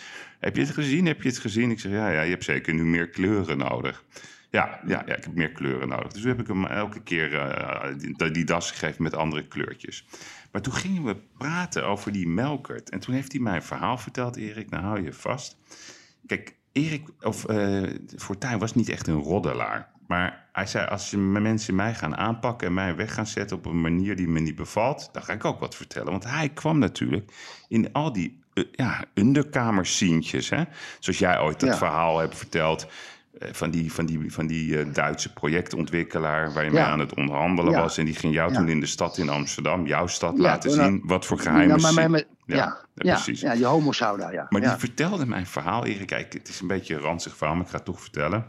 heb 0.41 0.57
je 0.57 0.63
het 0.63 0.71
gezien? 0.71 1.07
Heb 1.07 1.23
je 1.23 1.29
het 1.29 1.39
gezien? 1.39 1.71
Ik 1.71 1.81
zeg, 1.81 1.93
ja, 1.93 2.11
ja 2.11 2.23
je 2.23 2.31
hebt 2.31 2.45
zeker 2.45 2.75
nu 2.75 2.85
meer 2.85 3.09
kleuren 3.09 3.59
nodig. 3.59 4.05
Ja, 4.51 4.81
ja, 4.87 5.03
ja, 5.07 5.17
ik 5.17 5.25
heb 5.25 5.35
meer 5.35 5.53
kleuren 5.53 5.89
nodig. 5.89 6.13
Dus 6.13 6.21
toen 6.21 6.31
heb 6.31 6.41
ik 6.41 6.47
hem 6.47 6.67
elke 6.67 7.03
keer 7.03 7.35
eh, 7.35 7.95
die, 7.99 8.31
die 8.31 8.45
das 8.45 8.71
gegeven 8.71 9.03
met 9.03 9.15
andere 9.15 9.47
kleurtjes. 9.47 10.07
Maar 10.53 10.63
toen 10.63 10.73
gingen 10.73 11.05
we 11.05 11.17
praten 11.39 11.87
over 11.87 12.13
die 12.13 12.29
Melkert. 12.29 12.91
En 12.91 13.01
toen 13.01 13.15
heeft 13.15 13.33
hij 13.33 13.41
mij 13.41 13.55
een 13.55 13.63
verhaal 13.63 13.99
verteld, 13.99 14.37
Erik. 14.37 14.71
Nou 14.71 14.85
hou 14.85 15.03
je 15.03 15.13
vast. 15.13 15.57
Kijk, 16.27 16.57
Erik, 16.73 17.09
of 17.21 17.45
eh 17.45 17.83
Fortuyn 18.17 18.59
was 18.59 18.75
niet 18.75 18.89
echt 18.89 19.07
een 19.07 19.21
roddelaar. 19.23 19.91
Maar 20.07 20.49
hij 20.53 20.67
zei, 20.67 20.87
als 20.89 21.15
mensen 21.17 21.75
mij 21.75 21.95
gaan 21.95 22.17
aanpakken 22.17 22.67
en 22.67 22.75
mij 22.75 22.97
weg 22.97 23.15
gaan 23.15 23.27
zetten 23.27 23.57
op 23.57 23.67
een 23.67 23.81
manier 23.81 24.17
die 24.17 24.29
me 24.29 24.41
niet 24.41 24.57
bevalt, 24.57 25.09
dan 25.13 25.23
ga 25.23 25.33
ik 25.33 25.45
ook 25.45 25.61
wat 25.61 25.75
vertellen. 25.75 26.11
Want 26.11 26.25
hij 26.25 26.49
kwam 26.49 26.79
natuurlijk 26.79 27.33
in 27.69 27.93
al 27.93 28.13
die 28.13 28.41
uh, 28.55 28.65
ja, 28.73 29.05
underkamersientjes. 29.15 30.51
Hè? 30.51 30.63
Zoals 30.99 31.19
jij 31.19 31.41
ooit 31.41 31.61
dat 31.61 31.69
Ja. 31.69 31.77
verhaal 31.77 32.19
hebt 32.19 32.37
verteld. 32.37 32.87
Van 33.53 33.71
die, 33.71 33.93
van 33.93 34.07
die, 34.07 34.33
van 34.33 34.47
die 34.47 34.79
eh, 34.79 34.87
Duitse 34.93 35.33
projectontwikkelaar 35.33 36.53
waar 36.53 36.65
je 36.65 36.71
mee 36.71 36.83
aan 36.83 36.99
het 36.99 37.15
onderhandelen 37.15 37.73
Ja. 37.73 37.81
was. 37.81 37.99
En 37.99 38.05
die 38.05 38.15
ging 38.15 38.35
jou 38.35 38.53
Ja. 38.53 38.59
toen 38.59 38.69
in 38.69 38.81
de 38.81 38.87
stad 38.87 39.19
in 39.19 39.29
Amsterdam, 39.29 39.87
jouw 39.87 40.07
stad, 40.07 40.39
laten 40.39 40.77
nou, 40.77 40.83
zien 40.91 41.03
wat 41.05 41.27
voor 41.27 41.39
geheime 41.39 41.63
Ja, 41.75 41.77
maar, 41.81 41.91
si- 41.91 41.95
maar, 41.95 42.11
maar- 42.11 42.25
Ja, 42.47 42.79
precies. 42.95 43.41
ja, 43.41 43.55
die 43.55 43.65
homo 43.65 43.93
sauna, 43.93 44.31
ja. 44.31 44.47
Maar 44.49 44.61
die 44.61 44.71
vertelde 44.71 45.27
mijn 45.27 45.47
verhaal, 45.47 45.85
Erik. 45.87 46.07
Kijk, 46.07 46.33
het 46.33 46.49
is 46.49 46.61
een 46.61 46.67
beetje 46.67 46.95
een 46.95 47.01
ranzig 47.01 47.37
verhaal, 47.37 47.55
maar 47.57 47.65
ik 47.65 47.71
ga 47.71 47.77
het 47.77 47.85
toch 47.87 48.01
vertellen. 48.01 48.45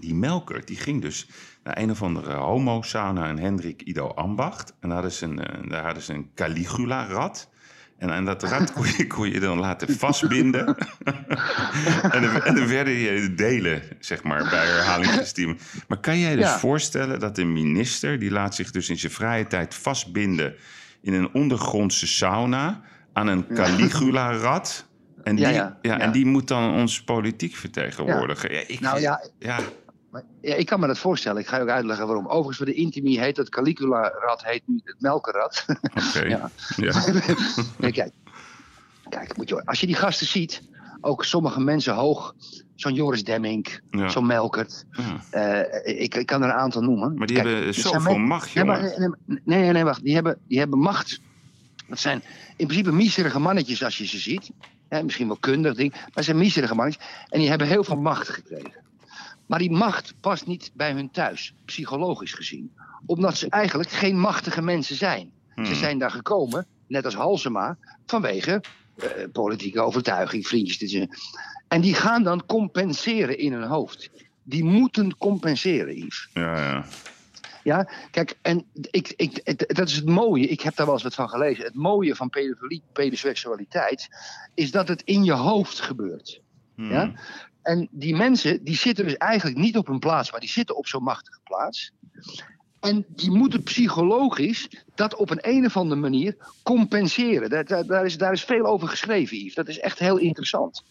Die 0.00 0.14
melker, 0.14 0.64
die 0.64 0.76
ging 0.76 1.02
dus 1.02 1.28
naar 1.62 1.78
een 1.78 1.90
of 1.90 2.02
andere 2.02 2.32
homo-sauna 2.34 3.28
in 3.28 3.38
Hendrik 3.38 3.82
Ido 3.82 4.06
Ambacht. 4.08 4.74
En 4.80 4.88
daar 4.88 4.92
hadden 4.92 5.12
ze 5.12 5.24
een, 5.24 5.44
eh, 5.44 5.68
daar 5.70 5.84
hadden 5.84 6.02
ze 6.02 6.12
een 6.14 6.30
Caligula-rad. 6.34 7.50
En, 8.02 8.10
en 8.10 8.24
dat 8.24 8.42
rad 8.42 8.72
kon 8.72 8.86
je, 8.96 9.06
kon 9.06 9.30
je 9.30 9.40
dan 9.40 9.58
laten 9.58 9.96
vastbinden. 9.96 10.66
en, 12.10 12.22
dan, 12.22 12.42
en 12.42 12.54
dan 12.54 12.66
werden 12.66 12.92
je 12.92 13.34
delen, 13.34 13.82
zeg 13.98 14.22
maar, 14.22 14.48
bij 14.50 14.66
herhalingssystemen. 14.66 15.58
Maar 15.88 15.98
kan 15.98 16.18
jij 16.18 16.36
dus 16.36 16.44
Ja. 16.44 16.58
voorstellen 16.58 17.20
dat 17.20 17.38
een 17.38 17.52
minister... 17.52 18.18
die 18.18 18.30
laat 18.30 18.54
zich 18.54 18.70
dus 18.70 18.88
in 18.88 18.98
zijn 18.98 19.12
vrije 19.12 19.46
tijd 19.46 19.74
vastbinden... 19.74 20.54
in 21.02 21.12
een 21.12 21.32
ondergrondse 21.32 22.06
sauna 22.06 22.80
aan 23.12 23.26
een 23.26 23.46
Caligula-rad... 23.54 24.90
En 25.22 25.34
die, 25.34 25.44
Ja, 25.44 25.50
ja, 25.50 25.78
ja, 25.82 25.98
en 25.98 26.12
die 26.12 26.26
moet 26.26 26.48
dan 26.48 26.74
ons 26.74 27.02
politiek 27.02 27.56
vertegenwoordigen. 27.56 28.52
Ja. 28.52 28.60
ik 28.66 28.80
Nou 28.80 29.00
ja, 29.00 29.20
Maar, 30.12 30.22
ja, 30.40 30.54
ik 30.54 30.66
kan 30.66 30.80
me 30.80 30.86
dat 30.86 30.98
voorstellen. 30.98 31.40
Ik 31.40 31.46
ga 31.46 31.56
je 31.56 31.62
ook 31.62 31.68
uitleggen 31.68 32.06
waarom. 32.06 32.26
Overigens, 32.26 32.56
voor 32.56 32.66
de 32.66 32.74
Intimi 32.74 33.18
heet 33.18 33.36
dat 33.36 33.48
Caligula-rad 33.48 34.44
heet 34.44 34.62
nu 34.66 34.80
het 34.84 35.00
Melkerrad. 35.00 35.64
oké. 35.68 36.26
Ja. 36.28 36.50
Ja. 36.76 36.92
nee, 37.78 37.92
kijk, 37.92 38.12
kijk 39.08 39.36
moet 39.36 39.48
je, 39.48 39.64
als 39.64 39.80
je 39.80 39.86
die 39.86 39.94
gasten 39.94 40.26
ziet, 40.26 40.62
ook 41.00 41.24
sommige 41.24 41.60
mensen 41.60 41.94
hoog, 41.94 42.34
zo'n 42.74 42.94
Joris 42.94 43.24
Demmink, 43.24 43.80
Ja. 43.90 44.08
zo'n 44.08 44.26
Melkert. 44.26 44.84
Ja. 45.30 45.62
eh, 45.64 46.00
ik, 46.02 46.14
ik 46.14 46.26
kan 46.26 46.42
er 46.42 46.48
een 46.48 46.54
aantal 46.54 46.82
noemen. 46.82 47.14
Maar 47.14 47.26
die 47.26 47.36
Kijk, 47.36 47.48
hebben 47.48 47.74
zoveel 47.74 48.18
macht, 48.18 48.54
Nee, 48.54 48.64
maar, 48.64 48.80
nee, 49.26 49.38
nee, 49.44 49.72
nee, 49.72 49.84
wacht. 49.84 50.02
Die 50.02 50.14
hebben, 50.14 50.38
die 50.48 50.58
hebben 50.58 50.78
macht. 50.78 51.20
Dat 51.88 51.98
zijn 51.98 52.22
in 52.56 52.66
principe 52.66 52.92
miserige 52.92 53.38
mannetjes 53.38 53.84
als 53.84 53.98
je 53.98 54.06
ze 54.06 54.18
ziet. 54.18 54.50
Misschien 55.02 55.26
wel 55.26 55.36
kundig 55.40 55.74
ding. 55.74 55.92
Maar 55.92 56.10
het 56.12 56.24
zijn 56.24 56.36
miserige 56.38 56.74
mannetjes. 56.74 57.06
En 57.28 57.38
die 57.40 57.48
hebben 57.48 57.66
heel 57.66 57.84
veel 57.84 57.96
macht 57.96 58.28
gekregen. 58.28 58.72
Maar 59.46 59.58
die 59.58 59.70
macht 59.70 60.14
past 60.20 60.46
niet 60.46 60.70
bij 60.74 60.92
hun 60.92 61.10
thuis, 61.10 61.54
psychologisch 61.64 62.32
gezien. 62.32 62.72
Omdat 63.06 63.36
ze 63.36 63.48
eigenlijk 63.48 63.90
geen 63.90 64.18
machtige 64.18 64.62
mensen 64.62 64.96
zijn. 64.96 65.32
Ze 65.54 65.60
Hmm. 65.62 65.74
zijn 65.74 65.98
daar 65.98 66.10
gekomen, 66.10 66.66
net 66.86 67.04
als 67.04 67.14
Halsema, 67.14 67.76
vanwege 68.06 68.62
eh, 68.96 69.08
politieke 69.32 69.80
overtuiging, 69.80 70.46
vriendjes. 70.46 70.78
Dit 70.78 70.92
en- 70.94 71.16
en 71.68 71.80
die 71.80 71.94
gaan 71.94 72.22
dan 72.22 72.46
compenseren 72.46 73.38
in 73.38 73.52
hun 73.52 73.62
hoofd. 73.68 74.10
Die 74.42 74.64
moeten 74.64 75.16
compenseren, 75.16 75.96
Yves. 75.96 76.28
Ja, 76.32 76.56
ja. 76.58 76.84
Ja, 77.64 77.88
kijk, 78.10 78.38
en 78.42 78.64
ik, 78.90 79.12
ik, 79.16 79.66
dat 79.76 79.88
is 79.88 79.96
het 79.96 80.08
mooie. 80.08 80.46
Ik 80.46 80.60
heb 80.60 80.76
daar 80.76 80.86
wel 80.86 80.94
eens 80.94 81.04
wat 81.04 81.14
van 81.14 81.28
gelezen. 81.28 81.64
Het 81.64 81.74
mooie 81.74 82.14
van 82.14 82.30
pedofilie, 82.30 82.82
pedoseksualiteit 82.92 84.08
is 84.54 84.70
dat 84.70 84.88
het 84.88 85.02
in 85.02 85.24
je 85.24 85.32
hoofd 85.32 85.80
gebeurt. 85.80 86.40
Hmm. 86.74 86.90
Ja? 86.90 87.12
En 87.62 87.88
die 87.90 88.16
mensen, 88.16 88.64
die 88.64 88.76
zitten 88.76 89.04
dus 89.04 89.16
eigenlijk 89.16 89.58
niet 89.58 89.76
op 89.76 89.86
hun 89.86 89.98
plaats, 89.98 90.30
maar 90.30 90.40
die 90.40 90.48
zitten 90.48 90.76
op 90.76 90.86
zo'n 90.86 91.02
machtige 91.02 91.40
plaats. 91.44 91.92
En 92.80 93.04
die 93.08 93.30
moeten 93.30 93.62
psychologisch 93.62 94.68
dat 94.94 95.14
op 95.14 95.30
een, 95.30 95.38
een 95.40 95.64
of 95.64 95.76
andere 95.76 96.00
manier 96.00 96.36
compenseren. 96.62 97.50
Daar, 97.50 97.64
daar, 97.64 97.86
daar 97.86 98.04
is, 98.04 98.18
daar 98.18 98.32
is 98.32 98.44
veel 98.44 98.66
over 98.66 98.88
geschreven, 98.88 99.36
Yves. 99.36 99.54
Dat 99.54 99.68
is 99.68 99.78
echt 99.78 99.98
heel 99.98 100.16
interessant. 100.16 100.84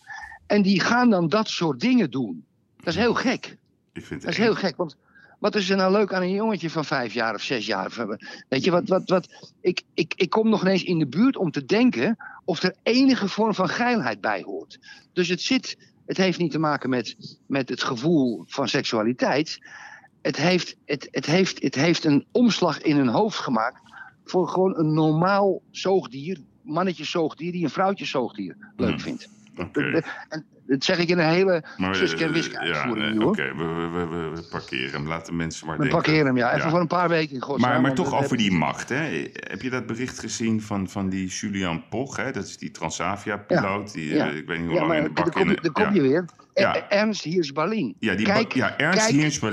En 0.47 0.61
die 0.61 0.79
gaan 0.79 1.09
dan 1.09 1.29
dat 1.29 1.49
soort 1.49 1.79
dingen 1.79 2.11
doen. 2.11 2.45
Dat 2.77 2.87
is 2.87 2.95
heel 2.95 3.13
gek. 3.13 3.57
Ik 3.93 4.05
vind 4.05 4.21
Dat 4.21 4.31
is 4.31 4.37
het 4.37 4.45
heel 4.45 4.55
gek, 4.55 4.75
want 4.75 4.97
wat 5.39 5.55
is 5.55 5.69
er 5.69 5.77
nou 5.77 5.91
leuk 5.91 6.13
aan 6.13 6.21
een 6.21 6.33
jongetje 6.33 6.69
van 6.69 6.85
vijf 6.85 7.13
jaar 7.13 7.35
of 7.35 7.41
zes 7.41 7.65
jaar? 7.65 8.17
Weet 8.49 8.63
je, 8.63 8.71
wat, 8.71 8.87
wat, 8.87 9.09
wat, 9.09 9.51
ik, 9.61 9.81
ik, 9.93 10.13
ik 10.15 10.29
kom 10.29 10.49
nog 10.49 10.61
ineens 10.61 10.83
in 10.83 10.99
de 10.99 11.07
buurt 11.07 11.37
om 11.37 11.51
te 11.51 11.65
denken 11.65 12.17
of 12.45 12.63
er 12.63 12.75
enige 12.83 13.27
vorm 13.27 13.53
van 13.53 13.69
geilheid 13.69 14.21
bij 14.21 14.41
hoort. 14.41 14.79
Dus 15.13 15.27
het 15.27 15.41
zit, 15.41 15.77
het 16.05 16.17
heeft 16.17 16.39
niet 16.39 16.51
te 16.51 16.59
maken 16.59 16.89
met, 16.89 17.37
met 17.45 17.69
het 17.69 17.83
gevoel 17.83 18.43
van 18.47 18.67
seksualiteit. 18.67 19.59
Het 20.21 20.37
heeft, 20.37 20.75
het, 20.85 21.07
het, 21.11 21.25
heeft, 21.25 21.63
het 21.63 21.75
heeft 21.75 22.03
een 22.03 22.25
omslag 22.31 22.81
in 22.81 22.95
hun 22.95 23.07
hoofd 23.07 23.37
gemaakt 23.37 23.81
voor 24.25 24.47
gewoon 24.47 24.77
een 24.77 24.93
normaal 24.93 25.61
zoogdier, 25.71 26.41
mannetje 26.61 27.03
zoogdier, 27.03 27.51
die 27.51 27.63
een 27.63 27.69
vrouwtje 27.69 28.05
zoogdier 28.05 28.55
leuk 28.77 28.89
Hmm. 28.89 28.99
vindt. 28.99 29.29
Dat- 29.71 30.03
En 30.29 30.45
dat 30.67 30.83
zeg 30.83 30.97
ik 30.97 31.09
in 31.09 31.19
een 31.19 31.29
hele 31.29 31.63
Maar, 31.77 31.95
Suske 31.95 32.23
en 32.23 32.27
eh, 32.27 32.33
Wiske 32.33 32.59
uitvoering 32.59 33.21
eh. 33.21 33.27
Oké, 33.27 33.55
we, 33.55 33.63
we, 33.63 33.87
we, 33.87 34.05
we- 34.07 34.29
we 34.35 34.47
parkeren 34.51 34.91
hem. 34.91 35.07
Laten 35.07 35.35
mensen 35.35 35.67
maar 35.67 35.75
We 35.77 35.81
denken. 35.81 36.01
parkeren 36.01 36.25
hem, 36.25 36.37
ja. 36.37 36.47
Even 36.53 36.63
Ja. 36.63 36.69
voor 36.69 36.79
een 36.79 36.87
paar 36.87 37.09
weken 37.09 37.35
in 37.35 37.41
godsnaam. 37.41 37.71
Maar, 37.71 37.81
maar 37.81 37.93
toch 37.93 38.13
over 38.23 38.37
die 38.37 38.51
macht. 38.51 38.89
Hè? 38.89 39.29
Heb 39.33 39.61
je 39.61 39.69
dat 39.69 39.85
bericht 39.85 40.19
gezien 40.19 40.61
van, 40.61 40.89
van 40.89 41.09
die 41.09 41.27
Julian 41.27 41.83
Poch? 41.89 42.15
Hè? 42.17 42.31
Dat 42.31 42.45
is 42.45 42.57
die 42.57 42.71
Transavia-piloot. 42.71 43.91
Ja. 43.93 44.29
eh, 44.29 44.35
Ik 44.37 44.47
weet 44.47 44.59
niet 44.59 44.67
hoe 44.69 44.79
lang 44.79 44.93
in 44.93 45.03
de 45.03 45.13
daar 45.13 45.23
bak 45.23 45.33
kom, 45.33 45.47
daar 45.47 45.71
kom 45.71 45.83
ja. 45.83 45.91
je 45.93 46.01
weer. 46.01 46.25
Ja. 46.53 46.75
E- 46.75 46.79
Ernst 46.89 47.23
Hiers-Berlin. 47.23 47.95
Ja, 47.99 48.15
die 48.15 48.25
Kijk, 48.25 48.53
ja, 48.53 48.77
Ernst 48.77 49.07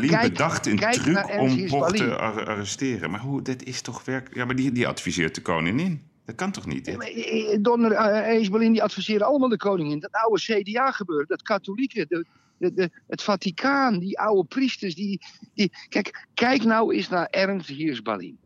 kijk, 0.09 0.23
bedacht 0.23 0.67
een 0.67 0.77
truc 0.77 1.39
om 1.39 1.67
Poch 1.67 1.91
te 1.93 2.17
ar- 2.17 2.47
arresteren. 2.49 3.11
Maar 3.11 3.21
hoe, 3.21 3.43
dat 3.43 3.63
is 3.63 3.81
toch 3.81 4.05
werk... 4.05 4.29
Ja, 4.33 4.45
maar 4.45 4.55
die, 4.57 4.73
die 4.73 4.89
adviseert 4.89 5.35
de 5.35 5.41
koningin. 5.43 6.03
Dat 6.29 6.37
kan 6.37 6.53
toch 6.53 6.67
niet? 6.67 6.87
eh, 6.87 7.53
eh, 7.53 7.59
Donner 7.63 7.93
uh, 7.93 8.31
Hiers-Berlin 8.31 8.73
die 8.73 8.83
adviseren 8.83 9.27
allemaal 9.27 9.49
de 9.49 9.57
koningin. 9.57 10.01
Dat 10.01 10.13
oude 10.13 10.41
CDA 10.41 10.91
gebeuren, 10.91 11.27
dat 11.27 11.43
katholieken, 11.43 12.09
de, 12.09 12.27
de, 12.59 12.73
de, 12.73 12.91
het 13.07 13.23
Vaticaan, 13.23 13.99
die 13.99 14.19
oude 14.19 14.49
priesters. 14.49 14.95
Die, 14.95 15.21
die, 15.55 15.73
kijk, 15.89 16.27
kijk 16.35 16.65
nou 16.65 16.95
eens 16.95 17.09
naar 17.09 17.27
Ernst 17.27 17.69
Hiers-Berlin. 17.69 18.39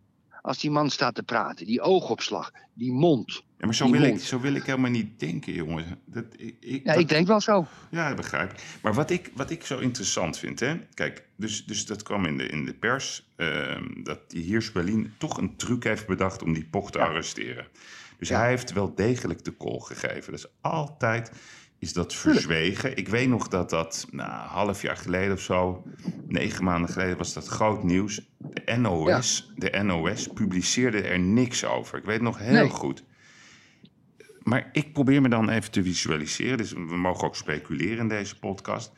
Als 0.43 0.59
die 0.59 0.71
man 0.71 0.91
staat 0.91 1.15
te 1.15 1.23
praten, 1.23 1.67
die 1.67 1.81
oogopslag, 1.81 2.53
die 2.75 2.93
mond. 2.93 3.43
Ja, 3.59 3.67
maar 3.67 3.75
zo 3.75 3.91
wil, 3.91 4.03
ik, 4.03 4.21
zo 4.21 4.41
wil 4.41 4.55
ik 4.55 4.63
helemaal 4.65 4.91
niet 4.91 5.21
denken, 5.21 5.53
jongens. 5.53 5.87
Dat, 6.05 6.25
ik, 6.37 6.55
ik, 6.61 6.85
Ja, 6.85 6.93
dat- 6.93 7.03
ik 7.03 7.09
denk 7.09 7.27
wel 7.27 7.41
zo. 7.41 7.67
Ja, 7.91 8.07
dat 8.09 8.17
begrijp 8.17 8.53
ik. 8.53 8.63
Maar 8.83 8.95
wat 8.95 9.11
ik, 9.11 9.31
wat 9.35 9.51
ik 9.51 9.65
zo 9.65 9.79
interessant 9.79 10.39
vind, 10.39 10.61
hè? 10.61 10.79
Kijk, 10.95 11.25
dus, 11.37 11.67
dus 11.67 11.87
dat 11.87 12.03
kwam 12.03 12.27
in 12.27 12.37
de, 12.37 12.47
in 12.47 12.65
de 12.65 12.75
pers, 12.75 13.27
ehm, 13.37 14.03
dat 14.03 14.31
die 14.31 14.43
Hiers 14.43 14.73
Berlin 14.73 15.15
toch 15.19 15.37
een 15.39 15.57
truc 15.57 15.85
heeft 15.85 16.07
bedacht 16.07 16.43
om 16.43 16.53
die 16.53 16.65
Poch 16.71 16.91
te 16.91 16.99
arresteren. 16.99 17.67
Dus 18.19 18.29
Ja. 18.29 18.39
hij 18.39 18.49
heeft 18.49 18.73
wel 18.73 18.95
degelijk 18.95 19.45
de 19.45 19.57
call 19.57 19.79
gegeven. 19.81 20.33
Dus 20.33 20.47
altijd 20.61 21.33
is 21.83 21.93
dat 21.93 22.15
verzwegen. 22.15 22.97
Ik 22.97 23.09
weet 23.09 23.29
nog 23.29 23.49
dat 23.49 23.71
dat, 23.71 24.07
nou, 24.11 24.31
een 24.31 24.49
half 24.49 24.83
jaar 24.83 24.97
geleden 24.97 25.33
of 25.35 25.41
zo, 25.41 25.83
negen 26.27 26.65
maanden 26.65 26.91
geleden, 26.91 27.17
was 27.17 27.33
dat 27.33 27.47
groot 27.47 27.83
nieuws. 27.83 28.21
De 28.39 28.77
NOS, 28.77 29.53
de 29.57 29.83
NOS 29.83 30.27
publiceerde 30.27 31.01
er 31.03 31.19
niks 31.19 31.65
over. 31.65 31.99
Ik 31.99 32.05
weet 32.05 32.21
nog 32.21 32.39
heel 32.39 32.53
Nee. 32.53 32.69
goed. 32.71 33.05
Maar 34.43 34.69
ik 34.73 34.93
probeer 34.93 35.21
me 35.23 35.29
dan 35.29 35.49
even 35.49 35.71
te 35.71 35.83
visualiseren. 35.83 36.57
Dus 36.57 36.73
we 36.73 36.97
mogen 36.97 37.27
ook 37.27 37.37
speculeren 37.37 37.99
in 37.99 38.09
deze 38.09 38.39
podcast. 38.39 38.93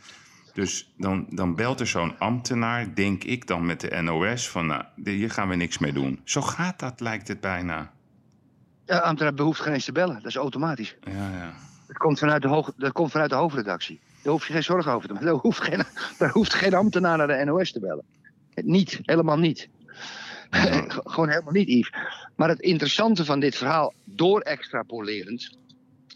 Dus 0.52 0.94
dan, 0.96 1.26
dan 1.30 1.54
belt 1.54 1.80
er 1.80 1.86
zo'n 1.86 2.18
ambtenaar, 2.18 2.94
denk 2.94 3.24
ik 3.24 3.46
dan 3.46 3.66
met 3.66 3.80
de 3.80 4.02
NOS, 4.02 4.48
van 4.48 4.66
nou, 4.66 4.84
hier 5.04 5.30
gaan 5.30 5.48
we 5.48 5.54
niks 5.54 5.78
mee 5.78 5.92
doen. 5.92 6.20
Zo 6.24 6.40
gaat 6.40 6.78
dat, 6.78 7.00
lijkt 7.00 7.28
het 7.28 7.40
bijna. 7.40 7.92
Ja, 8.86 8.98
ambtenaar 8.98 9.34
behoeft 9.34 9.60
geen 9.60 9.72
eens 9.72 9.84
te 9.84 9.92
bellen. 9.92 10.14
Dat 10.14 10.26
is 10.26 10.36
automatisch. 10.36 10.96
Ja, 11.00 11.30
ja. 11.36 11.54
Dat 11.94 12.02
komt 12.02 12.18
vanuit 12.18 12.42
de, 12.42 12.48
hoog, 12.48 12.72
dat 12.76 12.92
komt 12.92 13.10
vanuit 13.10 13.30
de 13.30 13.36
hoofdredactie. 13.36 14.00
Daar 14.22 14.32
hoef 14.32 14.46
je 14.46 14.52
geen 14.52 14.62
zorgen 14.62 14.92
over 14.92 15.06
te 15.08 15.12
maken. 15.12 15.28
Daar 15.28 15.38
hoeft 15.40 15.60
geen, 15.62 15.82
daar 16.18 16.30
hoeft 16.30 16.54
geen 16.54 16.74
ambtenaar 16.74 17.16
naar 17.16 17.26
de 17.26 17.44
NOS 17.44 17.72
te 17.72 17.80
bellen. 17.80 18.04
Niet, 18.54 18.98
helemaal 19.02 19.38
niet. 19.38 19.68
Gewoon 21.04 21.28
helemaal 21.28 21.52
niet, 21.52 21.68
Yves. 21.68 21.92
Maar 22.36 22.48
het 22.48 22.60
interessante 22.60 23.24
van 23.24 23.40
dit 23.40 23.56
verhaal, 23.56 23.92
door 24.04 24.40
extrapolerend 24.40 25.56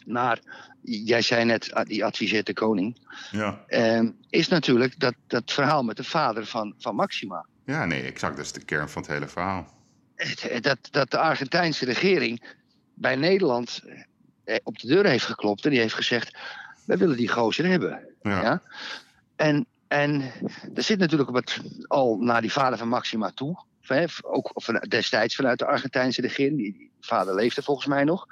naar, 0.07 0.41
jij 0.83 1.23
zei 1.23 1.45
net, 1.45 1.73
die 1.87 2.05
adviseert 2.05 2.47
de 2.47 2.53
koning, 2.55 2.97
Ja. 3.31 3.65
eh, 3.67 4.03
is 4.29 4.49
natuurlijk 4.49 4.99
dat, 5.01 5.15
dat 5.27 5.53
verhaal 5.53 5.83
met 5.83 5.97
de 5.97 6.05
vader 6.05 6.47
van, 6.47 6.75
van 6.79 6.95
Maxima. 6.95 7.47
ja, 7.65 7.85
nee, 7.85 8.03
exact. 8.03 8.37
Dat 8.37 8.45
is 8.45 8.53
de 8.53 8.65
kern 8.65 8.89
van 8.89 9.03
het 9.03 9.11
hele 9.11 9.29
verhaal. 9.29 9.67
Dat, 10.61 10.79
dat 10.91 11.11
de 11.11 11.19
Argentijnse 11.19 11.85
regering 11.85 12.43
bij 12.95 13.17
Nederland 13.17 13.83
op 14.63 14.79
de 14.79 14.87
deur 14.87 15.07
heeft 15.07 15.25
geklopt 15.25 15.65
en 15.65 15.71
die 15.71 15.81
heeft 15.81 15.95
gezegd: 15.95 16.37
wij 16.85 16.99
willen 16.99 17.17
die 17.17 17.29
gozer 17.29 17.67
hebben. 17.67 18.07
Ja. 18.23 18.43
Ja? 18.43 18.63
En, 19.37 19.67
en 19.89 20.33
er 20.75 20.83
zit 20.83 20.99
natuurlijk 20.99 21.31
wat 21.31 21.59
al 21.87 22.17
naar 22.17 22.41
die 22.41 22.53
vader 22.53 22.79
van 22.79 22.89
Maxima 22.89 23.31
toe. 23.31 23.67
Hè, 23.81 24.05
ook 24.23 24.51
van, 24.55 24.85
destijds 24.89 25.35
vanuit 25.35 25.59
de 25.59 25.67
Argentijnse 25.67 26.21
regering. 26.21 26.57
Die, 26.57 26.73
die 26.73 26.91
vader 27.01 27.35
leefde 27.35 27.63
volgens 27.63 27.87
mij 27.87 28.05
nog. 28.05 28.27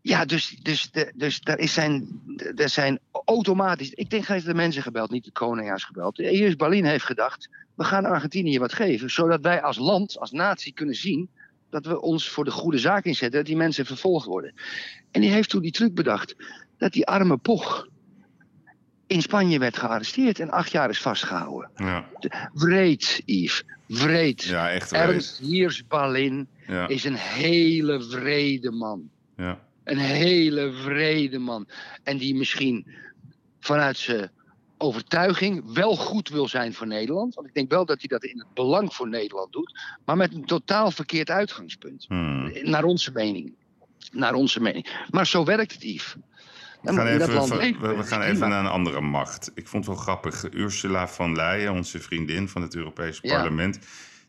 Ja, 0.00 0.24
dus, 0.24 0.56
dus, 0.62 0.90
de, 0.90 1.12
dus 1.14 1.40
daar 1.40 1.58
is 1.58 1.72
zijn, 1.72 2.22
er 2.56 2.68
zijn 2.68 2.98
automatisch. 3.24 3.90
Ik 3.90 4.10
denk, 4.10 4.26
hij 4.26 4.34
heeft 4.34 4.46
de 4.46 4.54
mensen 4.54 4.82
gebeld, 4.82 5.10
niet 5.10 5.24
de 5.24 5.30
koning 5.30 5.84
gebeld. 5.84 6.16
Hier 6.16 6.46
is 6.46 6.56
Berlin 6.56 6.84
heeft 6.84 7.04
gedacht: 7.04 7.48
we 7.74 7.84
gaan 7.84 8.04
Argentinië 8.04 8.58
wat 8.58 8.72
geven. 8.72 9.10
Zodat 9.10 9.40
wij 9.40 9.62
als 9.62 9.76
land, 9.76 10.18
als 10.18 10.30
natie 10.30 10.72
kunnen 10.72 10.94
zien. 10.94 11.30
Dat 11.82 11.92
we 11.92 12.00
ons 12.00 12.28
voor 12.28 12.44
de 12.44 12.50
goede 12.50 12.78
zaak 12.78 13.04
inzetten. 13.04 13.38
dat 13.38 13.46
die 13.46 13.56
mensen 13.56 13.86
vervolgd 13.86 14.26
worden. 14.26 14.54
En 15.10 15.20
die 15.20 15.30
heeft 15.30 15.48
toen 15.50 15.62
die 15.62 15.70
truc 15.72 15.94
bedacht. 15.94 16.36
dat 16.78 16.92
die 16.92 17.06
arme 17.06 17.36
Poch 17.36 17.86
in 19.06 19.22
Spanje 19.22 19.58
werd 19.58 19.76
gearresteerd 19.78 20.40
en 20.40 20.50
acht 20.50 20.70
jaar 20.70 20.90
is 20.90 21.00
vastgehouden. 21.00 21.70
Ja, 21.76 22.08
Wreed, 22.52 23.22
Yves. 23.24 23.62
Wreed. 23.86 24.42
ja 24.42 24.70
echt. 24.70 24.92
Ernst 24.92 25.38
Hiers-Berlin 25.38 26.48
Ja, 26.66 26.88
is 26.88 27.04
een 27.04 27.14
hele 27.14 28.06
wrede 28.08 28.70
man. 28.70 29.08
ja. 29.36 29.64
Een 29.84 29.98
hele 29.98 30.70
wrede 30.84 31.38
man. 31.38 31.66
En 32.02 32.18
die 32.18 32.34
misschien 32.34 32.86
vanuit 33.60 33.96
zijn 33.96 34.30
overtuiging 34.78 35.72
wel 35.74 35.96
goed 35.96 36.28
wil 36.28 36.48
zijn 36.48 36.74
voor 36.74 36.86
Nederland. 36.86 37.34
Want 37.34 37.46
ik 37.46 37.54
denk 37.54 37.70
wel 37.70 37.84
dat 37.84 37.98
hij 37.98 38.08
dat 38.08 38.24
in 38.24 38.38
het 38.38 38.54
belang 38.54 38.94
voor 38.94 39.08
Nederland 39.08 39.52
doet. 39.52 39.80
Maar 40.04 40.16
met 40.16 40.34
een 40.34 40.44
totaal 40.44 40.90
verkeerd 40.90 41.30
uitgangspunt. 41.30 42.04
Hmm. 42.08 42.52
Naar 42.62 42.84
onze 42.84 43.12
mening. 43.12 43.54
Naar 44.12 44.34
onze 44.34 44.60
mening. 44.60 45.06
Maar 45.10 45.26
zo 45.26 45.44
werkt 45.44 45.72
het, 45.72 45.82
Yves. 45.82 46.16
We 46.82 46.92
gaan, 46.92 47.06
even, 47.06 47.80
we, 47.80 47.96
we 47.96 48.02
gaan 48.02 48.22
even 48.22 48.48
naar 48.48 48.64
een 48.64 48.70
andere 48.70 49.00
macht. 49.00 49.50
Ik 49.54 49.68
vond 49.68 49.86
het 49.86 49.94
wel 49.94 50.04
grappig. 50.04 50.52
Ursula 50.52 51.08
von 51.08 51.34
Leyen, 51.34 51.72
onze 51.72 51.98
vriendin 51.98 52.48
van 52.48 52.62
het 52.62 52.74
Europese 52.74 53.20
Ja. 53.22 53.36
parlement... 53.36 53.78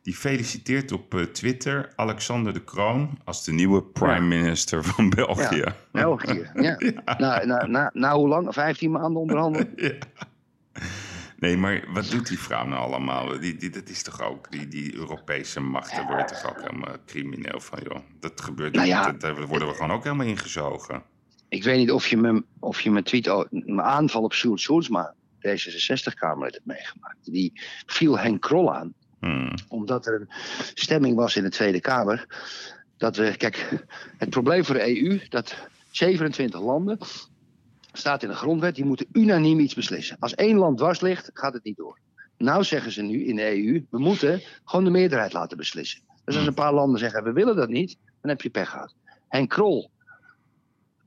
die 0.02 0.16
feliciteert 0.16 0.92
op 0.92 1.14
eh, 1.14 1.22
Twitter 1.22 1.94
Alexander 1.96 2.54
de 2.54 2.64
Kroon... 2.64 3.20
als 3.24 3.44
de 3.46 3.52
nieuwe 3.52 3.84
prime 3.84 4.28
minister 4.28 4.84
van 4.84 5.10
België. 5.10 5.56
Ja. 5.56 5.76
België, 5.92 6.50
ja. 6.62 6.78
Na, 7.18 7.46
na, 7.46 7.66
na, 7.66 7.90
na 7.94 8.16
hoe 8.16 8.28
lang? 8.28 8.54
15 8.54 8.92
maanden 8.92 9.22
onderhandelen? 9.22 9.74
Nee, 11.40 11.58
maar 11.58 11.84
wat 11.94 12.10
doet 12.10 12.28
die 12.28 12.40
vrouw 12.40 12.66
nou 12.66 12.82
allemaal? 12.82 13.40
Die, 13.40 13.56
die, 13.56 13.70
dat 13.70 13.90
is 13.90 14.04
toch 14.04 14.22
ook, 14.22 14.52
die, 14.52 14.68
die 14.68 14.96
Europese 14.96 15.60
macht, 15.60 15.92
daar 15.96 16.06
word 16.08 16.30
je 16.30 16.36
toch 16.36 16.50
ook 16.50 16.62
helemaal 16.62 16.96
crimineel 17.06 17.60
van, 17.60 17.80
joh. 17.84 18.00
Dat 18.20 18.42
gebeurt 18.42 18.74
Nou 18.74 18.86
niet, 18.86 18.96
ja. 18.96 19.12
dat- 19.12 19.22
daar 19.22 19.46
worden 19.48 19.68
we 19.68 19.74
gewoon 19.74 19.92
ook 19.92 20.04
helemaal 20.04 20.26
ingezogen. 20.28 21.04
Ik 21.50 21.64
weet 21.64 21.78
niet 21.78 21.92
of 21.92 22.08
je 22.08 22.18
me, 22.18 22.44
of 22.60 22.82
je 22.82 22.92
me 22.92 23.04
tweet, 23.04 23.48
mijn 23.50 23.82
aanval 23.82 24.24
op 24.24 24.34
Sjoerd 24.34 24.60
Sjoerdsma, 24.60 25.14
D66-Kamerlid, 25.48 26.54
hebt 26.54 26.66
meegemaakt. 26.66 27.18
Die 27.32 27.52
viel 27.86 28.18
Henk 28.20 28.42
Krol 28.42 28.74
aan, 28.76 28.94
Hmm. 29.20 29.54
omdat 29.68 30.06
er 30.08 30.22
een 30.22 30.30
stemming 30.74 31.16
was 31.16 31.36
in 31.36 31.44
de 31.44 31.50
Tweede 31.50 31.80
Kamer. 31.82 32.26
Dat 32.98 33.16
we, 33.16 33.38
kijk, 33.38 33.86
het 34.18 34.30
probleem 34.30 34.66
voor 34.66 34.76
de 34.76 35.02
EU, 35.02 35.20
dat 35.30 35.56
27 35.92 36.60
landen, 36.62 36.98
staat 37.98 38.24
in 38.24 38.30
de 38.30 38.36
grondwet, 38.36 38.76
die 38.76 38.86
moeten 38.86 39.08
unaniem 39.12 39.60
iets 39.60 39.74
beslissen. 39.74 40.18
Als 40.20 40.36
één 40.36 40.58
land 40.58 40.78
dwars 40.78 41.02
ligt, 41.02 41.30
gaat 41.34 41.54
het 41.54 41.64
niet 41.64 41.78
door. 41.78 42.00
Nou 42.38 42.64
zeggen 42.64 42.92
ze 42.92 43.02
nu 43.02 43.26
in 43.26 43.36
de 43.36 43.66
EU, 43.66 43.86
we 43.90 44.00
moeten 44.00 44.42
gewoon 44.64 44.86
de 44.86 44.92
meerderheid 44.92 45.34
laten 45.34 45.58
beslissen. 45.58 46.02
Dus 46.26 46.36
als 46.36 46.48
een 46.48 46.54
paar 46.54 46.74
landen 46.74 47.00
zeggen, 47.00 47.24
we 47.24 47.32
willen 47.32 47.56
dat 47.56 47.70
niet, 47.70 47.98
dan 48.22 48.30
heb 48.30 48.42
je 48.42 48.50
pech 48.50 48.70
gehad. 48.70 48.96
Henk 49.28 49.50
Krol 49.50 49.90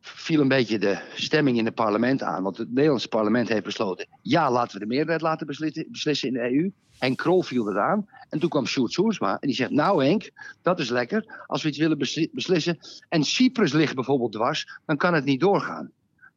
viel 0.01 0.41
een 0.41 0.49
beetje 0.49 0.79
de 0.79 0.99
stemming 1.15 1.59
in 1.59 1.65
het 1.65 1.75
parlement 1.75 2.23
aan. 2.23 2.43
Want 2.43 2.57
het 2.57 2.69
Nederlandse 2.69 3.09
parlement 3.09 3.49
heeft 3.49 3.65
besloten... 3.65 4.09
ja, 4.23 4.51
laten 4.51 4.73
we 4.73 4.79
de 4.79 4.95
meerderheid 4.95 5.21
laten 5.21 5.47
beslissen, 5.47 6.29
in 6.29 6.35
de 6.35 6.53
EU. 6.53 6.71
Henk 6.99 7.19
Krol 7.19 7.43
viel 7.43 7.67
het 7.67 7.77
aan. 7.77 8.09
En 8.29 8.39
toen 8.39 8.49
kwam 8.49 8.67
Sjoerd 8.67 8.93
Soersma 8.93 9.33
en 9.33 9.47
die 9.47 9.57
zegt... 9.57 9.71
nou 9.71 10.05
Henk, 10.05 10.31
dat 10.63 10.79
is 10.79 10.89
lekker. 10.91 11.45
Als 11.47 11.63
we 11.63 11.69
iets 11.69 11.79
willen 11.79 11.99
besli- 11.99 12.31
beslissen... 12.33 12.79
en 13.09 13.25
Cyprus 13.25 13.73
ligt 13.73 13.95
bijvoorbeeld 13.95 14.33
dwars... 14.33 14.81
dan 14.87 14.97
kan 14.97 15.15
het 15.15 15.25
niet 15.25 15.41
doorgaan. 15.41 15.91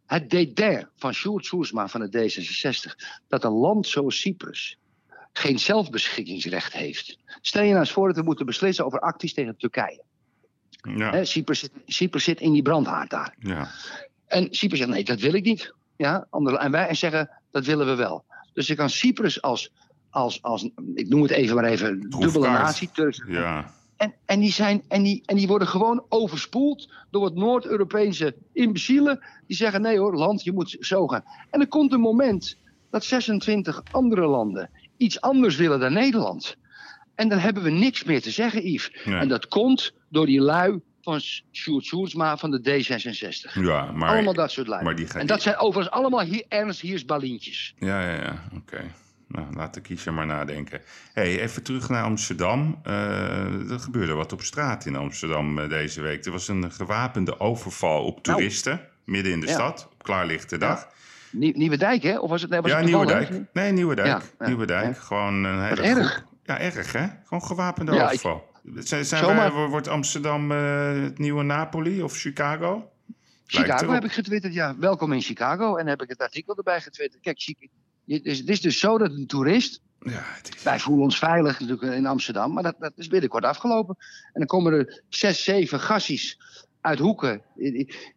Het 0.06 0.30
dédain 0.30 0.88
van 0.96 1.14
Sjoerd 1.14 1.46
Soersma 1.46 1.88
van 1.88 2.02
het 2.02 2.18
D66... 2.18 2.92
dat 3.28 3.44
een 3.44 3.52
land 3.52 3.88
zoals 3.88 4.20
Cyprus 4.20 4.78
geen 5.34 5.60
zelfbeschikkingsrecht 5.60 6.74
heeft. 6.74 7.18
Stel 7.42 7.62
je 7.64 7.68
nou 7.70 7.80
eens 7.80 7.92
voor 7.92 8.08
dat 8.08 8.16
we 8.16 8.24
moeten 8.24 8.46
beslissen 8.46 8.86
over 8.86 9.00
acties 9.00 9.34
tegen 9.34 9.58
Turkije. 9.58 10.04
Ja, 10.96 11.24
Cyprus, 11.24 11.60
zit, 11.60 11.72
Cyprus 11.86 12.24
zit 12.24 12.40
in 12.40 12.52
die 12.52 12.62
brandhaard 12.62 13.10
daar. 13.10 13.36
ja. 13.40 13.72
En 14.28 14.48
Cyprus 14.52 14.80
zegt, 14.80 14.92
nee, 14.92 15.04
dat 15.04 15.20
wil 15.20 15.34
ik 15.34 15.44
niet. 15.44 15.74
Ja, 15.98 16.28
andere, 16.30 16.58
en 16.58 16.72
wij 16.72 16.94
zeggen, 16.94 17.30
dat 17.52 17.66
willen 17.66 17.86
we 17.86 17.96
wel. 17.96 18.26
Dus 18.54 18.68
je 18.68 18.76
kan 18.76 18.90
Cyprus 18.90 19.42
als, 19.42 19.72
als, 20.10 20.42
als 20.42 20.70
ik 20.96 21.10
noem 21.10 21.22
het 21.22 21.32
even 21.32 21.56
maar 21.56 21.64
even, 21.64 22.00
dubbele 22.10 22.48
natie. 22.48 22.90
Turks- 22.94 23.24
ja. 23.28 23.74
En, 24.04 24.14
en, 24.26 24.40
die 24.40 24.52
zijn, 24.52 24.84
en, 24.88 25.04
die, 25.04 25.24
en 25.26 25.36
die 25.36 25.48
worden 25.48 25.68
gewoon 25.68 26.06
overspoeld 26.10 26.94
door 27.12 27.22
wat 27.22 27.36
Noord-Europese 27.36 28.36
imbecielen. 28.54 29.20
Die 29.48 29.58
zeggen, 29.58 29.82
nee 29.82 30.00
hoor, 30.00 30.16
land, 30.16 30.44
je 30.44 30.52
moet 30.52 30.78
zo 30.80 31.08
gaan. 31.08 31.24
En 31.50 31.60
er 31.60 31.68
komt 31.68 31.94
een 31.94 32.00
moment 32.00 32.58
dat 32.90 33.04
26 33.04 33.84
andere 33.92 34.28
landen 34.28 34.70
iets 34.98 35.22
anders 35.22 35.56
willen 35.56 35.80
dan 35.80 35.94
Nederland. 35.94 36.58
En 37.16 37.30
dan 37.30 37.40
hebben 37.40 37.64
we 37.64 37.70
niks 37.70 38.04
meer 38.04 38.22
te 38.22 38.32
zeggen, 38.32 38.72
Yves. 38.72 38.92
Nee. 39.06 39.20
En 39.20 39.28
dat 39.28 39.48
komt 39.48 39.94
door 40.10 40.26
die 40.26 40.42
lui 40.42 40.82
van 41.02 41.20
Sjoerd 41.52 41.86
Sjoerdsma 41.86 42.38
van 42.38 42.52
de 42.52 42.60
D66. 42.60 43.54
Ja, 43.54 43.92
maar... 43.92 44.10
allemaal 44.10 44.34
dat 44.34 44.52
soort 44.52 44.68
lijnen. 44.68 44.86
maar 44.86 44.96
die 44.96 45.14
En 45.14 45.28
dat 45.28 45.42
zijn 45.42 45.58
overigens 45.58 45.96
allemaal 45.96 46.22
hier, 46.22 46.46
Ernst 46.48 46.82
Hiersbalientjes. 46.82 47.74
Ja, 47.78 48.02
ja, 48.02 48.22
ja. 48.22 48.44
Oké. 48.56 48.92
Nou, 49.34 49.48
laat 49.56 49.74
de 49.74 49.82
kiezer 49.82 50.14
maar 50.14 50.26
nadenken. 50.26 50.82
hey, 51.14 51.40
even 51.40 51.64
terug 51.64 51.90
naar 51.90 52.04
Amsterdam. 52.04 52.80
Eh, 52.84 53.72
er 53.72 53.80
gebeurde 53.80 54.14
wat 54.14 54.32
op 54.34 54.42
straat 54.42 54.86
in 54.86 54.96
Amsterdam 54.96 55.60
eh, 55.60 55.70
deze 55.70 56.02
week. 56.02 56.26
Er 56.26 56.32
was 56.32 56.48
een 56.48 56.72
gewapende 56.72 57.40
overval 57.40 58.06
op 58.06 58.26
Nou. 58.26 58.38
toeristen. 58.38 58.88
midden 59.06 59.32
in 59.32 59.40
de 59.40 59.48
Ja. 59.48 59.54
stad, 59.54 59.90
op 59.94 60.04
klaarlichte 60.04 60.58
dag. 60.58 60.88
Nie- 61.32 61.58
Nieuwe 61.58 61.78
Dijk, 61.78 62.04
hè? 62.04 62.20
Of 62.20 62.30
was 62.30 62.42
het, 62.42 62.50
nee, 62.50 62.62
was 62.62 62.72
Ja, 62.72 62.78
het 62.78 62.86
Nieuwe? 62.86 63.06
Dijk. 63.06 63.30
Nee, 63.54 63.72
Nieuwe 63.72 63.96
Dijk. 63.96 64.08
Ja, 64.40 64.46
Nieuwe 64.48 64.66
Dijk. 64.66 64.86
ja. 64.96 65.02
Gewoon 65.02 65.44
een 65.44 65.62
hele 65.64 65.82
erg. 65.82 66.26
Ja, 66.44 66.60
erg 66.60 66.92
hè? 66.92 67.06
Gewoon 67.24 67.44
gewapende 67.44 67.96
ik- 67.96 68.02
overval. 68.02 68.52
Zijn, 68.78 69.06
zijn 69.06 69.26
wij- 69.26 69.52
wordt 69.52 69.88
Amsterdam 69.88 70.52
eh, 70.52 70.92
het 71.02 71.18
nieuwe 71.18 71.44
Napoli 71.44 72.02
of 72.04 72.14
Chicago? 72.18 72.92
Chicago 73.46 73.92
heb 73.92 74.04
ik 74.04 74.12
getwitterd, 74.12 74.54
ja. 74.54 74.76
Welkom 74.78 75.12
in 75.14 75.22
Chicago. 75.22 75.76
En 75.76 75.88
heb 75.88 76.02
ik 76.02 76.10
het 76.10 76.22
artikel 76.22 76.56
erbij 76.58 76.82
getwitterd. 76.82 77.22
Kijk, 77.22 77.40
het 78.06 78.26
is, 78.26 78.40
het 78.40 78.50
is 78.50 78.62
dus 78.62 78.80
zo 78.80 78.98
dat 78.98 79.12
een 79.12 79.28
toerist... 79.28 79.82
Ja, 80.00 80.12
het 80.24 80.56
is... 80.56 80.64
Wij 80.64 80.80
voelen 80.80 81.04
ons 81.04 81.18
veilig 81.18 81.60
natuurlijk 81.60 81.94
in 81.94 82.06
Amsterdam. 82.06 82.54
Maar 82.54 82.64
dat, 82.64 82.76
dat 82.80 82.94
is 82.96 83.08
binnenkort 83.08 83.46
afgelopen. 83.46 83.96
En 84.26 84.32
dan 84.34 84.46
komen 84.46 84.74
er 84.74 85.04
zes, 85.10 85.44
zeven 85.44 85.80
gassies 85.80 86.40
uit 86.82 87.00
hoeken. 87.00 87.42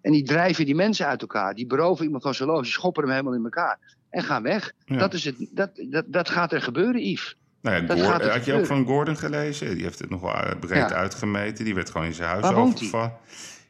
En 0.01 0.13
die 0.13 0.23
drijven 0.23 0.65
die 0.65 0.75
mensen 0.75 1.07
uit 1.07 1.21
elkaar. 1.21 1.55
Die 1.55 1.67
beroven 1.67 2.05
iemand 2.05 2.23
van 2.23 2.35
zijn 2.35 2.49
loge. 2.49 2.65
Schoppen 2.65 3.03
hem 3.03 3.13
helemaal 3.13 3.35
in 3.35 3.45
elkaar. 3.45 3.79
En 4.11 4.23
gaan 4.23 4.43
weg. 4.43 4.73
Ja. 4.85 4.97
Dat, 4.97 5.15
is 5.15 5.25
het, 5.25 5.49
dat, 5.51 5.71
dat, 5.91 6.05
dat 6.09 6.29
gaat 6.29 6.53
er 6.53 6.63
gebeuren, 6.63 7.11
Yves. 7.11 7.37
Nou 7.61 7.97
ja, 7.97 8.29
had 8.31 8.45
je 8.45 8.53
ook 8.53 8.67
van 8.67 8.85
Gordon 8.85 9.17
gelezen? 9.17 9.75
Die 9.75 9.83
heeft 9.83 9.99
het 9.99 10.11
nog 10.11 10.21
wel 10.21 10.35
eh, 10.35 10.59
breed 10.59 10.93
uitgemeten. 10.93 11.65
Die 11.65 11.75
werd 11.75 11.91
gewoon 11.91 12.07
in 12.07 12.15
zijn 12.15 12.29
huis 12.29 12.45
overvallen. 12.45 13.13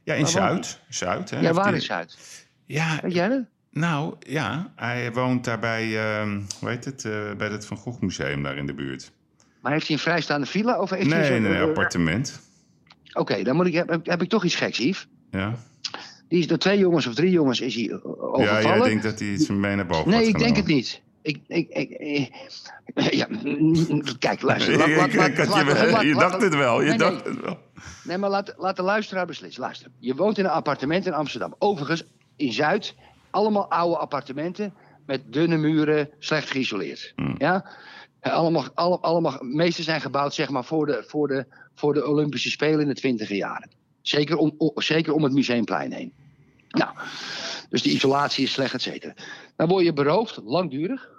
Ja, 0.03 0.15
in 0.15 0.27
Zuid. 0.27 0.81
Zuid, 0.89 1.31
hè? 1.31 1.41
Ja, 1.41 1.53
waar 1.53 1.75
is 1.75 1.85
Zuid? 1.85 2.17
Ja, 2.65 2.99
Weet 3.03 3.15
jij 3.15 3.29
dat? 3.29 3.45
Nou 3.77 4.15
ja. 4.19 4.73
Hij 4.77 5.13
woont 5.13 5.45
daar 5.45 5.59
bij, 5.59 5.99
ehm, 5.99 6.41
hoe 6.61 6.69
heet 6.69 6.85
het, 6.85 7.05
eh, 7.05 7.13
bij 7.37 7.49
het 7.49 7.67
Van 7.67 7.77
Gogh 7.77 8.01
Museum 8.03 8.43
daar 8.43 8.57
in 8.57 8.67
de 8.67 8.75
buurt. 8.75 9.13
Maar 9.61 9.73
heeft 9.73 9.87
hij 9.87 9.97
een 9.97 10.03
vrijstaande 10.03 10.47
villa? 10.47 10.81
Of 10.81 10.91
heeft 10.91 11.11
hij 11.11 11.19
Nee, 11.21 11.27
zo'n- 11.33 11.43
nee, 11.43 11.51
nee, 11.53 11.61
eh, 11.61 11.67
appartement. 11.69 12.41
Oké, 13.13 13.43
dan 13.43 13.57
moet 13.57 13.67
ik, 13.67 13.75
heb, 13.75 13.99
heb 14.07 14.23
ik 14.23 14.29
toch 14.29 14.45
iets 14.45 14.55
geks, 14.55 14.79
Yves. 14.79 15.09
Ja. 15.31 15.55
Die 16.29 16.39
is 16.39 16.47
door 16.47 16.59
twee 16.59 16.79
jongens 16.79 17.07
of 17.07 17.15
drie 17.15 17.31
jongens 17.31 17.61
is 17.61 17.75
hij 17.75 17.85
eh, 17.85 17.91
ja, 17.91 17.99
overvallen. 18.05 18.63
jij 18.63 18.81
denkt 18.89 19.03
dat 19.03 19.19
hij 19.19 19.29
iets 19.29 19.49
mee 19.49 19.77
naar 19.77 19.87
boven 19.87 20.11
nee, 20.11 20.27
ik 20.27 20.39
denk 20.39 20.57
het 20.57 20.67
niet. 20.67 21.03
Ik, 21.23 21.41
ik, 21.49 21.69
ik, 21.69 22.31
ja, 22.95 23.27
kijk, 24.19 24.43
luister. 24.43 24.77
Laat, 24.79 25.15
laat, 25.15 25.49
laat, 25.49 26.03
je 26.03 26.15
dacht 26.15 26.43
het 26.43 26.55
wel, 26.55 26.81
je 26.81 26.89
Nee, 26.89 26.99
nee. 26.99 27.11
dacht 27.11 27.25
het 27.25 27.41
wel. 27.41 27.59
Nee, 28.05 28.19
maar 28.19 28.31
laat, 28.31 28.55
laat 28.57 28.77
de 28.77 28.83
luisteraar 28.83 29.27
beslissen. 29.27 29.63
Luister, 29.63 29.91
je 29.99 30.15
woont 30.15 30.39
in 30.39 30.45
een 30.45 30.51
appartement 30.51 31.07
in 31.07 31.13
Amsterdam. 31.13 31.55
Overigens, 31.59 32.05
in 32.37 32.53
Zuid, 32.53 32.95
allemaal 33.37 33.71
oude 33.71 33.97
appartementen 33.97 34.75
met 35.07 35.33
dunne 35.33 35.57
muren, 35.57 36.11
slecht 36.19 36.51
geïsoleerd. 36.51 37.13
Hmm. 37.17 37.35
Ja? 37.39 37.71
Allemaal, 38.21 38.65
alle, 38.75 38.99
allemaal, 38.99 39.39
meeste 39.41 39.83
zijn 39.83 40.01
gebouwd 40.01 40.35
zeg 40.35 40.49
maar, 40.49 40.65
voor, 40.65 40.87
de, 40.87 41.05
voor, 41.07 41.29
de, 41.29 41.47
voor 41.75 41.95
de 41.95 42.07
Olympische 42.07 42.51
Spelen 42.51 42.81
in 42.81 42.89
de 42.89 42.95
twintiger 42.95 43.37
jaren. 43.37 43.71
Zeker 44.03 44.37
om, 44.37 44.55
o- 44.59 44.81
zeker 44.81 45.13
om 45.13 45.23
het 45.23 45.33
Museumplein 45.33 45.93
heen. 45.93 46.13
Nou, 46.69 46.91
dus 47.69 47.83
de 47.83 47.91
isolatie 47.91 48.45
is 48.45 48.53
slecht, 48.53 48.75
et 48.75 48.83
cetera. 48.83 49.15
Dan 49.57 49.69
word 49.69 49.85
je 49.85 49.93
beroofd, 49.93 50.41
langdurig. 50.45 51.15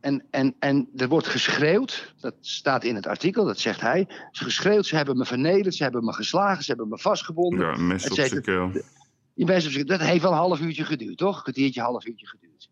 En, 0.00 0.24
en, 0.30 0.54
en 0.58 0.88
er 0.96 1.08
wordt 1.08 1.26
geschreeuwd, 1.26 2.14
dat 2.20 2.34
staat 2.40 2.84
in 2.84 2.94
het 2.94 3.06
artikel, 3.06 3.44
dat 3.44 3.58
zegt 3.58 3.80
hij. 3.80 4.06
Ze 4.30 4.44
geschreeuwd, 4.44 4.86
ze 4.86 4.96
hebben 4.96 5.16
me 5.16 5.24
vernederd, 5.24 5.74
ze 5.74 5.82
hebben 5.82 6.04
me 6.04 6.12
geslagen, 6.12 6.62
ze 6.64 6.68
hebben 6.68 6.88
me 6.88 6.98
vastgebonden. 6.98 7.66
Ja, 7.66 7.76
mes 7.76 8.04
op 8.04 8.16
cetera. 8.16 8.28
zijn 8.28 8.42
keel. 8.42 8.82
Dat 9.36 10.00
heeft 10.00 10.22
wel 10.22 10.30
een 10.30 10.36
half 10.36 10.60
uurtje 10.60 10.84
geduurd, 10.84 11.18
toch? 11.18 11.36
Een 11.36 11.42
kwartiertje, 11.42 11.80
half 11.80 12.06
uurtje 12.06 12.26
geduurd. 12.26 12.68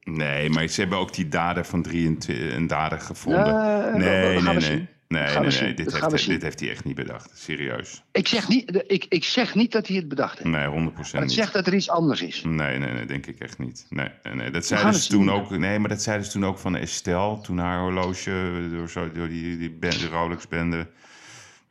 Nee, 0.00 0.50
maar 0.50 0.68
ze 0.68 0.80
hebben 0.80 0.98
ook 0.98 1.14
die 1.14 1.28
dader 1.28 1.64
van 1.64 1.82
23 1.82 2.54
een 2.54 2.66
dader 2.66 3.00
gevonden. 3.00 3.46
Eh, 3.46 3.94
nee, 3.94 4.40
nee, 4.40 4.54
nee. 4.54 4.88
Nee, 5.12 5.38
nee, 5.38 5.60
nee. 5.60 5.74
Dit, 5.74 6.10
heeft, 6.10 6.26
dit 6.26 6.42
heeft 6.42 6.60
hij 6.60 6.70
echt 6.70 6.84
niet 6.84 6.94
bedacht. 6.94 7.30
Serieus. 7.34 8.02
Ik 8.12 8.28
zeg 8.28 8.48
niet, 8.48 8.84
ik, 8.86 9.06
ik 9.08 9.24
zeg 9.24 9.54
niet 9.54 9.72
dat 9.72 9.86
hij 9.86 9.96
het 9.96 10.08
bedacht 10.08 10.38
heeft. 10.38 10.50
Nee, 10.50 10.66
100% 10.66 10.70
maar 10.72 11.04
het 11.10 11.20
niet. 11.20 11.32
zegt 11.32 11.52
dat 11.52 11.66
er 11.66 11.74
iets 11.74 11.90
anders 11.90 12.22
is. 12.22 12.42
Nee, 12.44 12.78
nee, 12.78 12.92
nee, 12.92 13.06
denk 13.06 13.26
ik 13.26 13.40
echt 13.40 13.58
niet. 13.58 13.86
Nee, 13.88 14.08
nee. 14.34 14.50
Dat 14.50 14.66
zeiden 14.66 14.94
ze 14.94 15.08
toen 15.08 15.30
ook. 15.30 15.50
Nee, 15.50 15.78
maar 15.78 15.88
dat 15.88 16.02
zeiden 16.02 16.26
ze 16.26 16.32
toen 16.32 16.44
ook 16.44 16.58
van 16.58 16.76
Estelle. 16.76 17.40
Toen 17.40 17.58
haar 17.58 17.80
horloge 17.80 18.68
door, 18.70 18.88
zo, 18.88 19.12
door 19.12 19.28
die, 19.28 19.58
die, 19.58 19.70
band, 19.70 19.98
die 19.98 20.08
Rolex-bende 20.08 20.86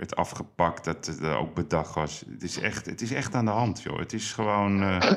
werd 0.02 0.16
afgepakt. 0.16 0.84
Dat 0.84 1.06
het 1.06 1.20
eh, 1.22 1.38
ook 1.38 1.54
bedacht 1.54 1.94
was. 1.96 2.24
Het 2.32 2.44
is, 2.44 2.58
echt, 2.60 2.86
het 2.86 3.02
is 3.02 3.12
echt 3.12 3.36
aan 3.36 3.46
de 3.46 3.52
hand, 3.52 3.82
joh. 3.82 4.00
Het 4.00 4.14
is 4.14 4.32
gewoon. 4.34 4.82
eh, 4.84 5.12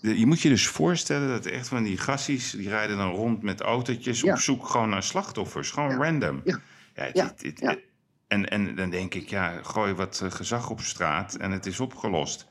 de- 0.00 0.18
je 0.18 0.26
moet 0.26 0.40
je 0.40 0.48
dus 0.48 0.66
voorstellen 0.66 1.28
dat 1.28 1.46
echt 1.46 1.68
van 1.68 1.82
die 1.82 1.98
gassies. 1.98 2.50
die 2.50 2.68
rijden 2.68 2.96
dan 2.96 3.10
rond 3.10 3.42
met 3.42 3.60
autootjes. 3.60 4.20
Ja. 4.20 4.32
op 4.32 4.38
zoek 4.38 4.66
gewoon 4.68 4.88
naar 4.88 5.02
slachtoffers. 5.02 5.70
Gewoon 5.70 5.90
Ja. 5.90 5.96
random. 5.96 6.40
Ja. 6.44 6.58
Ja, 6.94 7.02
het- 7.04 7.42
het- 7.42 7.60
het-. 7.60 7.78
En, 8.28 8.48
en 8.48 8.74
dan 8.74 8.90
denk 8.90 9.14
ik, 9.14 9.28
ja, 9.28 9.58
gooi 9.62 9.92
wat 9.94 10.20
eh, 10.24 10.30
gezag 10.30 10.70
op 10.70 10.80
straat 10.80 11.34
en 11.34 11.50
het 11.50 11.66
is 11.66 11.80
opgelost. 11.80 12.46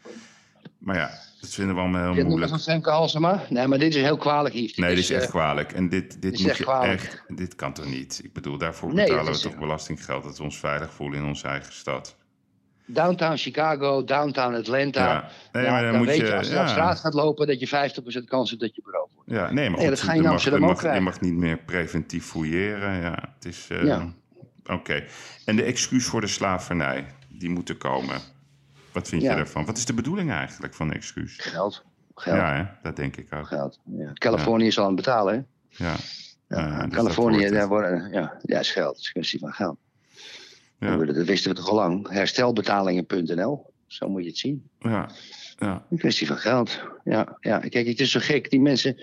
Maar 0.78 0.96
ja, 0.96 1.12
dat 1.42 1.50
vinden 1.50 1.76
we 1.76 1.82
allemaal 1.82 2.04
heel 2.04 2.14
Dit 2.14 2.28
moeilijk. 2.28 2.60
Femke 2.62 2.90
Halsema? 2.90 3.44
Nee, 3.50 3.68
maar 3.68 3.80
dit 3.80 3.96
is 3.96 4.02
heel 4.02 4.18
kwalijk, 4.18 4.56
Yves. 4.56 4.76
Nee, 4.78 4.90
dit 4.90 5.04
is 5.04 5.10
echt 5.10 5.24
eh, 5.24 5.30
kwalijk. 5.30 5.72
En 5.72 5.90
dit, 5.90 6.22
dit 6.22 6.40
moet 6.40 6.48
echt 6.50 6.58
je 6.58 6.64
kwalijk. 6.64 7.02
echt. 7.02 7.24
Dit 7.28 7.56
kan 7.56 7.74
toch 7.74 7.86
niet? 7.86 8.22
Ik 8.24 8.34
bedoel, 8.34 8.58
daarvoor 8.58 8.94
Nee, 8.94 9.06
betalen 9.08 9.34
we 9.34 9.40
toch 9.40 9.58
belastinggeld 9.58 10.24
dat 10.24 10.38
we 10.38 10.44
ons 10.44 10.58
veilig 10.60 10.94
voelen 10.94 11.20
in 11.20 11.26
onze 11.26 11.48
eigen 11.48 11.74
stad. 11.74 12.16
Downtown 12.86 13.36
Chicago, 13.36 14.04
downtown 14.04 14.54
Atlanta. 14.56 15.06
Ja, 15.12 15.30
nee, 15.52 15.64
Ja, 15.64 15.72
maar 15.72 15.82
dan, 15.82 15.90
dan 15.92 16.00
moet 16.00 16.08
weet 16.10 16.18
je. 16.20 16.26
je, 16.26 16.36
als 16.38 16.48
je 16.48 16.54
ja. 16.54 16.62
op 16.62 16.68
straat 16.68 17.00
gaat 17.00 17.14
lopen, 17.14 17.48
dat 17.48 17.60
je 17.60 17.68
50% 17.68 18.24
kans 18.26 18.50
hebt 18.50 18.62
dat 18.62 18.76
je 18.76 18.82
beroofd 18.86 19.14
wordt. 19.16 19.30
Ja, 19.32 19.52
nee, 19.52 19.70
maar 19.70 19.80
Nee, 19.80 19.90
dat 19.90 20.02
ga 20.02 20.14
je 20.14 20.22
mag, 20.22 20.44
je 20.44 20.52
mag, 20.60 20.70
je 20.70 20.76
krijgen. 20.76 21.04
mag 21.04 21.22
niet 21.22 21.34
meer 21.34 21.58
preventief 21.58 22.26
fouilleren. 22.26 23.02
Ja, 23.02 23.34
het 23.36 23.46
is. 23.46 23.68
eh, 23.70 23.84
Ja. 23.86 24.14
Oké. 24.66 25.04
En 25.46 25.56
de 25.56 25.64
excuus 25.64 26.06
voor 26.06 26.22
de 26.22 26.28
slavernij, 26.28 27.06
die 27.30 27.50
moet 27.50 27.70
er 27.70 27.76
komen. 27.78 28.16
Wat 28.92 29.08
vind 29.08 29.22
je 29.22 29.28
daarvan? 29.28 29.66
Wat 29.66 29.78
is 29.78 29.86
de 29.86 29.94
bedoeling 29.94 30.32
eigenlijk 30.32 30.74
van 30.74 30.88
de 30.88 30.94
excuus? 30.94 31.36
Geld. 31.38 31.84
Geld. 32.16 32.38
Ja, 32.38 32.56
hè? 32.56 32.64
dat 32.84 32.96
denk 32.96 33.18
ik 33.18 33.34
ook. 33.34 33.48
Geld. 33.48 33.80
Ja. 33.84 34.14
Californië 34.14 34.68
is 34.68 34.78
al 34.78 34.84
aan 34.84 34.96
het 34.96 35.06
betalen, 35.06 35.34
hè? 35.34 35.42
Ja. 35.86 35.96
Dus 36.88 36.96
Californië, 36.96 37.50
daar 37.50 37.68
worden, 37.68 38.10
ja, 38.12 38.40
ja, 38.42 38.60
is 38.60 38.72
geld. 38.72 38.90
Het 38.90 39.00
is 39.00 39.06
een 39.06 39.14
kwestie 39.14 39.40
van 39.40 39.52
geld. 39.54 39.78
Ja. 40.80 40.98
Dat 40.98 41.26
wisten 41.26 41.52
we 41.52 41.58
toch 41.58 41.70
al 41.70 41.76
lang. 41.76 42.10
Herstelbetalingen.nl. 42.10 43.74
Zo 43.88 44.10
moet 44.10 44.24
je 44.24 44.28
het 44.28 44.38
zien. 44.38 44.70
Ja. 44.80 45.10
Ja. 45.58 45.86
Een 45.90 45.98
kwestie 45.98 46.28
van 46.28 46.38
geld. 46.38 46.80
Ja, 47.04 47.38
ja. 47.40 47.60
Kijk, 47.60 47.88
het 47.88 48.00
is 48.00 48.12
zo 48.12 48.20
gek. 48.20 48.50
Die 48.50 48.62
mensen, 48.62 48.96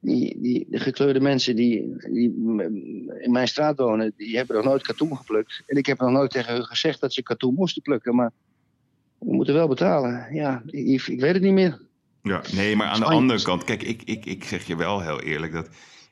die, 0.00 0.40
die, 0.40 0.66
de 0.70 0.78
gekleurde 0.78 1.20
mensen 1.20 1.56
die, 1.56 1.96
die 2.12 2.30
in 3.20 3.30
mijn 3.30 3.48
straat 3.48 3.78
wonen, 3.78 4.12
die 4.16 4.36
hebben 4.36 4.56
nog 4.56 4.64
nooit 4.64 4.82
katoen 4.82 5.16
geplukt. 5.16 5.62
En 5.66 5.76
ik 5.76 5.86
heb 5.86 5.98
nog 5.98 6.10
nooit 6.10 6.30
tegen 6.30 6.52
hun 6.52 6.64
gezegd 6.64 7.00
dat 7.00 7.12
ze 7.12 7.22
katoen 7.22 7.54
moesten 7.54 7.82
plukken. 7.82 8.14
Maar 8.14 8.32
we 9.26 9.34
moeten 9.34 9.54
wel 9.54 9.68
betalen. 9.68 10.34
Ja, 10.34 10.62
Yves, 10.66 11.08
ik 11.08 11.20
weet 11.20 11.34
het 11.34 11.42
niet 11.42 11.52
meer. 11.52 11.80
Ja, 12.22 12.42
nee, 12.54 12.76
maar 12.76 12.86
aan 12.86 13.00
de 13.00 13.06
andere 13.06 13.42
kant, 13.42 13.64
kijk, 13.64 13.82
ik, 13.82 14.02
ik, 14.04 14.26
ik 14.26 14.44
zeg 14.44 14.66
je 14.66 14.76
wel 14.76 15.00
heel 15.00 15.20
eerlijk 15.20 15.52
dat 15.52 15.68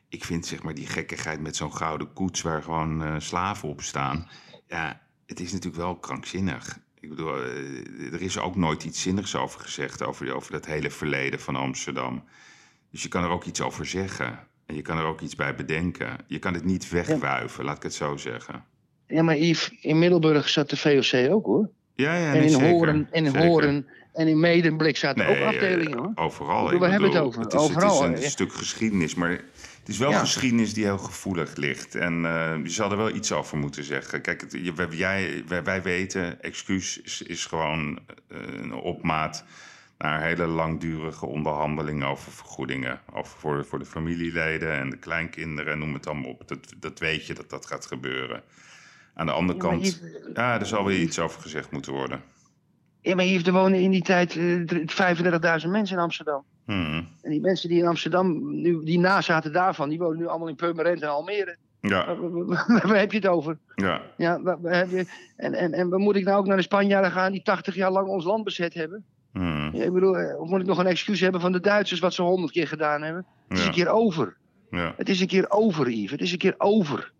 ik 0.09 0.23
vind 0.23 0.45
zeg 0.45 0.63
maar 0.63 0.73
die 0.73 0.87
gekkigheid 0.87 1.41
met 1.41 1.55
zo'n 1.55 1.75
gouden 1.75 2.13
koets 2.13 2.41
waar 2.41 2.63
gewoon 2.63 3.03
eh, 3.03 3.15
slaven 3.17 3.69
op 3.69 3.81
staan. 3.81 4.27
Ja, 4.67 5.01
het 5.25 5.39
is 5.39 5.51
natuurlijk 5.51 5.83
wel 5.83 5.95
krankzinnig. 5.95 6.79
Ik 6.99 7.09
bedoel, 7.09 7.35
eh, 7.35 8.13
er 8.13 8.21
is 8.21 8.39
ook 8.39 8.55
nooit 8.55 8.83
iets 8.83 9.01
zinnigs 9.01 9.35
over 9.35 9.59
gezegd 9.59 10.03
over, 10.03 10.35
over 10.35 10.51
dat 10.51 10.65
hele 10.65 10.91
verleden 10.91 11.39
van 11.39 11.55
Amsterdam. 11.55 12.23
Dus 12.91 13.03
je 13.03 13.09
kan 13.09 13.23
er 13.23 13.29
ook 13.29 13.45
iets 13.45 13.61
over 13.61 13.85
zeggen. 13.85 14.39
En 14.65 14.75
je 14.75 14.81
kan 14.81 14.97
er 14.97 15.05
ook 15.05 15.21
iets 15.21 15.35
bij 15.35 15.55
bedenken. 15.55 16.17
Je 16.27 16.39
kan 16.39 16.53
het 16.53 16.65
niet 16.65 16.89
wegwuiven, 16.89 17.65
laat 17.65 17.77
ik 17.77 17.83
het 17.83 17.93
zo 17.93 18.17
zeggen. 18.17 18.63
Ja, 19.07 19.23
maar 19.23 19.37
Yves, 19.37 19.71
in 19.81 19.99
Middelburg 19.99 20.49
zat 20.49 20.69
de 20.69 20.77
VOC 20.77 21.31
ook 21.31 21.45
hoor. 21.45 21.69
Ja, 21.95 22.15
ja, 22.15 22.33
en 22.33 22.41
in 22.43 22.49
zeker. 22.49 22.67
Horen, 22.69 23.07
en 23.11 23.25
in 23.25 23.31
Zeker. 23.31 23.47
Horen 23.47 23.87
en 24.13 24.27
in 24.27 24.39
Medemblik 24.39 24.97
zaten 24.97 25.25
Nee, 25.25 25.37
ook 25.39 25.45
afdelingen 25.45 25.97
hoor. 25.97 26.11
Overal. 26.15 26.63
Bedoel, 26.63 26.79
we 26.79 26.87
hebben 26.87 27.09
het 27.09 27.19
over. 27.19 27.41
Het 27.41 27.53
is, 27.53 27.59
Overal, 27.59 28.03
het 28.03 28.17
is 28.17 28.23
een 28.23 28.31
stuk 28.31 28.53
geschiedenis, 28.53 29.15
maar 29.15 29.29
het 29.29 29.93
is 29.93 29.97
wel 29.97 30.09
Ja. 30.09 30.19
geschiedenis 30.19 30.73
die 30.73 30.83
heel 30.83 30.97
gevoelig 30.97 31.55
ligt. 31.55 31.95
En 31.95 32.25
eh, 32.25 32.53
je 32.63 32.69
zal 32.69 32.91
er 32.91 32.97
wel 32.97 33.15
iets 33.15 33.31
over 33.31 33.57
moeten 33.57 33.83
zeggen. 33.83 34.21
Kijk, 34.21 34.41
het, 34.41 34.57
jij, 34.89 35.43
wij, 35.47 35.63
wij 35.63 35.81
weten, 35.81 36.41
excuus 36.41 37.01
is, 37.01 37.21
is 37.21 37.45
gewoon 37.45 37.99
eh, 38.27 38.37
een 38.61 38.73
opmaat 38.73 39.43
naar 39.97 40.21
hele 40.21 40.45
langdurige 40.45 41.25
onderhandelingen 41.25 42.07
over 42.07 42.31
vergoedingen. 42.31 42.99
Over 43.13 43.37
voor, 43.39 43.65
voor 43.65 43.79
de 43.79 43.85
familieleden 43.85 44.71
en 44.71 44.89
de 44.89 44.97
kleinkinderen, 44.97 45.79
noem 45.79 45.93
het 45.93 46.07
allemaal 46.07 46.29
op. 46.29 46.47
Dat, 46.47 46.73
dat 46.79 46.99
weet 46.99 47.25
je 47.27 47.33
dat 47.33 47.49
dat 47.49 47.65
gaat 47.65 47.85
gebeuren. 47.85 48.43
Aan 49.15 49.25
de 49.25 49.31
andere 49.31 49.59
Ja, 49.61 49.67
kant, 49.69 49.85
Yves- 49.87 50.01
ja, 50.33 50.59
er 50.59 50.65
zal 50.65 50.85
weer 50.85 50.99
iets 50.99 51.19
over 51.19 51.41
gezegd 51.41 51.71
moeten 51.71 51.93
worden. 51.93 52.21
Ja, 53.01 53.15
maar 53.15 53.25
Yves, 53.25 53.43
er 53.43 53.53
wonen 53.53 53.79
in 53.79 53.91
die 53.91 54.01
tijd 54.01 54.35
eh, 54.37 54.61
dr- 54.65 54.75
35.000 55.63 55.69
mensen 55.71 55.97
in 55.97 56.03
Amsterdam. 56.03 56.43
Hmm. 56.65 57.07
En 57.21 57.31
die 57.31 57.41
mensen 57.41 57.69
die 57.69 57.79
in 57.79 57.87
Amsterdam, 57.87 58.55
nu, 58.61 58.83
die 58.83 58.99
nazaten 58.99 59.53
daarvan, 59.53 59.89
die 59.89 59.97
wonen 59.99 60.17
nu 60.17 60.27
allemaal 60.27 60.47
in 60.47 60.55
Purmerend 60.55 61.01
en 61.01 61.09
Almere. 61.09 61.57
Ja, 61.81 62.15
Waar 62.65 62.97
heb 62.97 63.11
je 63.11 63.17
het 63.17 63.27
over? 63.27 63.57
ja. 63.75 64.01
Ja, 64.17 64.41
waar, 64.41 64.61
waar 64.61 64.75
heb 64.75 64.89
je, 64.89 65.05
en, 65.35 65.53
en, 65.53 65.73
en 65.73 65.89
waar 65.89 65.99
moet 65.99 66.15
ik 66.15 66.23
nou 66.25 66.37
ook 66.37 66.45
naar 66.45 66.57
de 66.57 66.63
Spanjaarden 66.63 67.11
gaan 67.11 67.31
die 67.31 67.41
80 67.41 67.75
jaar 67.75 67.91
lang 67.91 68.07
ons 68.07 68.23
land 68.25 68.43
bezet 68.43 68.73
hebben? 68.73 69.05
Hmm, 69.31 69.69
Ja, 69.75 69.83
ik 69.83 69.93
bedoel, 69.93 70.17
eh, 70.17 70.39
of 70.39 70.49
moet 70.49 70.59
ik 70.61 70.65
nog 70.67 70.77
een 70.77 70.85
excuus 70.85 71.19
hebben 71.19 71.41
van 71.41 71.51
de 71.51 71.59
Duitsers 71.59 71.99
wat 71.99 72.13
ze 72.13 72.21
honderd 72.21 72.51
keer 72.51 72.67
gedaan 72.67 73.01
hebben? 73.01 73.25
Het 73.47 73.57
is 73.57 73.63
Ja. 73.63 73.69
een 73.69 73.75
keer 73.75 73.87
over. 73.89 74.37
ja. 74.71 74.93
Het 74.97 75.09
is 75.09 75.19
een 75.21 75.27
keer 75.27 75.45
over, 75.49 75.89
Yves. 75.89 76.11
Het 76.11 76.21
is 76.21 76.31
een 76.31 76.37
keer 76.37 76.55
over. 76.57 77.11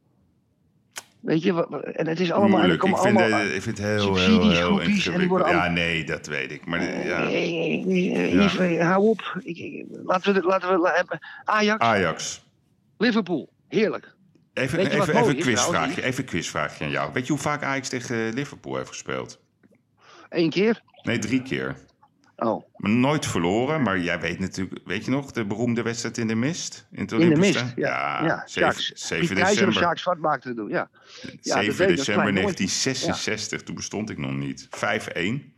Weet 1.26 1.44
je, 1.44 1.68
en 1.96 2.08
het 2.08 2.20
is 2.20 2.32
allemaal... 2.32 2.58
Moeilijk. 2.60 2.84
Ik 2.84 2.98
vind, 2.98 3.18
allemaal, 3.18 3.40
het- 3.40 3.54
ik 3.54 3.62
vind 3.62 3.78
het 3.78 3.88
heel, 3.88 4.16
heel, 4.16 4.52
heel 4.52 4.80
ingewikkeld. 4.80 5.48
Ja, 5.48 5.68
nee, 5.70 6.04
dat 6.04 6.28
weet 6.28 6.52
ik. 6.52 6.66
Maar 6.66 6.80
de- 6.80 6.86
ja. 6.86 7.22
Eh, 7.24 7.34
eh, 7.34 8.16
eh, 8.16 8.34
Yves, 8.34 8.58
eh, 8.58 8.88
hou 8.88 9.08
op. 9.08 9.38
Ik, 9.44 9.58
ik- 9.58 9.86
laten 10.04 10.34
we, 10.34 10.42
laten 10.42 10.70
we 10.70 10.78
la-. 10.78 11.20
Ajax, 11.44 11.82
Ajax. 11.86 12.46
Liverpool. 12.98 13.50
Heerlijk. 13.68 14.14
Even, 14.54 14.80
even, 14.80 15.02
even, 15.02 15.28
een 15.30 15.36
quizvraagje, 15.36 16.04
even 16.04 16.24
een 16.24 16.30
quizvraagje 16.30 16.86
aan 16.86 16.92
jou. 16.92 17.14
Weet 17.14 17.26
je 17.28 17.34
hoe 17.34 17.42
vaak 17.42 17.64
Ajax 17.64 17.90
tegen 17.90 18.34
Liverpool 18.34 18.76
heeft 18.76 18.88
gespeeld? 18.88 19.40
Eén 20.30 20.50
keer? 20.50 20.82
Nee, 21.04 21.20
drie 21.20 21.42
keer. 21.42 21.76
Oh, 22.38 22.64
nooit 22.78 23.26
verloren, 23.26 23.82
maar 23.82 24.00
jij 24.00 24.20
weet 24.20 24.40
natuurlijk... 24.40 24.82
Weet 24.86 25.06
je 25.06 25.12
nog, 25.12 25.32
de 25.32 25.46
beroemde 25.46 25.82
wedstrijd 25.82 26.18
in 26.18 26.28
de 26.28 26.36
mist? 26.36 26.88
In, 26.92 27.06
de 27.06 27.18
mist. 27.18 27.58
Stadion? 27.58 27.74
Ja, 27.76 28.24
ja. 28.24 28.44
7, 28.46 28.50
Sjaaks. 28.50 28.92
7 28.96 29.28
Piet 29.28 29.28
Keizer 29.28 29.48
of 29.48 29.48
december. 29.54 29.74
Sjaak 29.74 29.98
Zwart 29.98 30.20
maakte 30.20 30.54
doen, 30.54 30.70
ja. 30.70 30.90
Ja, 31.22 31.30
dat 31.32 31.40
7 31.42 31.62
weet 31.62 31.72
ik, 31.72 31.78
dat 31.78 31.90
is 31.90 31.96
december 31.96 32.24
klein 32.24 32.36
jongetje. 32.36 32.66
1966, 32.66 33.64
toen 33.64 33.76
bestond 33.76 34.10
ik 34.10 34.18
nog 34.18 34.32
niet. 34.32 34.68
5-1. 35.50 35.54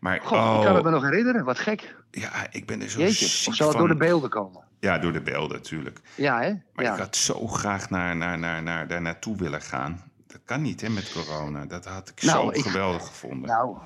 Maar 0.00 0.20
God, 0.20 0.38
oh, 0.38 0.56
ik 0.58 0.66
kan 0.66 0.74
het 0.74 0.84
me 0.84 0.90
nog 0.90 1.02
herinneren. 1.02 1.44
Wat 1.44 1.58
gek. 1.58 1.94
ja, 2.10 2.46
ik 2.50 2.66
ben 2.66 2.80
er 2.82 2.90
zo 2.90 2.98
Jeetje. 2.98 3.26
ziek 3.26 3.58
het 3.58 3.70
van. 3.70 3.78
door 3.78 3.88
de 3.88 3.96
beelden 3.96 4.30
komen? 4.30 4.64
Ja, 4.80 4.98
door 4.98 5.12
de 5.12 5.20
beelden 5.22 5.56
natuurlijk. 5.56 6.00
Ja, 6.14 6.40
hè? 6.40 6.52
Maar 6.74 6.84
ja. 6.84 6.92
ik 6.92 6.98
had 6.98 7.16
zo 7.16 7.46
graag 7.46 7.90
naar, 7.90 8.16
naar, 8.16 8.38
naar, 8.38 8.62
naar, 8.62 8.86
daar 8.88 9.02
naartoe 9.02 9.36
willen 9.36 9.62
gaan. 9.62 10.02
Dat 10.26 10.40
kan 10.44 10.62
niet, 10.62 10.80
hè, 10.80 10.88
met 10.88 11.12
corona. 11.12 11.66
Dat 11.66 11.84
had 11.84 12.08
ik 12.08 12.22
Nou, 12.22 12.44
zo 12.54 12.58
ik- 12.58 12.64
geweldig 12.66 13.06
gevonden. 13.06 13.48
Nou, 13.48 13.78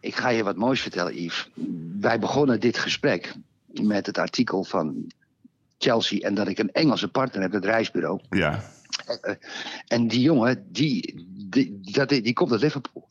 ik 0.00 0.14
ga 0.16 0.28
je 0.28 0.42
wat 0.44 0.56
moois 0.56 0.80
vertellen, 0.80 1.22
Yves. 1.22 1.50
Wij 2.00 2.18
begonnen 2.18 2.60
dit 2.60 2.78
gesprek 2.78 3.34
met 3.82 4.06
het 4.06 4.18
artikel 4.18 4.64
van 4.64 5.12
Chelsea... 5.78 6.18
en 6.18 6.34
dat 6.34 6.48
ik 6.48 6.58
een 6.58 6.72
Engelse 6.72 7.08
partner 7.08 7.42
heb, 7.42 7.52
het 7.52 7.64
reisbureau. 7.64 8.20
ja, 8.30 8.62
En 9.86 10.08
die 10.08 10.20
jongen, 10.20 10.66
die, 10.72 11.26
die, 11.48 11.78
dat, 11.80 12.08
die 12.08 12.32
komt 12.32 12.52
uit 12.52 12.60
Liverpool. 12.60 13.08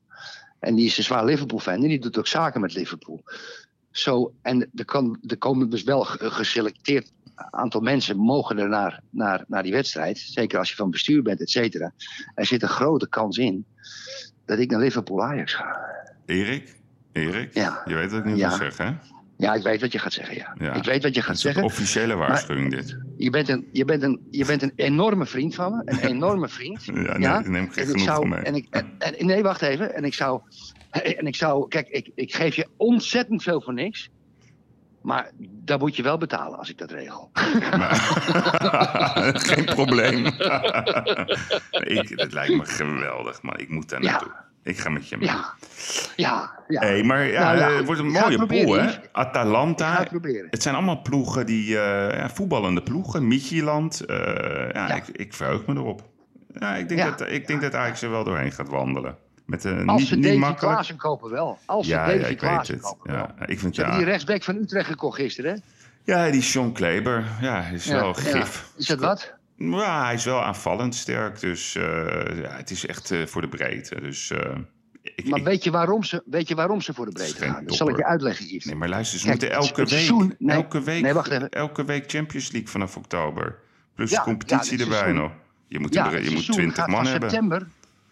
En 0.60 0.76
die 0.76 0.86
is 0.86 0.98
een 0.98 1.04
zwaar 1.04 1.26
Liverpool-fan 1.26 1.74
en 1.74 1.88
die 1.88 2.00
doet 2.00 2.18
ook 2.18 2.28
zaken 2.28 2.62
met 2.62 2.74
Liverpool. 2.74 3.24
Zo, 3.92 4.34
en 4.42 4.70
er, 4.76 4.86
kan, 4.86 5.20
er 5.28 5.38
komen 5.38 5.70
dus 5.70 5.84
wel 5.84 6.04
ge- 6.04 6.32
geselecteerd 6.32 7.12
aantal 7.36 7.82
mensen 7.82 8.18
mogen 8.18 8.58
er 8.58 8.70
naar, 8.70 9.02
naar, 9.10 9.44
naar 9.48 9.64
die 9.64 9.72
wedstrijd. 9.72 10.18
Zeker 10.18 10.60
als 10.60 10.70
je 10.70 10.76
van 10.76 10.92
bestuur 10.92 11.22
bent, 11.22 11.42
et 11.42 11.50
cetera. 11.50 11.94
Er 12.36 12.46
zit 12.46 12.62
een 12.62 12.68
grote 12.68 13.10
kans 13.10 13.38
in 13.38 13.66
dat 14.46 14.60
ik 14.60 14.72
naar 14.72 14.80
Liverpool-Ajax 14.80 15.54
ga. 15.54 15.80
Erik? 16.26 16.78
Erik? 17.12 17.54
Ja. 17.54 17.82
Je 17.86 17.94
weet 17.96 18.12
wat 18.12 18.20
ik 18.20 18.26
nu 18.26 18.36
Ja. 18.36 18.50
zeggen, 18.58 18.86
hè? 18.86 18.94
Ja, 19.38 19.54
ik 19.54 19.64
weet 19.64 19.82
wat 19.82 19.92
je 19.92 20.00
gaat 20.00 20.14
zeggen, 20.14 20.36
ja. 20.36 20.56
Ja. 20.60 20.74
Ik 20.74 20.84
weet 20.84 21.04
wat 21.04 21.14
je 21.14 21.20
Dat 21.20 21.24
gaat 21.24 21.36
is 21.36 21.42
zeggen. 21.42 21.64
officiële 21.64 22.16
waarschuwing, 22.16 22.72
dit. 22.72 22.98
Je 23.18 23.30
bent, 23.30 23.50
een, 23.50 23.68
je, 23.72 23.86
bent 23.86 24.04
een, 24.04 24.28
je 24.32 24.46
bent 24.46 24.62
een 24.62 24.74
enorme 24.76 25.26
vriend 25.26 25.56
van 25.56 25.72
me. 25.76 25.82
Een 25.86 26.00
enorme 26.16 26.48
vriend. 26.48 26.86
Ja, 26.86 26.92
nee, 26.94 27.20
Ja, 27.20 27.40
neem 27.40 27.70
geen 27.72 27.86
genoeg 27.86 28.02
zou, 28.04 28.18
van 28.20 28.30
mee. 28.30 28.40
en 28.40 28.56
ik, 28.56 28.68
en, 28.70 28.92
en- 28.98 29.26
nee, 29.26 29.44
wacht 29.44 29.62
even. 29.62 29.96
En 29.96 30.04
ik 30.04 30.14
zou, 30.14 30.42
en 30.92 31.28
ik 31.28 31.36
zou 31.36 31.68
kijk, 31.68 31.88
ik, 31.88 32.10
ik 32.16 32.36
geef 32.36 32.56
je 32.56 32.68
ontzettend 32.78 33.44
veel 33.44 33.62
voor 33.62 33.74
niks. 33.74 34.10
Maar 35.02 35.32
daar 35.40 35.78
moet 35.80 35.96
je 35.96 36.04
wel 36.04 36.18
betalen 36.18 36.58
als 36.58 36.70
ik 36.70 36.78
dat 36.78 36.92
regel. 36.92 37.30
Maar- 37.78 39.40
geen 39.50 39.66
probleem. 39.66 40.26
ik, 40.26 42.18
dat 42.18 42.34
lijkt 42.34 42.56
me 42.56 42.66
geweldig, 42.66 43.42
man. 43.42 43.58
Ik 43.60 43.70
moet 43.70 43.90
daar 43.90 44.04
Ja. 44.04 44.48
Ik 44.64 44.78
ga 44.78 44.90
met 44.90 45.10
je 45.10 45.18
mee. 45.18 45.28
Ja, 45.28 45.54
ja, 46.16 46.52
ja. 46.68 46.82
Hey, 46.82 47.04
maar 47.04 47.26
ja, 47.26 47.44
Nou 47.44 47.58
ja, 47.58 47.70
eh, 47.70 47.76
het 47.76 47.86
wordt 47.86 48.02
een 48.02 48.12
mooie 48.12 48.36
proberen, 48.38 48.66
pool, 48.66 48.80
hè? 48.80 48.92
Atalanta. 49.12 49.98
het 49.98 50.10
proberen. 50.10 50.48
Het 50.50 50.62
zijn 50.62 50.76
allemaal 50.76 51.02
ploegen 51.02 51.46
die, 51.46 51.80
eh, 51.80 52.18
ja, 52.18 52.30
voetballende 52.30 52.84
ploegen. 52.84 53.28
Michieland. 53.28 54.02
eh 54.06 54.16
ja. 54.74 54.94
Ik, 54.96 55.08
ik 55.08 55.34
verheug 55.34 55.66
me 55.66 55.74
erop. 55.74 56.02
Ja, 56.60 56.76
ik 56.76 56.90
denk, 56.90 57.18
dat, 57.18 57.30
ik 57.32 57.48
denk 57.48 57.62
dat 57.62 57.76
Ajax 57.76 58.02
er 58.02 58.10
wel 58.10 58.24
doorheen 58.24 58.52
gaat 58.52 58.70
wandelen. 58.70 59.18
Met, 59.46 59.66
eh, 59.66 59.86
Als 59.86 60.00
niet, 60.00 60.08
ze 60.08 60.16
niet 60.16 60.42
Davy. 60.42 60.54
Klaassen 60.54 60.96
kopen 60.98 61.30
wel. 61.30 61.58
Als 61.66 61.86
ze 61.88 61.92
Ja, 61.94 62.06
Davy 62.06 62.18
ik 62.18 62.26
weet 62.26 62.38
Klaassen 62.38 62.76
het. 62.76 62.84
kopen 62.84 63.12
wel. 63.12 63.28
Ja, 63.40 63.46
ik 63.46 63.60
vind 63.60 63.76
ja, 63.76 63.96
die 63.98 64.06
rechtsback 64.06 64.44
van 64.44 64.56
Utrecht 64.56 64.88
gekocht 64.88 65.16
gisteren, 65.20 65.52
hè? 65.54 65.60
ja, 66.14 66.32
die 66.32 66.42
Sean 66.42 66.72
Kleber, 66.74 67.24
ja, 67.42 67.62
is 67.64 67.86
wel 67.86 68.14
gif. 68.14 68.72
Is 68.78 68.86
dat 68.86 69.00
wat? 69.00 69.34
Ja, 69.60 70.06
hij 70.06 70.14
is 70.14 70.26
wel 70.26 70.44
aanvallend 70.44 70.96
sterk. 70.96 71.40
Dus 71.40 71.76
eh, 71.76 71.84
ja, 72.42 72.50
het 72.52 72.70
is 72.72 72.86
echt 72.86 73.12
eh, 73.12 73.26
voor 73.26 73.42
de 73.42 73.48
breedte. 73.48 74.02
Dus, 74.02 74.32
eh, 74.32 74.56
ik, 75.02 75.30
Maar 75.30 75.40
ik- 75.40 75.46
weet 75.46 75.64
je 75.64 75.72
waarom 75.72 76.04
ze, 76.04 76.24
weet 76.26 76.48
je, 76.48 76.56
waarom 76.56 76.82
ze 76.82 76.94
voor 76.94 77.06
de 77.06 77.12
breedte 77.12 77.46
gaan? 77.46 77.66
Dat 77.66 77.76
zal 77.76 77.90
ik 77.90 77.98
je 77.98 78.06
uitleggen, 78.06 78.46
Yves. 78.46 78.66
nee, 78.66 78.76
maar 78.76 78.90
luister, 78.90 79.20
ze 79.20 79.26
Kijk, 79.26 79.40
moeten 79.40 79.58
elke 79.60 79.76
week, 79.76 79.88
seizoen- 79.88 80.36
nee, 80.40 80.56
elke, 80.56 80.82
week, 80.82 81.02
nee, 81.02 81.14
wacht 81.14 81.32
even. 81.32 81.50
elke 81.50 81.86
week 81.86 82.12
Champions 82.12 82.52
League 82.52 82.70
vanaf 82.70 82.98
oktober. 82.98 83.56
Plus 83.96 84.10
Ja, 84.12 84.18
de 84.18 84.24
competitie 84.24 84.78
ja, 84.78 84.84
erbij 84.84 85.12
nog. 85.12 85.32
Je 85.68 85.80
moet, 85.80 85.94
Ja, 85.94 86.10
je 86.10 86.18
moet 86.18 86.24
seizoen 86.30 86.56
20 86.56 86.76
gaat 86.78 86.88
man 86.88 87.02
van 87.04 87.12
hebben. 87.12 87.30
september. 87.30 87.68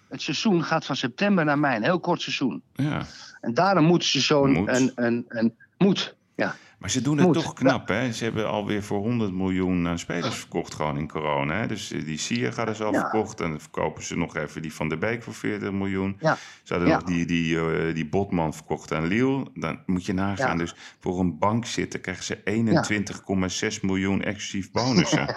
Het 0.10 0.22
seizoen 0.22 0.64
gaat 0.64 0.86
van 0.86 0.96
september 0.96 1.46
naar 1.46 1.60
mei. 1.60 1.76
Een 1.76 1.84
heel 1.84 2.00
kort 2.00 2.22
seizoen. 2.22 2.62
Ja. 2.74 3.06
En 3.42 3.54
daarom 3.54 3.86
moeten 3.86 4.08
ze 4.08 4.20
zo'n... 4.22 4.76
Een, 4.76 4.92
een, 4.96 5.26
een, 5.28 5.56
moet, 5.78 6.16
ja. 6.36 6.56
Maar 6.78 6.90
ze 6.90 7.02
doen 7.02 7.18
het 7.18 7.26
Moet. 7.26 7.36
toch 7.36 7.54
knap, 7.54 7.88
hè? 7.88 8.12
Ze 8.12 8.24
hebben 8.24 8.48
alweer 8.50 8.84
voor 8.84 9.00
100 9.00 9.34
miljoen 9.34 9.88
aan 9.88 10.00
spelers 10.00 10.36
verkocht 10.36 10.74
gewoon 10.74 10.98
in 10.98 11.08
corona. 11.08 11.56
Hè? 11.56 11.68
Dus 11.68 11.92
eh, 11.92 12.06
die 12.06 12.18
Sia 12.18 12.52
gaat 12.52 12.70
is 12.70 12.82
al 12.82 12.92
Ja. 12.94 13.00
verkocht. 13.00 13.42
En 13.42 13.50
dan 13.50 13.60
verkopen 13.60 14.04
ze 14.04 14.18
nog 14.18 14.36
even 14.36 14.62
die 14.62 14.74
Van 14.74 14.90
der 14.90 14.98
Beek 14.98 15.24
voor 15.24 15.34
40 15.34 15.72
miljoen. 15.72 16.18
Ja. 16.20 16.38
Ze 16.64 16.74
hadden 16.74 16.92
Ja. 16.92 16.96
nog 17.00 17.04
die, 17.08 17.26
die, 17.26 17.60
eh, 17.60 17.94
die 17.94 18.06
Botman 18.10 18.54
verkocht 18.54 18.94
aan 18.94 19.08
Lille. 19.08 19.46
Dan 19.54 19.80
moet 19.86 20.06
je 20.06 20.14
nagaan. 20.14 20.58
Dus 20.58 20.76
voor 21.00 21.20
een 21.20 21.38
bank 21.38 21.66
zitten 21.66 22.02
krijgen 22.02 22.24
ze 22.24 22.42
21,6 22.44 23.82
miljoen 23.82 24.22
exclusief 24.24 24.72
bonussen. 24.78 25.36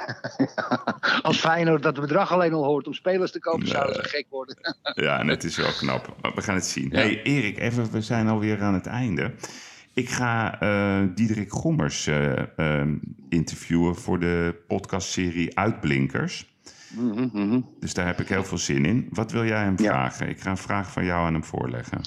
Als 1.23 1.39
Feyenoord 1.39 1.83
dat 1.83 2.01
bedrag 2.01 2.33
alleen 2.33 2.53
al 2.53 2.65
hoort 2.65 2.87
om 2.87 2.95
spelers 2.95 3.33
te 3.33 3.41
kopen, 3.41 3.61
Nee. 3.63 3.69
zouden 3.73 3.95
ze 3.95 4.03
gek 4.03 4.27
worden. 4.31 4.57
ja, 4.95 5.19
en 5.19 5.29
het 5.29 5.45
is 5.45 5.57
wel 5.57 5.73
knap. 5.73 6.17
We 6.35 6.43
gaan 6.43 6.55
het 6.55 6.67
zien. 6.67 6.91
Hey, 6.93 7.23
Erik, 7.23 7.59
even, 7.59 7.91
we 7.91 8.01
zijn 8.01 8.29
alweer 8.29 8.63
aan 8.63 8.75
het 8.75 8.87
einde. 8.87 9.33
Ik 9.95 10.09
ga 10.09 10.61
eh 10.61 11.03
Diederik 11.15 11.53
Gommers 11.53 12.07
eh, 12.07 12.59
eh, 12.81 12.89
interviewen 13.29 13.97
voor 13.97 14.19
de 14.21 14.63
podcastserie 14.67 15.59
Uitblinkers. 15.59 16.49
Mhm, 16.97 17.29
mhm. 17.33 17.61
Dus 17.81 17.95
daar 17.95 18.07
heb 18.07 18.21
ik 18.21 18.29
heel 18.29 18.45
veel 18.45 18.59
zin 18.59 18.85
in. 18.85 19.07
Wat 19.11 19.33
wil 19.33 19.45
jij 19.45 19.63
hem 19.63 19.75
Ja. 19.77 19.91
vragen? 19.91 20.29
Ik 20.29 20.41
ga 20.41 20.51
een 20.51 20.57
vraag 20.57 20.93
van 20.93 21.05
jou 21.05 21.27
aan 21.27 21.33
hem 21.33 21.45
voorleggen. 21.45 22.01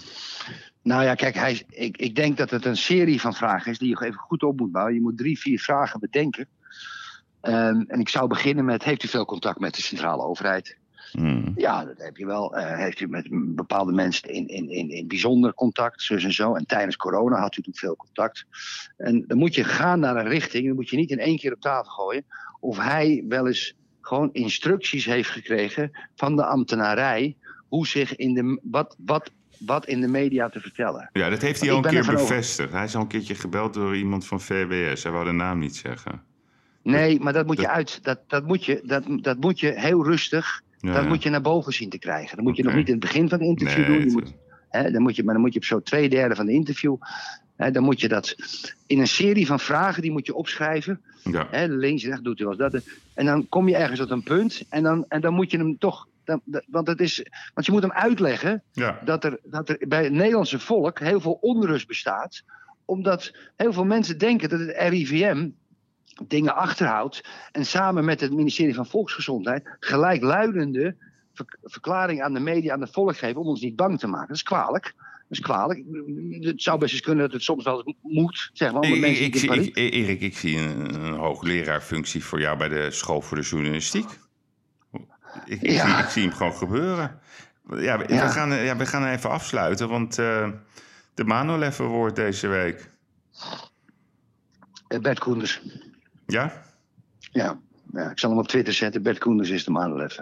Nou 0.82 1.04
ja, 1.04 1.16
kijk, 1.16 1.36
hij, 1.36 1.64
ik, 1.70 1.98
ik 1.98 2.16
denk 2.16 2.38
dat 2.38 2.50
het 2.50 2.66
een 2.66 2.78
serie 2.78 3.22
van 3.22 3.34
vragen 3.34 3.72
is 3.72 3.78
die 3.78 3.90
je 3.90 4.06
even 4.06 4.20
goed 4.20 4.44
op 4.44 4.60
moet 4.60 4.72
bouwen. 4.72 4.94
Je 4.94 5.02
moet 5.02 5.18
drie, 5.18 5.40
vier 5.40 5.60
vragen 5.60 6.00
bedenken. 6.00 6.48
Ehm, 7.42 7.82
en 7.88 8.00
ik 8.00 8.10
zou 8.10 8.28
beginnen 8.28 8.66
met, 8.66 8.84
heeft 8.84 9.04
u 9.04 9.08
veel 9.08 9.26
contact 9.26 9.60
met 9.60 9.76
de 9.76 9.82
centrale 9.82 10.24
overheid? 10.24 10.78
Hmm. 11.18 11.52
Ja, 11.56 11.86
dat 11.86 11.98
heb 11.98 12.18
je 12.18 12.26
wel. 12.26 12.56
Eh, 12.56 12.78
heeft 12.78 13.00
u 13.00 13.08
met 13.08 13.28
bepaalde 13.32 13.92
mensen 13.92 14.30
in, 14.30 14.48
in, 14.48 14.70
in, 14.70 14.90
in 14.90 15.08
bijzonder 15.08 15.54
contact, 15.54 16.02
zus 16.02 16.24
en 16.24 16.34
zo. 16.34 16.54
En 16.56 16.66
tijdens 16.66 16.96
corona 16.96 17.36
had 17.36 17.56
u 17.56 17.58
natuurlijk 17.58 17.78
veel 17.78 17.96
contact. 17.96 18.46
En 18.98 19.24
dan 19.28 19.38
moet 19.38 19.56
je 19.56 19.64
gaan 19.64 20.00
naar 20.00 20.16
een 20.16 20.28
richting. 20.28 20.66
Dan 20.68 20.76
moet 20.76 20.90
je 20.90 20.98
niet 20.98 21.12
in 21.12 21.20
één 21.20 21.38
keer 21.38 21.54
op 21.54 21.62
tafel 21.62 21.92
gooien. 21.92 22.26
Of 22.60 22.78
hij 22.78 23.24
wel 23.28 23.48
eens 23.48 23.74
gewoon 24.02 24.30
instructies 24.32 25.06
heeft 25.06 25.30
gekregen 25.30 25.92
van 26.16 26.36
de 26.36 26.46
ambtenarij. 26.46 27.36
Hoe 27.68 27.88
zich 27.88 28.16
in 28.16 28.34
de, 28.34 28.60
wat, 28.64 28.96
wat, 29.06 29.32
wat 29.58 29.86
in 29.88 30.02
de 30.02 30.08
media 30.08 30.50
te 30.50 30.60
vertellen. 30.60 31.10
Ja, 31.14 31.30
dat 31.30 31.42
heeft 31.42 31.60
hij 31.62 31.72
al 31.72 31.78
een 31.78 31.84
keer 31.84 32.00
over- 32.00 32.14
bevestigd. 32.14 32.72
Hij 32.72 32.84
is 32.84 32.96
al 32.96 33.02
een 33.02 33.08
keertje 33.08 33.36
gebeld 33.36 33.74
door 33.74 33.96
iemand 33.96 34.26
van 34.28 34.42
VWS. 34.42 35.04
Hij 35.04 35.12
wou 35.12 35.26
de 35.26 35.32
naam 35.32 35.60
niet 35.60 35.76
zeggen. 35.76 36.22
Nee, 36.84 37.20
maar 37.20 37.34
dat 37.34 37.46
moet 37.46 37.60
je 37.60 37.70
uit. 37.70 38.04
Dat, 38.04 38.20
dat, 38.28 38.46
moet, 38.46 38.66
je, 38.66 38.82
dat, 38.84 39.04
dat 39.22 39.38
moet 39.40 39.60
je 39.60 39.72
heel 39.80 40.04
rustig. 40.04 40.62
Ja, 40.84 40.94
Dat 40.94 41.08
moet 41.08 41.24
je 41.24 41.30
naar 41.30 41.42
boven 41.42 41.74
zien 41.74 41.90
te 41.90 42.00
krijgen. 42.00 42.36
Dat 42.36 42.46
moet 42.46 42.58
je 42.58 42.64
nog 42.64 42.74
niet 42.76 42.86
in 42.88 42.92
het 42.92 43.02
begin 43.02 43.30
van 43.30 43.40
het 43.40 43.48
interview 43.48 43.88
Nee, 43.88 43.88
doen. 43.88 43.98
Je 44.00 44.04
het- 44.04 44.14
moet, 44.14 44.34
hè, 44.70 44.92
dan 44.92 45.02
moet 45.02 45.16
je, 45.16 45.24
maar 45.24 45.34
dan 45.34 45.44
moet 45.44 45.54
je 45.54 45.60
op 45.60 45.66
zo'n 45.66 45.84
twee 45.84 46.10
derde 46.10 46.36
van 46.36 46.46
de 46.46 46.52
interview. 46.52 46.96
Hè, 47.56 47.72
dan 47.72 47.84
moet 47.84 48.02
je 48.02 48.08
dat 48.08 48.36
in 48.88 49.00
een 49.00 49.08
serie 49.08 49.46
van 49.48 49.60
vragen, 49.60 50.02
die 50.02 50.12
moet 50.12 50.26
je 50.26 50.36
opschrijven. 50.36 51.02
ja. 51.24 51.48
Hè, 51.52 51.66
links, 51.66 52.06
rechts, 52.06 52.22
doet 52.22 52.40
u 52.40 52.46
wel 52.46 52.58
dat. 52.58 52.82
En 53.14 53.26
dan 53.26 53.50
kom 53.50 53.68
je 53.68 53.76
ergens 53.76 54.00
tot 54.00 54.10
een 54.12 54.24
punt. 54.24 54.64
En 54.70 54.84
dan, 54.84 55.06
en 55.08 55.22
dan 55.22 55.34
moet 55.34 55.52
je 55.52 55.58
hem 55.58 55.78
toch. 55.78 56.08
Dan, 56.24 56.42
want, 56.68 56.88
het 56.88 57.00
is, 57.00 57.26
want 57.54 57.66
je 57.66 57.72
moet 57.72 57.82
hem 57.82 57.92
uitleggen 57.92 58.64
ja. 58.72 59.00
dat 59.06 59.24
er, 59.24 59.40
dat 59.44 59.70
er 59.70 59.78
bij 59.88 60.04
het 60.04 60.14
Nederlandse 60.14 60.60
volk 60.60 61.00
heel 61.00 61.20
veel 61.22 61.38
onrust 61.42 61.88
bestaat. 61.88 62.44
Omdat 62.86 63.34
heel 63.56 63.74
veel 63.74 63.86
mensen 63.86 64.18
denken 64.18 64.50
dat 64.50 64.60
het 64.60 64.76
RIVM 64.78 65.48
dingen 66.28 66.56
achterhoudt. 66.56 67.24
En 67.52 67.66
samen 67.66 68.06
met 68.06 68.20
het 68.22 68.34
ministerie 68.34 68.76
van 68.76 68.86
Volksgezondheid 68.86 69.76
gelijkluidende 69.80 70.96
ver- 71.34 71.58
verklaring 71.64 72.22
aan 72.22 72.34
de 72.34 72.40
media, 72.40 72.74
aan 72.74 72.80
de 72.80 72.88
volk 72.92 73.18
geven 73.18 73.42
om 73.42 73.48
ons 73.48 73.62
niet 73.62 73.76
bang 73.76 74.00
te 74.00 74.08
maken. 74.08 74.28
Dat 74.28 74.36
is 74.36 74.44
kwalijk. 74.44 74.94
Dat 74.96 75.38
is 75.38 75.40
kwalijk. 75.40 75.84
Het 76.40 76.62
zou 76.62 76.80
best 76.80 76.94
eens 76.94 77.02
kunnen 77.02 77.24
dat 77.24 77.34
het 77.34 77.44
soms 77.44 77.64
wel 77.64 77.96
moet, 78.02 78.50
zeg 78.54 78.74
maar. 78.74 78.84
Ik, 78.84 79.00
mensen 79.00 79.26
ik 79.26 79.36
zie, 79.36 79.52
ik- 79.72 79.76
Erik, 79.94 80.22
ik 80.22 80.38
zie 80.38 80.58
een, 80.58 80.94
een 81.04 81.14
hoogleraarfunctie 81.14 82.24
voor 82.24 82.40
jou 82.40 82.58
bij 82.58 82.70
de 82.70 82.92
school 82.92 83.22
voor 83.22 83.38
de 83.38 83.44
journalistiek. 83.44 84.06
Ik, 85.46 85.62
ik, 85.62 85.72
Ja. 85.72 85.86
zie, 85.96 86.04
ik 86.04 86.10
zie 86.10 86.24
hem 86.24 86.32
gewoon 86.32 86.54
gebeuren. 86.56 87.20
Ja, 87.70 87.98
we, 87.98 88.14
Ja. 88.14 88.26
We, 88.26 88.30
gaan, 88.32 88.50
ja, 88.64 88.78
we 88.78 88.86
gaan 88.86 89.06
even 89.08 89.30
afsluiten, 89.30 89.90
want 89.90 90.18
eh, 90.20 90.50
de 91.14 91.24
Manolev 91.24 91.78
wordt 91.78 92.16
deze 92.16 92.48
week. 92.48 92.90
Eh, 94.88 95.00
Bert 95.00 95.20
Koenders. 95.20 95.62
Ja? 96.28 96.64
Ja. 97.32 97.60
ja, 97.94 98.12
ik 98.12 98.20
zal 98.20 98.30
hem 98.30 98.40
op 98.40 98.48
Twitter 98.48 98.74
zetten. 98.74 99.02
Bert 99.04 99.18
Koenders 99.20 99.50
is 99.50 99.64
de 99.64 99.72
maandelef. 99.72 100.18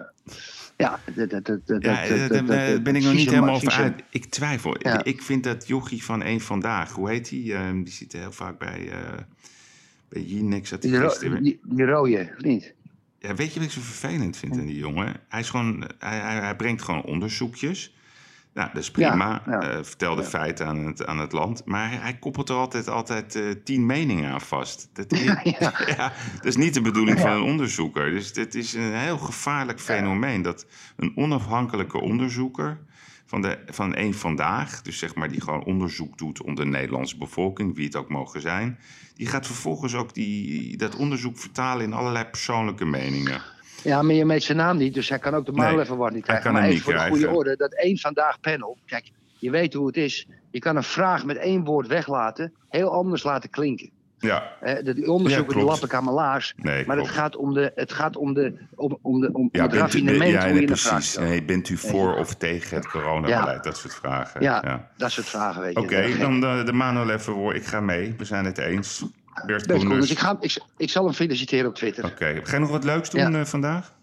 Ja, 0.77 0.99
dat, 1.15 1.29
dat, 1.29 1.45
dat, 1.45 1.67
dat, 1.67 1.83
Ja, 1.83 2.03
eh, 2.03 2.29
daar 2.29 2.81
ben 2.81 2.95
ik 2.95 3.03
nog 3.03 3.13
niet 3.13 3.29
helemaal 3.29 3.49
ma- 3.49 3.55
over 3.55 3.71
uit. 3.71 4.03
Ik 4.09 4.25
twijfel. 4.25 4.75
Ja. 4.79 4.99
Ik, 4.99 5.05
ik 5.05 5.21
vind 5.21 5.43
dat 5.43 5.67
jochie 5.67 6.03
van 6.03 6.21
één 6.21 6.41
Vandaag, 6.41 6.91
hoe 6.91 7.09
heet 7.09 7.29
die? 7.29 7.53
Eh, 7.53 7.71
die 7.73 7.89
zit 7.93 8.13
heel 8.13 8.31
vaak 8.31 8.57
bij, 8.57 8.89
eh 8.91 9.17
bij 10.09 10.21
Jinex. 10.21 10.69
Die, 10.79 10.97
ro- 10.97 11.39
die, 11.39 11.59
die 11.63 11.85
rode, 11.85 12.33
niet? 12.37 12.73
Ja, 13.19 13.35
weet 13.35 13.53
je 13.53 13.59
wat 13.59 13.67
ik 13.67 13.73
zo 13.73 13.81
vervelend 13.81 14.37
vind 14.37 14.57
aan 14.57 14.65
die 14.65 14.77
jongen? 14.77 15.15
Hij, 15.29 15.39
is 15.39 15.49
gewoon, 15.49 15.89
hij, 15.99 16.19
hij, 16.19 16.35
hij 16.35 16.55
brengt 16.55 16.81
gewoon 16.81 17.03
onderzoekjes. 17.03 17.95
Nou, 18.53 18.69
dat 18.73 18.81
is 18.81 18.91
prima. 18.91 19.41
Ja, 19.45 19.51
ja. 19.51 19.61
Eh, 19.61 19.83
vertel 19.83 20.15
de 20.15 20.23
feiten 20.23 20.67
aan 20.67 20.85
het, 20.85 21.05
aan 21.05 21.19
het 21.19 21.31
land. 21.31 21.65
Maar 21.65 21.89
hij, 21.89 21.97
hij 21.97 22.17
koppelt 22.17 22.49
er 22.49 22.55
altijd, 22.55 22.87
altijd 22.87 23.35
eh, 23.35 23.43
tien 23.63 23.85
meningen 23.85 24.31
aan 24.31 24.41
vast. 24.41 24.89
Dat, 24.93 25.11
is, 25.13 25.23
Ja. 25.23 25.41
ja, 25.97 26.13
dat 26.35 26.45
is 26.45 26.55
niet 26.55 26.73
de 26.73 26.81
bedoeling 26.81 27.19
van 27.19 27.31
een 27.31 27.41
onderzoeker. 27.41 28.11
Dus 28.11 28.33
dit 28.33 28.55
is 28.55 28.73
een 28.73 28.93
heel 28.93 29.17
gevaarlijk 29.17 29.79
fenomeen. 29.79 30.41
Dat 30.41 30.65
een 30.95 31.11
onafhankelijke 31.15 31.99
onderzoeker 32.01 32.79
van, 33.25 33.41
de, 33.41 33.59
van 33.65 33.95
één 33.95 34.13
vandaag... 34.13 34.81
dus 34.81 34.97
zeg 34.97 35.15
maar 35.15 35.29
die 35.29 35.41
gewoon 35.41 35.63
onderzoek 35.63 36.17
doet 36.17 36.41
onder 36.41 36.63
de 36.63 36.71
Nederlandse 36.71 37.17
bevolking... 37.17 37.75
wie 37.75 37.85
het 37.85 37.95
ook 37.95 38.09
mogen 38.09 38.41
zijn... 38.41 38.79
die 39.15 39.27
gaat 39.27 39.45
vervolgens 39.45 39.95
ook 39.95 40.13
die, 40.13 40.77
dat 40.77 40.95
onderzoek 40.95 41.37
vertalen 41.37 41.85
in 41.85 41.93
allerlei 41.93 42.25
persoonlijke 42.25 42.85
meningen. 42.85 43.41
Ja, 43.83 44.01
maar 44.01 44.15
je 44.15 44.25
meet 44.25 44.43
zijn 44.43 44.57
naam 44.57 44.77
niet, 44.77 44.93
dus 44.93 45.09
hij 45.09 45.19
kan 45.19 45.33
ook 45.33 45.45
de 45.45 45.51
Award 45.61 46.13
niet 46.13 46.27
hij 46.27 46.39
krijgen. 46.39 46.43
kan 46.43 46.53
maar 46.53 46.61
hem 46.61 46.71
even 46.71 46.73
niet 46.73 46.83
voor 46.83 46.93
de 46.93 47.09
goede 47.09 47.29
orde, 47.29 47.55
dat 47.55 47.73
één 47.73 47.97
vandaag 47.97 48.39
panel. 48.39 48.77
Kijk, 48.85 49.11
je 49.37 49.51
weet 49.51 49.73
hoe 49.73 49.87
het 49.87 49.97
is. 49.97 50.27
Je 50.51 50.59
kan 50.59 50.75
een 50.75 50.83
vraag 50.83 51.25
met 51.25 51.37
één 51.37 51.63
woord 51.63 51.87
weglaten, 51.87 52.53
heel 52.69 52.91
anders 52.91 53.23
laten 53.23 53.49
klinken. 53.49 53.89
Ja, 54.21 54.57
lap 55.63 55.83
ik 55.83 55.93
aan 55.93 56.03
mijn 56.03 56.15
laars. 56.15 56.53
nee, 56.55 56.85
Maar 56.85 56.97
het 56.97 57.07
gaat 57.09 57.35
om, 57.35 57.53
de, 57.53 57.71
het 57.75 57.93
gaat 57.93 58.15
om, 58.17 58.33
de, 58.33 58.57
om, 58.75 58.97
om, 59.01 59.21
de, 59.21 59.29
om, 59.33 59.49
Ja, 59.51 59.67
het 59.67 59.93
u, 59.93 60.25
ja, 60.25 60.49
hoe 60.49 60.59
je 60.59 60.65
precies. 60.65 61.17
Nee, 61.17 61.43
bent 61.43 61.69
u 61.69 61.77
voor 61.77 62.15
of 62.15 62.35
tegen 62.35 62.75
het 62.75 62.87
coronabeleid? 62.87 63.63
Dat 63.63 63.77
soort 63.77 63.93
vragen. 63.93 64.41
Ja, 64.41 64.89
dat 64.97 65.11
soort 65.11 65.27
vragen 65.27 65.61
weet 65.61 65.73
je. 65.73 65.79
Oké, 65.79 66.09
Dat- 66.09 66.19
dan 66.19 66.39
de, 66.39 66.61
de 66.65 66.73
Manolev. 66.73 67.27
Ik 67.53 67.65
ga 67.65 67.79
mee. 67.79 68.13
We 68.17 68.25
zijn 68.25 68.45
het 68.45 68.57
eens. 68.57 69.05
Bert 69.45 69.65
Koenders. 69.67 69.99
dus 69.99 70.11
ik, 70.11 70.19
ga, 70.19 70.37
ik, 70.39 70.57
ik 70.77 70.89
zal 70.89 71.03
hem 71.05 71.13
feliciteren 71.13 71.67
op 71.69 71.75
Twitter. 71.75 72.05
Oké, 72.05 72.39
ga 72.43 72.53
je 72.53 72.59
nog 72.59 72.69
wat 72.69 72.83
leuks 72.83 73.09
doen 73.09 73.31
Ja. 73.31 73.39
eh, 73.39 73.45
vandaag? 73.45 73.93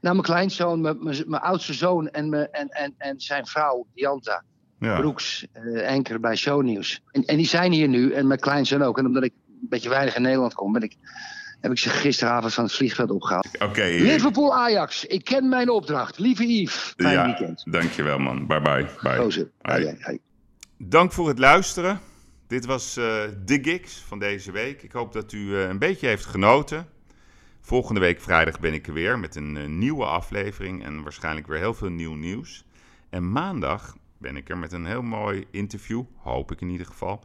Nou, 0.00 0.14
mijn 0.14 0.26
kleinzoon, 0.26 0.80
mijn, 0.80 1.04
mijn, 1.04 1.24
mijn 1.26 1.42
oudste 1.42 1.72
zoon 1.74 2.08
en, 2.08 2.28
mijn, 2.28 2.48
en, 2.50 2.68
en, 2.68 2.94
en 2.98 3.20
zijn 3.20 3.46
vrouw, 3.46 3.86
Janta 3.94 4.42
Ja. 4.78 4.98
Broeks, 5.00 5.46
eh 5.52 5.88
anker 5.88 6.20
bij 6.20 6.36
Shownieuws. 6.36 7.02
En, 7.10 7.24
en 7.24 7.36
die 7.36 7.46
zijn 7.46 7.72
hier 7.72 7.88
nu, 7.88 8.12
en 8.12 8.26
mijn 8.26 8.40
kleinzoon 8.40 8.82
ook. 8.82 8.98
En 8.98 9.06
omdat 9.06 9.22
ik 9.22 9.32
een 9.48 9.66
beetje 9.68 9.88
weinig 9.88 10.16
in 10.16 10.22
Nederland 10.22 10.54
kom, 10.54 10.72
ben 10.72 10.82
ik, 10.82 10.96
heb 11.60 11.70
ik 11.70 11.78
ze 11.78 11.88
gisteravond 11.88 12.54
van 12.54 12.64
het 12.64 12.72
vliegveld 12.72 13.10
opgehaald. 13.10 13.48
Oké, 13.58 13.82
Erik. 13.82 14.00
Liverpool-Ajax, 14.12 15.04
ik 15.06 15.24
ken 15.24 15.48
mijn 15.48 15.70
opdracht. 15.70 16.18
Lieve 16.18 16.46
Yves, 16.46 16.94
fijn 16.96 17.12
ja, 17.14 17.24
weekend. 17.24 17.62
dankjewel 17.70 18.18
man. 18.18 18.46
Bye 18.46 18.60
bye. 18.60 18.86
bye. 19.02 19.16
Gozer. 19.16 19.50
Hoi. 19.62 19.84
Hoi, 19.84 19.96
hoi. 20.00 20.18
Dank 20.78 21.12
voor 21.12 21.28
het 21.28 21.38
luisteren. 21.38 22.00
Dit 22.50 22.66
was 22.66 22.96
eh, 22.96 23.04
de 23.44 23.58
gigs 23.62 23.98
van 23.98 24.18
deze 24.18 24.52
week. 24.52 24.82
Ik 24.82 24.92
hoop 24.92 25.12
dat 25.12 25.32
u 25.32 25.56
eh, 25.56 25.68
een 25.68 25.78
beetje 25.78 26.06
heeft 26.06 26.24
genoten. 26.24 26.86
Volgende 27.60 28.00
week 28.00 28.20
vrijdag 28.20 28.60
ben 28.60 28.74
ik 28.74 28.86
er 28.86 28.92
weer 28.92 29.18
met 29.18 29.36
een 29.36 29.56
eh, 29.56 29.66
nieuwe 29.66 30.04
aflevering 30.04 30.84
en 30.84 31.02
waarschijnlijk 31.02 31.46
weer 31.46 31.58
heel 31.58 31.74
veel 31.74 31.88
nieuw 31.88 32.14
nieuws. 32.14 32.64
En 33.08 33.32
maandag 33.32 33.96
ben 34.18 34.36
ik 34.36 34.48
er 34.48 34.58
met 34.58 34.72
een 34.72 34.86
heel 34.86 35.02
mooi 35.02 35.46
interview, 35.50 36.04
hoop 36.16 36.52
ik 36.52 36.60
in 36.60 36.68
ieder 36.68 36.86
geval, 36.86 37.24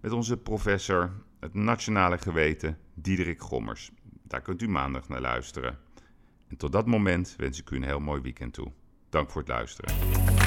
met 0.00 0.12
onze 0.12 0.36
professor, 0.36 1.12
het 1.40 1.54
nationale 1.54 2.18
geweten, 2.18 2.78
Diederik 2.94 3.40
Gommers. 3.40 3.90
Daar 4.22 4.42
kunt 4.42 4.62
u 4.62 4.68
maandag 4.68 5.08
naar 5.08 5.20
luisteren. 5.20 5.78
En 6.48 6.56
tot 6.56 6.72
dat 6.72 6.86
moment 6.86 7.34
wens 7.36 7.60
ik 7.60 7.70
u 7.70 7.76
een 7.76 7.82
heel 7.82 8.00
mooi 8.00 8.20
weekend 8.20 8.52
toe. 8.52 8.72
Dank 9.08 9.30
voor 9.30 9.40
het 9.40 9.50
luisteren. 9.50 10.43